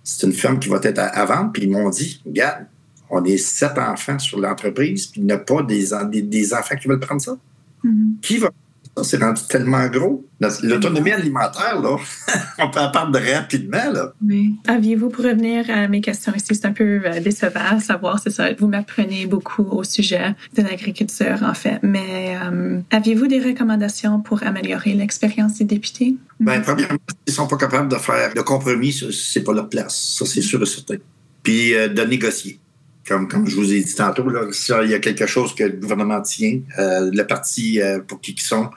C'est 0.04 0.28
une 0.28 0.34
ferme 0.34 0.60
qui 0.60 0.70
va 0.70 0.80
être 0.84 1.00
à, 1.00 1.26
vendre. 1.26 1.52
Puis 1.52 1.64
ils 1.64 1.70
m'ont 1.70 1.90
dit, 1.90 2.22
regarde, 2.26 2.66
on 3.10 3.24
est 3.24 3.38
sept 3.38 3.78
enfants 3.78 4.20
sur 4.20 4.40
l'entreprise, 4.40 5.08
puis 5.08 5.22
il 5.22 5.28
n'y 5.28 5.32
a 5.32 5.38
pas 5.38 5.64
des, 5.64 5.88
des, 6.12 6.54
enfants 6.54 6.76
qui 6.76 6.88
veulent 6.88 7.00
prendre 7.00 7.22
ça. 7.22 7.38
Mm-hmm. 7.84 8.20
Qui 8.22 8.38
va 8.38 8.52
c'est 9.04 9.22
rendu 9.22 9.42
tellement 9.50 9.88
gros. 9.88 10.26
L'autonomie 10.64 11.12
alimentaire, 11.12 11.82
là, 11.82 11.98
on 12.60 12.70
peut 12.70 12.80
en 12.80 12.92
parler 12.92 13.34
rapidement. 13.34 13.92
Là. 13.92 14.14
Oui. 14.26 14.56
Aviez-vous, 14.68 15.10
pour 15.10 15.24
revenir 15.24 15.70
à 15.70 15.88
mes 15.88 16.02
questions 16.02 16.34
ici, 16.36 16.54
c'est 16.54 16.66
un 16.66 16.74
peu 16.74 17.02
euh, 17.06 17.20
décevant, 17.20 17.80
savoir, 17.80 18.20
c'est 18.20 18.30
ça, 18.30 18.54
vous 18.58 18.68
m'apprenez 18.68 19.26
beaucoup 19.26 19.64
au 19.64 19.84
sujet 19.84 20.36
de 20.56 20.62
l'agriculture, 20.62 21.40
en 21.44 21.54
fait. 21.54 21.80
Mais 21.84 22.38
euh, 22.42 22.80
aviez-vous 22.92 23.28
des 23.28 23.40
recommandations 23.40 24.22
pour 24.22 24.44
améliorer 24.44 24.94
l'expérience 24.94 25.58
des 25.58 25.66
députés? 25.66 26.16
Bien, 26.40 26.62
premièrement, 26.62 26.98
ils 27.28 27.32
ne 27.32 27.36
sont 27.36 27.48
pas 27.48 27.58
capables 27.58 27.90
de 27.90 27.98
faire 27.98 28.34
de 28.34 28.42
compromis, 28.42 28.94
c'est 29.12 29.44
pas 29.44 29.54
leur 29.54 29.70
place. 29.70 30.16
Ça, 30.18 30.26
c'est 30.26 30.42
sûr 30.42 30.62
et 30.62 30.66
certain. 30.66 30.98
Puis 31.44 31.74
euh, 31.74 31.88
de 31.88 32.02
négocier 32.04 32.60
comme, 33.08 33.28
comme 33.28 33.48
je 33.48 33.56
vous 33.56 33.74
ai 33.74 33.82
dit 33.82 33.96
tantôt, 33.96 34.30
là, 34.30 34.42
il 34.84 34.90
y 34.90 34.94
a 34.94 35.00
quelque 35.00 35.26
chose 35.26 35.56
que 35.56 35.64
le 35.64 35.78
gouvernement 35.78 36.22
tient, 36.22 36.60
euh, 36.78 37.10
le 37.12 37.24
parti 37.26 37.82
euh, 37.82 38.00
pour 38.06 38.20
qui 38.20 38.34
ils 38.34 38.42
sont 38.42 38.70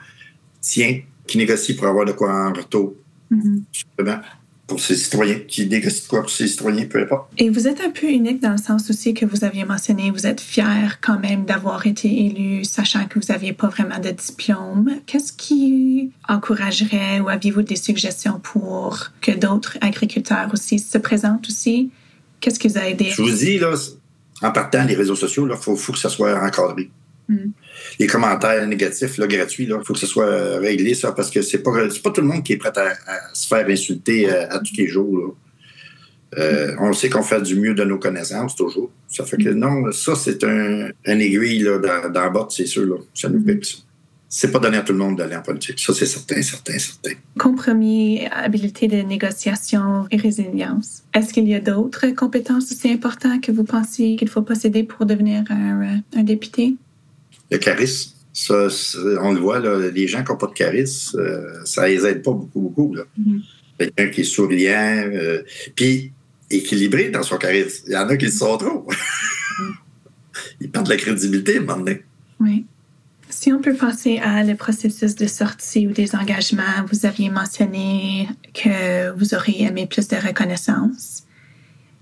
tient, 0.61 1.01
qui 1.27 1.37
négocie 1.37 1.75
pour 1.75 1.87
avoir 1.87 2.05
de 2.05 2.11
quoi 2.11 2.31
en 2.31 2.53
retour. 2.53 2.93
Mm-hmm. 3.31 4.21
Pour 4.67 4.79
ses 4.79 4.95
citoyens, 4.95 5.39
qui 5.47 5.67
négocie 5.67 6.03
de 6.03 6.07
quoi 6.07 6.21
pour 6.21 6.29
ses 6.29 6.47
citoyens, 6.47 6.85
peu 6.85 7.01
importe. 7.01 7.29
Et 7.37 7.49
vous 7.49 7.67
êtes 7.67 7.81
un 7.81 7.89
peu 7.89 8.07
unique 8.07 8.41
dans 8.41 8.51
le 8.51 8.57
sens 8.57 8.89
aussi 8.89 9.13
que 9.13 9.25
vous 9.25 9.43
aviez 9.43 9.65
mentionné, 9.65 10.11
vous 10.11 10.25
êtes 10.25 10.39
fier 10.39 10.99
quand 11.01 11.19
même 11.19 11.43
d'avoir 11.43 11.85
été 11.85 12.07
élu, 12.25 12.63
sachant 12.63 13.05
que 13.07 13.19
vous 13.19 13.25
n'aviez 13.33 13.51
pas 13.51 13.67
vraiment 13.67 13.99
de 13.99 14.11
diplôme. 14.11 14.89
Qu'est-ce 15.05 15.33
qui 15.33 16.11
encouragerait 16.29 17.19
ou 17.19 17.27
aviez-vous 17.27 17.63
des 17.63 17.75
suggestions 17.75 18.39
pour 18.39 19.09
que 19.19 19.31
d'autres 19.31 19.77
agriculteurs 19.81 20.49
aussi 20.53 20.79
se 20.79 20.97
présentent 20.97 21.47
aussi? 21.49 21.91
Qu'est-ce 22.39 22.59
qui 22.59 22.69
vous 22.69 22.77
a 22.77 22.87
aidé? 22.87 23.09
Je 23.09 23.21
vous 23.21 23.29
dis, 23.29 23.59
là, 23.59 23.73
en 24.41 24.51
partant, 24.51 24.83
les 24.85 24.95
réseaux 24.95 25.15
sociaux, 25.15 25.47
il 25.49 25.55
faut, 25.57 25.75
que 25.75 25.99
ça 25.99 26.09
soit 26.09 26.41
encadré. 26.43 26.89
Mm. 27.31 27.51
Les 27.99 28.07
commentaires 28.07 28.65
négatifs, 28.67 29.17
là, 29.17 29.27
gratuits, 29.27 29.65
il 29.65 29.83
faut 29.83 29.93
que 29.93 29.99
ça 29.99 30.07
soit 30.07 30.59
réglé, 30.59 30.93
ça, 30.93 31.11
parce 31.11 31.29
que 31.29 31.41
c'est 31.41 31.59
pas, 31.59 31.71
pas 32.03 32.11
tout 32.11 32.21
le 32.21 32.27
monde 32.27 32.43
qui 32.43 32.53
est 32.53 32.57
prêt 32.57 32.71
à, 32.75 33.33
se 33.33 33.47
faire 33.47 33.67
insulter 33.67 34.29
euh, 34.29 34.49
à, 34.49 34.59
tous 34.59 34.75
les 34.77 34.87
jours. 34.87 35.35
Euh, 36.37 36.75
on 36.79 36.93
sait 36.93 37.09
qu'on 37.09 37.23
fait 37.23 37.41
du 37.41 37.55
mieux 37.55 37.73
de 37.73 37.83
nos 37.83 37.97
connaissances, 37.97 38.55
toujours. 38.55 38.91
Ça 39.07 39.25
fait 39.25 39.37
que 39.37 39.49
mm. 39.49 39.57
non, 39.57 39.91
ça, 39.91 40.15
c'est 40.15 40.43
un, 40.43 40.91
aiguille 41.05 41.59
là, 41.59 41.77
dans, 41.77 42.09
dans 42.09 42.21
la 42.21 42.29
botte, 42.29 42.51
c'est 42.51 42.65
sûr. 42.65 42.85
Là. 42.85 42.97
Ça 43.13 43.29
nous 43.29 43.41
pique, 43.41 43.65
ça 43.65 43.77
c'est 44.33 44.49
pas 44.49 44.59
donné 44.59 44.77
à 44.77 44.81
tout 44.81 44.93
le 44.93 44.99
monde 44.99 45.17
d'aller 45.17 45.35
en 45.35 45.41
politique. 45.41 45.77
Ça, 45.77 45.93
c'est 45.93 46.05
certain, 46.05 46.41
certain, 46.41 46.79
certain. 46.79 47.11
Compromis, 47.37 48.25
habileté 48.31 48.87
de 48.87 49.01
négociation 49.01 50.07
et 50.09 50.15
résilience. 50.15 51.03
Est-ce 51.13 51.33
qu'il 51.33 51.49
y 51.49 51.53
a 51.53 51.59
d'autres 51.59 52.07
compétences 52.15 52.71
aussi 52.71 52.89
importantes 52.89 53.41
que 53.41 53.51
vous 53.51 53.65
pensez 53.65 54.15
qu'il 54.15 54.29
faut 54.29 54.41
posséder 54.41 54.83
pour 54.83 55.05
devenir 55.05 55.43
un, 55.49 55.81
euh, 56.17 56.23
député? 56.23 56.75
Le 57.51 57.57
charisme. 57.57 58.13
Ça, 58.33 58.67
on 59.21 59.33
le 59.33 59.39
voit, 59.39 59.59
là, 59.59 59.89
les 59.89 60.07
gens 60.07 60.23
qui 60.23 60.31
n'ont 60.31 60.37
pas 60.37 60.47
de 60.47 60.53
charisme, 60.53 61.19
euh, 61.19 61.65
ça 61.65 61.87
les 61.87 62.05
aide 62.05 62.23
pas 62.23 62.31
beaucoup, 62.31 62.61
beaucoup. 62.61 62.95
Mm-hmm. 62.95 63.41
Quelqu'un 63.77 64.07
qui 64.07 64.21
est 64.21 64.25
souriant, 64.25 65.03
euh, 65.13 65.43
puis 65.75 66.13
équilibré 66.49 67.09
dans 67.09 67.23
son 67.23 67.37
charisme. 67.37 67.85
Il 67.87 67.93
y 67.93 67.97
en 67.97 68.07
a 68.07 68.15
qui 68.15 68.25
le 68.25 68.31
sont 68.31 68.57
trop. 68.57 68.87
Ils 70.61 70.69
perdent 70.69 70.87
la 70.87 70.97
crédibilité 70.97 71.57
à 71.57 71.59
un 71.59 71.63
moment 71.63 71.77
donné. 71.77 72.03
Oui. 72.39 72.65
Si 73.29 73.51
on 73.53 73.61
peut 73.61 73.73
penser 73.73 74.19
à 74.19 74.43
le 74.43 74.55
processus 74.55 75.15
de 75.15 75.25
sortie 75.25 75.87
ou 75.87 75.91
des 75.91 76.15
engagements, 76.15 76.85
vous 76.91 77.05
aviez 77.05 77.29
mentionné 77.29 78.27
que 78.53 79.11
vous 79.11 79.33
auriez 79.33 79.65
aimé 79.65 79.87
plus 79.87 80.07
de 80.07 80.15
reconnaissance. 80.15 81.23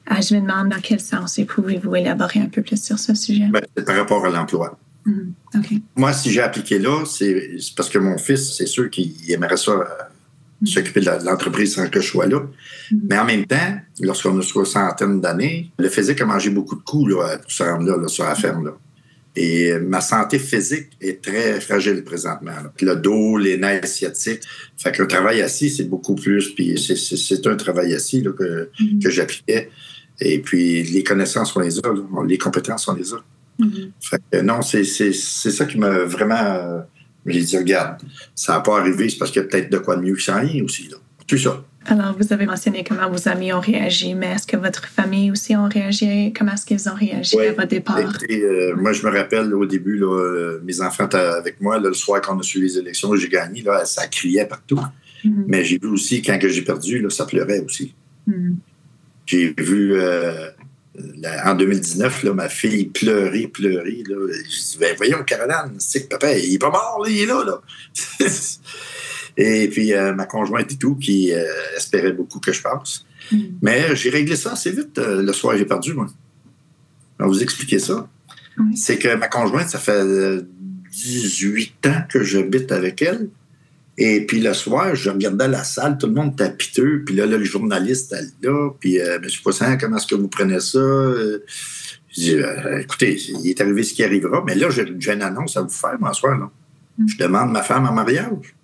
Ah, 0.08 0.22
je 0.22 0.36
me 0.36 0.42
demande 0.42 0.70
dans 0.70 0.82
quel 0.82 1.00
sens 1.00 1.38
et 1.38 1.46
pouvez-vous 1.46 1.96
élaborer 1.96 2.40
un 2.40 2.48
peu 2.48 2.64
plus 2.64 2.84
sur 2.84 2.98
ce 2.98 3.14
sujet? 3.14 3.48
Ben, 3.52 3.62
c'est 3.78 3.86
par 3.86 3.96
rapport 3.96 4.26
à 4.26 4.30
l'emploi. 4.30 4.78
Mm-hmm. 5.06 5.82
Moi, 5.96 6.14
si 6.14 6.32
j'ai 6.32 6.42
appliqué 6.42 6.80
là, 6.80 7.06
c'est 7.06 7.58
parce 7.76 7.90
que 7.90 7.98
mon 7.98 8.18
fils, 8.18 8.56
c'est 8.58 8.66
sûr 8.66 8.90
qu'il 8.90 9.14
aimerait 9.32 9.58
ça 9.58 9.72
euh, 9.72 9.84
mm-hmm. 9.84 10.68
s'occuper 10.68 11.02
de 11.02 11.26
l'entreprise 11.26 11.76
sans 11.76 11.88
que 11.88 12.02
je 12.02 12.08
sois 12.08 12.28
là. 12.28 12.40
Mm-hmm. 12.40 13.00
Mais 13.10 13.18
en 13.18 13.26
même 13.26 13.46
temps, 13.46 13.80
lorsqu'on 14.02 14.38
a 14.38 14.42
soixantaine 14.42 15.22
d'années, 15.22 15.72
le 15.78 15.90
physique 15.90 16.22
a 16.22 16.26
mangé 16.26 16.50
beaucoup 16.50 16.76
de 16.76 16.84
coups 16.84 17.12
là, 17.12 17.38
pour 17.38 17.52
se 17.52 17.64
rendre 17.64 17.86
là, 17.86 18.08
sur 18.08 18.26
la 18.26 18.36
ferme. 18.36 18.66
Là. 18.66 18.78
Et 19.36 19.78
ma 19.80 20.02
santé 20.02 20.40
physique 20.40 20.90
est 21.00 21.22
très 21.24 21.62
fragile 21.62 22.04
présentement. 22.04 22.52
Le 22.82 22.96
dos, 22.96 23.38
les 23.38 23.58
nerfs 23.58 23.88
sciatiques. 23.88 24.42
Fait 24.76 24.92
qu'un 24.92 25.06
travail 25.06 25.42
assis, 25.42 25.70
c'est 25.70 25.86
beaucoup 25.86 26.16
plus. 26.16 26.50
Puis 26.54 26.78
c'est 26.78 27.48
un 27.48 27.56
travail 27.56 27.94
assis 27.94 28.22
là, 28.22 28.32
que, 28.32 28.70
que 29.02 29.10
j'appliquais. 29.10 29.70
Et 30.20 30.40
puis 30.40 30.84
les 30.84 31.04
connaissances, 31.04 31.56
on 31.56 31.62
les 31.62 31.78
a. 31.80 31.94
Les 32.28 32.38
compétences, 32.38 32.88
on 32.88 32.96
les 32.96 33.14
a. 33.14 33.24
Mm-hmm. 33.60 33.92
Fait 34.00 34.22
que 34.32 34.42
non, 34.42 34.62
c'est 34.62 34.84
ça 34.84 35.66
qui 35.66 35.78
m'a 35.78 35.90
vraiment. 36.06 36.36
Euh, 36.36 36.82
j'ai 37.26 37.42
dit, 37.42 37.58
regarde, 37.58 38.02
ça 38.34 38.54
n'a 38.54 38.60
pas 38.62 38.80
arrivé, 38.80 39.10
c'est 39.10 39.18
parce 39.18 39.32
qu'il 39.32 39.42
y 39.42 39.46
a 39.46 39.48
peut-être 39.48 39.72
de 39.72 39.78
quoi 39.78 39.98
de 39.98 40.02
mieux 40.02 40.16
qui 40.16 40.24
s'en 40.24 40.42
vient 40.42 40.64
aussi. 40.64 40.88
Là. 40.88 40.98
Tout 41.28 41.38
ça. 41.38 41.64
Alors, 41.86 42.16
vous 42.18 42.34
avez 42.34 42.46
mentionné 42.46 42.84
comment 42.84 43.10
vos 43.10 43.28
amis 43.28 43.54
ont 43.54 43.60
réagi, 43.60 44.14
mais 44.14 44.28
est-ce 44.28 44.46
que 44.46 44.58
votre 44.58 44.88
famille 44.88 45.32
aussi 45.32 45.56
ont 45.56 45.68
réagi? 45.68 46.34
Comment 46.38 46.54
est-ce 46.54 46.66
qu'ils 46.66 46.90
ont 46.90 46.94
réagi 46.94 47.40
à 47.40 47.54
votre 47.54 47.68
départ? 47.68 47.98
Euh, 48.30 48.76
moi, 48.76 48.94
je 48.94 49.06
me 49.06 49.12
rappelle 49.12 49.54
au 49.54 49.66
début, 49.66 49.98
là, 49.98 50.08
euh, 50.08 50.60
mes 50.64 50.82
enfants 50.82 51.06
étaient 51.06 51.18
avec 51.18 51.62
moi. 51.62 51.80
le 51.80 51.94
soir, 51.94 52.22
quand 52.22 52.36
on 52.36 52.40
a 52.40 52.44
suivi 52.44 52.68
les 52.68 52.78
élections, 52.80 53.16
j'ai 53.16 53.30
gagné. 53.30 53.62
Là, 53.62 53.86
ça 53.86 54.08
criait 54.08 54.46
partout. 54.46 54.80
Mm-hmm. 55.24 55.44
Mais 55.48 55.64
j'ai 55.64 55.80
vu 55.82 55.88
aussi, 55.88 56.22
quand 56.22 56.38
j'ai 56.42 56.62
perdu, 56.62 57.00
là, 57.00 57.10
ça 57.10 57.26
pleurait 57.26 57.60
aussi. 57.60 57.96
Mm-hmm. 58.28 58.56
J'ai 59.26 59.54
vu 59.58 59.94
euh, 59.94 60.50
en 61.46 61.56
2019, 61.56 62.24
là, 62.24 62.34
ma 62.34 62.50
fille 62.50 62.86
pleurer. 62.88 63.52
Là. 63.56 64.34
Je 64.44 64.72
dis, 64.72 64.78
ben, 64.80 64.96
voyons, 64.98 65.24
Caroline, 65.24 65.76
c'est 65.80 66.04
que 66.04 66.08
papa, 66.10 66.38
il 66.38 66.56
est 66.56 66.60
pas 66.60 66.70
mort, 66.70 67.02
là, 67.04 67.10
il 67.10 67.22
est 67.22 67.26
là. 67.26 67.44
là. 67.46 67.62
Et 69.38 69.70
puis, 69.70 69.94
euh, 69.94 70.14
ma 70.14 70.26
conjointe 70.26 70.72
et 70.72 70.76
tout, 70.76 70.96
qui 70.96 71.32
euh, 71.34 71.46
espérait 71.78 72.12
beaucoup 72.12 72.40
que 72.40 72.52
je 72.52 72.62
passe. 72.62 73.06
Mm. 73.32 73.38
Mais 73.62 73.96
j'ai 73.96 74.10
réglé 74.10 74.36
ça 74.36 74.52
assez 74.52 74.72
vite. 74.72 74.98
Euh, 74.98 75.22
le 75.22 75.32
soir, 75.32 75.58
j'ai 75.58 75.66
perdu, 75.66 75.94
moi. 75.94 76.08
Je 77.18 77.24
vais 77.24 77.30
vous 77.30 77.42
expliquer 77.42 77.80
ça. 77.80 78.08
C'est 78.76 78.98
que 78.98 79.16
ma 79.16 79.30
conjointe, 79.30 79.70
ça 79.70 79.80
fait 79.80 80.44
18 80.92 81.88
ans 81.88 82.04
que 82.10 82.24
j'habite 82.24 82.74
avec 82.74 83.02
elle. 83.02 83.30
Et 84.02 84.26
puis 84.26 84.40
le 84.40 84.54
soir, 84.54 84.96
je 84.96 85.10
regardais 85.10 85.50
la 85.50 85.66
salle, 85.66 85.98
tout 85.98 86.08
le 86.08 86.14
monde 86.14 86.32
était 86.32 86.54
piteux. 86.54 87.04
Puis 87.06 87.16
là, 87.16 87.26
le 87.26 87.44
journaliste 87.44 88.14
est 88.14 88.46
là. 88.46 88.70
Puis, 88.80 88.96
M. 88.96 89.22
Poisson, 89.44 89.78
comment 89.78 89.98
est-ce 89.98 90.08
que 90.08 90.16
vous 90.16 90.30
prenez 90.30 90.62
ça? 90.62 90.80
je 90.80 92.22
dis, 92.22 92.36
écoutez, 92.80 93.20
il 93.44 93.50
est 93.50 93.60
arrivé 93.60 93.84
ce 93.84 93.94
qui 93.94 94.04
arrivera. 94.04 94.42
Mais 94.48 94.56
là, 94.56 94.70
j'ai 94.70 94.88
une 94.88 95.22
annonce 95.22 95.58
à 95.58 95.62
vous 95.64 95.70
faire, 95.70 95.98
moi, 96.00 96.14
soir. 96.14 96.40
Là. 96.40 96.50
Mm. 96.98 97.08
Je 97.10 97.18
demande 97.18 97.52
ma 97.52 97.62
femme 97.62 97.86
en 97.86 97.94
mariage. 97.94 98.56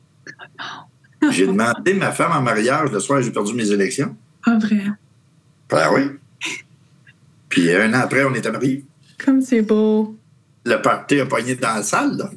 J'ai 1.32 1.48
demandé 1.48 1.94
ma 1.94 2.12
femme 2.14 2.32
en 2.32 2.42
mariage 2.42 2.92
le 2.92 3.00
soir, 3.02 3.22
j'ai 3.22 3.32
perdu 3.32 3.54
mes 3.54 3.70
élections. 3.72 4.16
Pas 4.44 4.58
vrai. 4.58 4.84
Ben 5.70 5.90
oui. 5.94 6.02
Puis 7.50 7.74
un 7.74 7.94
an 7.94 8.02
après, 8.04 8.24
on 8.24 8.34
était 8.36 8.52
mariés. 8.52 8.86
Comme 9.18 9.42
c'est 9.42 9.62
beau. 9.62 10.16
Le 10.66 10.82
party 10.82 11.20
a 11.20 11.26
pogné 11.26 11.56
dans 11.56 11.76
la 11.76 11.84
salle, 11.84 12.16
là. 12.18 12.30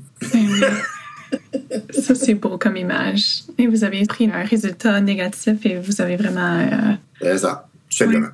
Ça, 1.91 2.15
c'est 2.15 2.35
beau 2.35 2.59
comme 2.59 2.77
image. 2.77 3.43
Et 3.59 3.67
vous 3.67 3.85
avez 3.85 4.05
pris 4.07 4.31
un 4.31 4.45
résultat 4.45 5.01
négatif 5.01 5.65
et 5.67 5.79
vous 5.79 6.01
avez 6.01 6.17
vraiment. 6.17 6.59
Euh... 6.59 6.95
C'est 7.21 7.39
ça, 7.39 7.69
tout 7.91 7.97
simplement. 7.97 8.29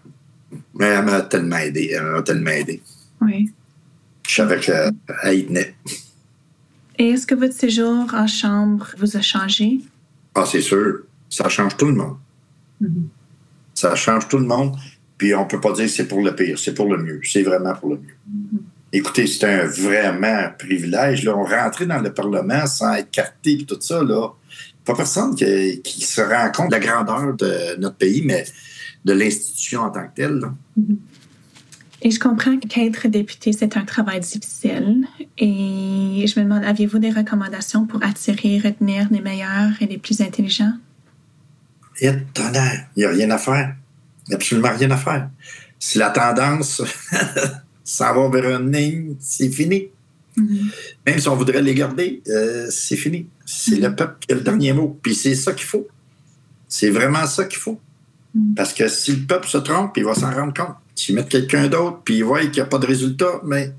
Mais 0.75 0.87
elle 0.87 1.05
m'a 1.05 1.23
tellement 1.23 1.57
aidé. 1.57 1.93
Elle 1.95 2.05
m'a 2.05 2.23
tellement 2.23 2.51
aidé. 2.51 2.83
Oui. 3.21 3.51
Je 4.29 4.35
savais 4.35 4.61
qu'elle 4.61 4.93
y 5.35 5.47
tenait. 5.47 5.75
Et 6.99 7.09
est-ce 7.11 7.27
que 7.27 7.35
votre 7.35 7.55
séjour 7.55 8.13
en 8.15 8.27
chambre 8.27 8.89
vous 8.99 9.17
a 9.17 9.21
changé? 9.21 9.81
Ah, 10.35 10.45
c'est 10.47 10.61
sûr. 10.61 11.01
Ça 11.29 11.49
change 11.49 11.77
tout 11.77 11.87
le 11.87 11.95
monde. 11.95 12.17
Mm-hmm. 12.83 13.07
Ça 13.75 13.95
change 13.97 14.29
tout 14.29 14.39
le 14.39 14.47
monde. 14.47 14.77
Puis 15.19 15.35
on 15.35 15.47
peut 15.47 15.61
pas 15.61 15.73
dire 15.73 15.87
que 15.87 15.91
c'est 15.91 16.07
pour 16.07 16.23
le 16.23 16.35
pire, 16.35 16.59
c'est 16.59 16.75
pour 16.75 16.87
le 16.95 17.03
mieux. 17.03 17.21
C'est 17.25 17.43
vraiment 17.43 17.75
pour 17.75 17.91
le 17.91 17.97
mieux. 17.97 18.17
Mm-hmm. 18.31 18.59
Écoutez, 18.97 19.27
c'était 19.27 19.47
un 19.49 19.67
vraiment 19.67 20.51
privilège. 20.57 21.25
Là. 21.25 21.37
On 21.37 21.43
rentrait 21.43 21.85
dans 21.85 21.99
le 21.99 22.15
Parlement 22.15 22.65
sans 22.69 22.95
être 22.95 23.11
carté 23.11 23.55
et 23.55 23.67
tout 23.67 23.77
ça. 23.81 24.01
Là. 24.05 24.29
Pas 24.85 24.95
personne 24.95 25.35
qui, 25.35 25.83
qui, 25.83 26.05
se 26.05 26.21
rend 26.21 26.53
compte 26.53 26.71
de 26.71 26.77
la 26.77 26.81
grandeur 26.81 27.35
de 27.35 27.77
notre 27.81 27.97
pays, 27.97 28.23
mais 28.25 28.45
de 29.05 29.13
l'institution 29.13 29.81
en 29.81 29.91
tant 29.91 30.07
que 30.07 30.15
telle. 30.15 30.39
Là. 30.39 30.55
Et 32.03 32.13
je 32.13 32.21
comprends 32.21 32.57
qu'être 32.57 33.09
député, 33.09 33.53
c'est 33.53 33.77
un 33.77 33.85
travail 33.85 34.21
difficile. 34.21 35.09
Et 35.39 36.25
je 36.29 36.39
me 36.39 36.45
demande, 36.45 36.63
aviez-vous 36.63 37.01
des 37.01 37.11
recommandations 37.11 37.87
pour 37.87 38.01
attirer, 38.05 38.61
retenir 38.63 39.09
les 39.11 39.21
meilleurs 39.21 39.73
et 39.81 39.87
les 39.87 39.99
plus 39.99 40.21
intelligents? 40.21 40.75
Il 42.01 42.27
n'y 42.97 43.05
a 43.05 43.11
rien 43.11 43.31
à 43.33 43.39
faire. 43.39 43.75
Il 44.27 44.29
n'y 44.29 44.35
a 44.35 44.37
absolument 44.37 44.71
rien 44.71 44.93
à 44.93 44.97
faire. 44.97 45.31
Si 45.81 45.99
la 45.99 46.11
tendance 46.11 46.81
s'en 47.85 48.15
va 48.15 48.41
vers 48.41 48.59
une 48.59 48.73
ligne, 48.73 49.15
c'est 49.21 49.51
fini. 49.51 49.89
Mm-hmm. 50.37 50.71
Même 51.07 51.19
si 51.19 51.29
on 51.29 51.37
voudrait 51.37 51.63
les 51.63 51.75
garder, 51.75 52.23
euh, 52.29 52.67
c'est 52.71 52.97
fini. 52.97 53.29
C'est 53.45 53.77
le 53.77 53.95
peuple 53.95 54.17
qui 54.21 54.33
a 54.33 54.37
le 54.37 54.41
dernier 54.41 54.73
mot. 54.73 54.99
Puis 55.03 55.15
c'est 55.15 55.35
ça 55.35 55.53
qu'il 55.53 55.67
faut. 55.67 55.87
C'est 56.67 56.91
vraiment 56.91 57.27
ça 57.27 57.45
qu'il 57.45 57.59
faut. 57.59 57.79
Mm. 58.35 58.55
Parce 58.55 58.73
que 58.73 58.89
si 58.89 59.15
le 59.15 59.27
peuple 59.27 59.47
se 59.47 59.59
trompe, 59.59 59.97
il 59.97 60.05
va 60.05 60.15
s'en 60.15 60.33
rendre 60.33 60.55
compte. 60.55 60.77
S'ils 60.95 61.15
mettent 61.15 61.29
quelqu'un 61.29 61.69
d'autre, 61.69 62.01
puis 62.05 62.17
ils 62.17 62.25
voient 62.25 62.41
qu'il 62.41 62.53
n'y 62.53 62.61
a 62.61 62.67
pas 62.67 62.79
de 62.79 62.87
résultat, 62.87 63.41
mais 63.45 63.73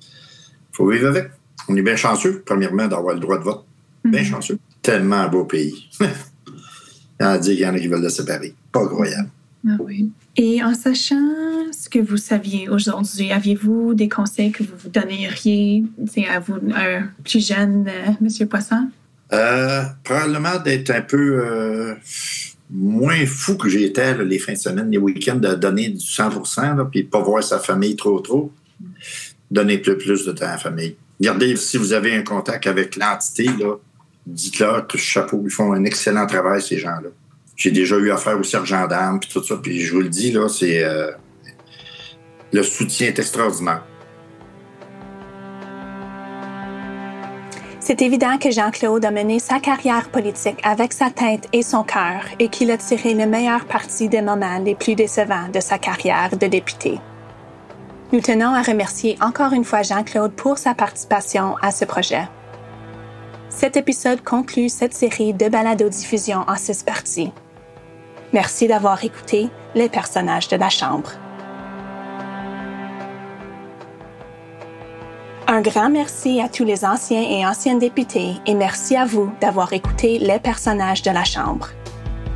il 0.00 0.72
faut 0.72 0.88
vivre 0.88 1.08
avec. 1.08 1.30
On 1.68 1.76
est 1.76 1.82
bien 1.82 1.96
chanceux, 1.96 2.42
premièrement, 2.44 2.88
d'avoir 2.88 3.14
le 3.14 3.20
droit 3.20 3.38
de 3.38 3.44
vote. 3.44 3.64
Bien 4.04 4.24
chanceux. 4.24 4.58
Tellement 4.82 5.16
un 5.16 5.28
beau 5.28 5.44
pays. 5.44 5.88
Il 6.00 7.24
y 7.24 7.26
en 7.26 7.30
a 7.30 7.38
dit 7.38 7.50
qu'il 7.50 7.60
y 7.60 7.66
en 7.66 7.74
a 7.74 7.78
qui 7.78 7.86
veulent 7.86 8.02
le 8.02 8.08
séparer. 8.08 8.54
Pas 8.72 8.86
croyable. 8.86 9.28
Ah 9.68 9.76
oui. 9.80 10.10
Et 10.36 10.62
en 10.62 10.74
sachant 10.74 11.72
ce 11.72 11.88
que 11.88 11.98
vous 11.98 12.16
saviez 12.16 12.68
aujourd'hui, 12.68 13.32
aviez-vous 13.32 13.94
des 13.94 14.08
conseils 14.08 14.52
que 14.52 14.62
vous 14.62 14.88
donneriez 14.88 15.84
à 16.28 16.38
vous, 16.38 16.54
un 16.74 17.08
plus 17.24 17.46
jeune 17.46 17.88
euh, 17.88 18.12
Monsieur 18.20 18.46
Poisson? 18.46 18.88
Euh, 19.32 19.82
probablement 20.04 20.58
d'être 20.64 20.90
un 20.90 21.02
peu 21.02 21.40
euh, 21.44 21.94
moins 22.70 23.26
fou 23.26 23.56
que 23.56 23.68
j'étais 23.68 24.16
les 24.24 24.38
fins 24.38 24.52
de 24.52 24.58
semaine, 24.58 24.90
les 24.90 24.98
week-ends, 24.98 25.36
de 25.36 25.54
donner 25.54 25.88
du 25.90 26.00
100 26.00 26.30
là, 26.76 26.88
puis 26.90 27.04
pas 27.04 27.20
voir 27.20 27.42
sa 27.42 27.58
famille 27.58 27.96
trop, 27.96 28.20
trop. 28.20 28.52
Donner 29.50 29.78
plus, 29.78 29.98
plus 29.98 30.24
de 30.24 30.32
temps 30.32 30.46
à 30.46 30.52
la 30.52 30.58
famille. 30.58 30.96
Regardez, 31.20 31.56
si 31.56 31.76
vous 31.76 31.92
avez 31.92 32.14
un 32.14 32.22
contact 32.22 32.66
avec 32.66 32.96
l'entité, 32.96 33.50
dites-leur 34.26 34.86
que 34.86 34.96
chapeau, 34.96 35.42
ils 35.44 35.50
font 35.50 35.72
un 35.72 35.84
excellent 35.84 36.26
travail, 36.26 36.62
ces 36.62 36.78
gens-là. 36.78 37.10
J'ai 37.60 37.70
déjà 37.70 37.96
eu 37.96 38.10
affaire 38.10 38.40
au 38.40 38.42
sergent 38.42 38.86
d'armes, 38.86 39.20
puis 39.20 39.28
tout 39.30 39.44
ça, 39.44 39.54
puis 39.62 39.82
je 39.82 39.92
vous 39.92 40.00
le 40.00 40.08
dis, 40.08 40.32
là, 40.32 40.48
c'est... 40.48 40.82
euh, 40.82 41.10
le 42.54 42.62
soutien 42.62 43.08
est 43.08 43.18
extraordinaire. 43.18 43.84
C'est 47.80 48.00
évident 48.00 48.38
que 48.38 48.50
Jean-Claude 48.50 49.04
a 49.04 49.10
mené 49.10 49.38
sa 49.40 49.60
carrière 49.60 50.08
politique 50.08 50.56
avec 50.62 50.94
sa 50.94 51.10
tête 51.10 51.48
et 51.52 51.60
son 51.60 51.84
cœur 51.84 52.22
et 52.38 52.48
qu'il 52.48 52.70
a 52.70 52.78
tiré 52.78 53.12
le 53.12 53.26
meilleur 53.26 53.66
parti 53.66 54.08
des 54.08 54.22
moments 54.22 54.58
les 54.60 54.74
plus 54.74 54.94
décevants 54.94 55.48
de 55.52 55.60
sa 55.60 55.76
carrière 55.76 56.34
de 56.38 56.46
député. 56.46 56.98
Nous 58.14 58.22
tenons 58.22 58.54
à 58.54 58.62
remercier 58.62 59.18
encore 59.20 59.52
une 59.52 59.64
fois 59.64 59.82
Jean-Claude 59.82 60.32
pour 60.32 60.56
sa 60.56 60.72
participation 60.72 61.56
à 61.60 61.72
ce 61.72 61.84
projet. 61.84 62.26
Cet 63.50 63.76
épisode 63.76 64.22
conclut 64.22 64.70
cette 64.70 64.94
série 64.94 65.34
de 65.34 65.50
balado-diffusion 65.50 66.46
en 66.48 66.56
six 66.56 66.82
parties. 66.82 67.32
Merci 68.32 68.68
d'avoir 68.68 69.02
écouté 69.04 69.48
les 69.74 69.88
personnages 69.88 70.48
de 70.48 70.56
la 70.56 70.68
Chambre. 70.68 71.10
Un 75.48 75.62
grand 75.62 75.90
merci 75.90 76.40
à 76.40 76.48
tous 76.48 76.64
les 76.64 76.84
anciens 76.84 77.22
et 77.22 77.44
anciennes 77.44 77.80
députés 77.80 78.34
et 78.46 78.54
merci 78.54 78.96
à 78.96 79.04
vous 79.04 79.32
d'avoir 79.40 79.72
écouté 79.72 80.20
les 80.20 80.38
personnages 80.38 81.02
de 81.02 81.10
la 81.10 81.24
Chambre. 81.24 81.70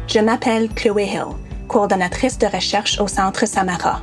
Je 0.09 0.19
m'appelle 0.19 0.69
Chloé 0.71 1.05
Hill, 1.05 1.37
coordonnatrice 1.69 2.39
de 2.39 2.47
recherche 2.47 3.01
au 3.01 3.07
Centre 3.07 3.47
Samara. 3.47 4.03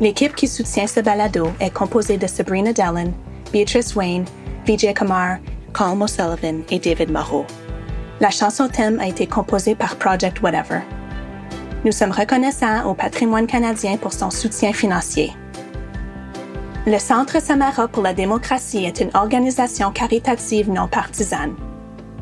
L'équipe 0.00 0.34
qui 0.34 0.48
soutient 0.48 0.86
ce 0.86 1.00
balado 1.00 1.48
est 1.60 1.70
composée 1.70 2.16
de 2.16 2.26
Sabrina 2.26 2.72
Dellen, 2.72 3.12
Beatrice 3.52 3.94
Wayne, 3.94 4.24
Vijay 4.64 4.94
Kumar, 4.94 5.36
Colm 5.74 6.00
O'Sullivan 6.00 6.62
et 6.70 6.78
David 6.78 7.12
Moreau. 7.12 7.44
La 8.20 8.30
chanson 8.30 8.68
thème 8.68 9.00
a 9.00 9.08
été 9.08 9.26
composée 9.26 9.74
par 9.74 9.96
Project 9.96 10.40
Whatever. 10.40 10.80
Nous 11.84 11.90
sommes 11.90 12.12
reconnaissants 12.12 12.88
au 12.88 12.94
patrimoine 12.94 13.48
canadien 13.48 13.96
pour 13.96 14.12
son 14.12 14.30
soutien 14.30 14.72
financier. 14.72 15.32
Le 16.86 16.98
Centre 16.98 17.42
Samara 17.42 17.88
pour 17.88 18.02
la 18.02 18.14
démocratie 18.14 18.84
est 18.84 19.00
une 19.00 19.10
organisation 19.14 19.90
caritative 19.90 20.70
non 20.70 20.86
partisane. 20.86 21.56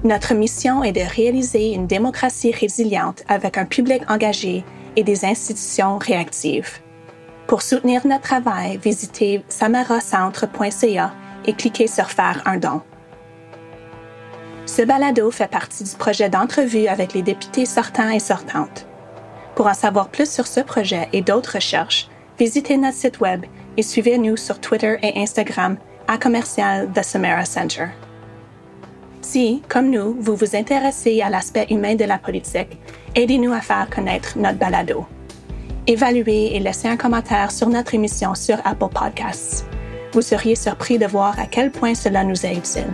Notre 0.03 0.35
mission 0.35 0.83
est 0.83 0.93
de 0.93 1.15
réaliser 1.15 1.75
une 1.75 1.87
démocratie 1.87 2.53
résiliente 2.53 3.23
avec 3.29 3.59
un 3.59 3.67
public 3.67 4.03
engagé 4.09 4.65
et 4.97 5.05
des 5.05 5.25
institutions 5.25 5.99
réactives. 5.99 6.81
Pour 7.47 7.61
soutenir 7.61 8.07
notre 8.07 8.23
travail, 8.23 8.79
visitez 8.83 9.45
samaracentre.ca 9.49 11.13
et 11.45 11.53
cliquez 11.53 11.87
sur 11.87 12.11
Faire 12.11 12.41
un 12.47 12.57
don. 12.57 12.81
Ce 14.67 14.83
balado 14.83 15.31
fait 15.31 15.51
partie 15.51 15.85
du 15.85 15.91
projet 15.97 16.29
d'entrevue 16.29 16.87
avec 16.87 17.15
les 17.15 17.23
députés 17.23 17.67
sortants 17.67 18.11
et 18.11 18.21
sortantes. 18.21 18.87
Pour 19.55 19.67
en 19.67 19.75
savoir 19.75 20.09
plus 20.09 20.31
sur 20.31 20.47
ce 20.47 20.61
projet 20.61 21.09
et 21.13 21.21
d'autres 21.21 21.55
recherches, 21.57 22.09
visitez 22.39 22.77
notre 22.77 22.97
site 22.97 23.21
web 23.21 23.45
et 23.77 23.83
suivez-nous 23.83 24.37
sur 24.37 24.61
Twitter 24.61 24.97
et 25.03 25.21
Instagram 25.21 25.77
à 26.09 26.17
commercial 26.17 26.89
The 26.95 27.03
Samara 27.03 27.45
Center. 27.45 27.89
Si, 29.21 29.63
comme 29.69 29.91
nous, 29.91 30.17
vous 30.19 30.37
vous 30.37 30.57
intéressez 30.57 31.23
à 31.23 31.31
l'aspect 31.31 31.67
humain 31.71 31.95
de 31.95 32.05
la 32.05 32.19
politique, 32.19 32.79
aidez-nous 33.15 33.53
à 33.53 33.61
faire 33.61 33.89
connaître 33.91 34.39
notre 34.39 34.59
balado. 34.59 35.07
Évaluez 35.87 36.55
et 36.55 36.61
laissez 36.61 36.89
un 36.89 36.97
commentaire 36.97 37.51
sur 37.51 37.69
notre 37.69 37.95
émission 37.95 38.35
sur 38.35 38.59
Apple 38.65 38.89
Podcasts. 38.93 39.67
Vous 40.13 40.23
seriez 40.23 40.55
surpris 40.55 40.99
de 40.99 41.07
voir 41.07 41.39
à 41.39 41.47
quel 41.47 41.71
point 41.71 41.95
cela 41.95 42.25
nous 42.25 42.47
est 42.47 42.55
utile. 42.55 42.93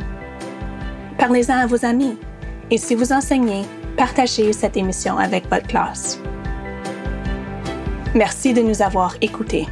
Parlez-en 1.19 1.59
à 1.59 1.67
vos 1.67 1.85
amis 1.85 2.17
et 2.71 2.79
si 2.79 2.95
vous 2.95 3.13
enseignez, 3.13 3.63
partagez 3.97 4.53
cette 4.53 4.77
émission 4.77 5.19
avec 5.19 5.51
votre 5.51 5.67
classe. 5.67 6.21
Merci 8.15 8.55
de 8.55 8.63
nous 8.63 8.83
avoir 8.83 9.17
écoutés. 9.21 9.67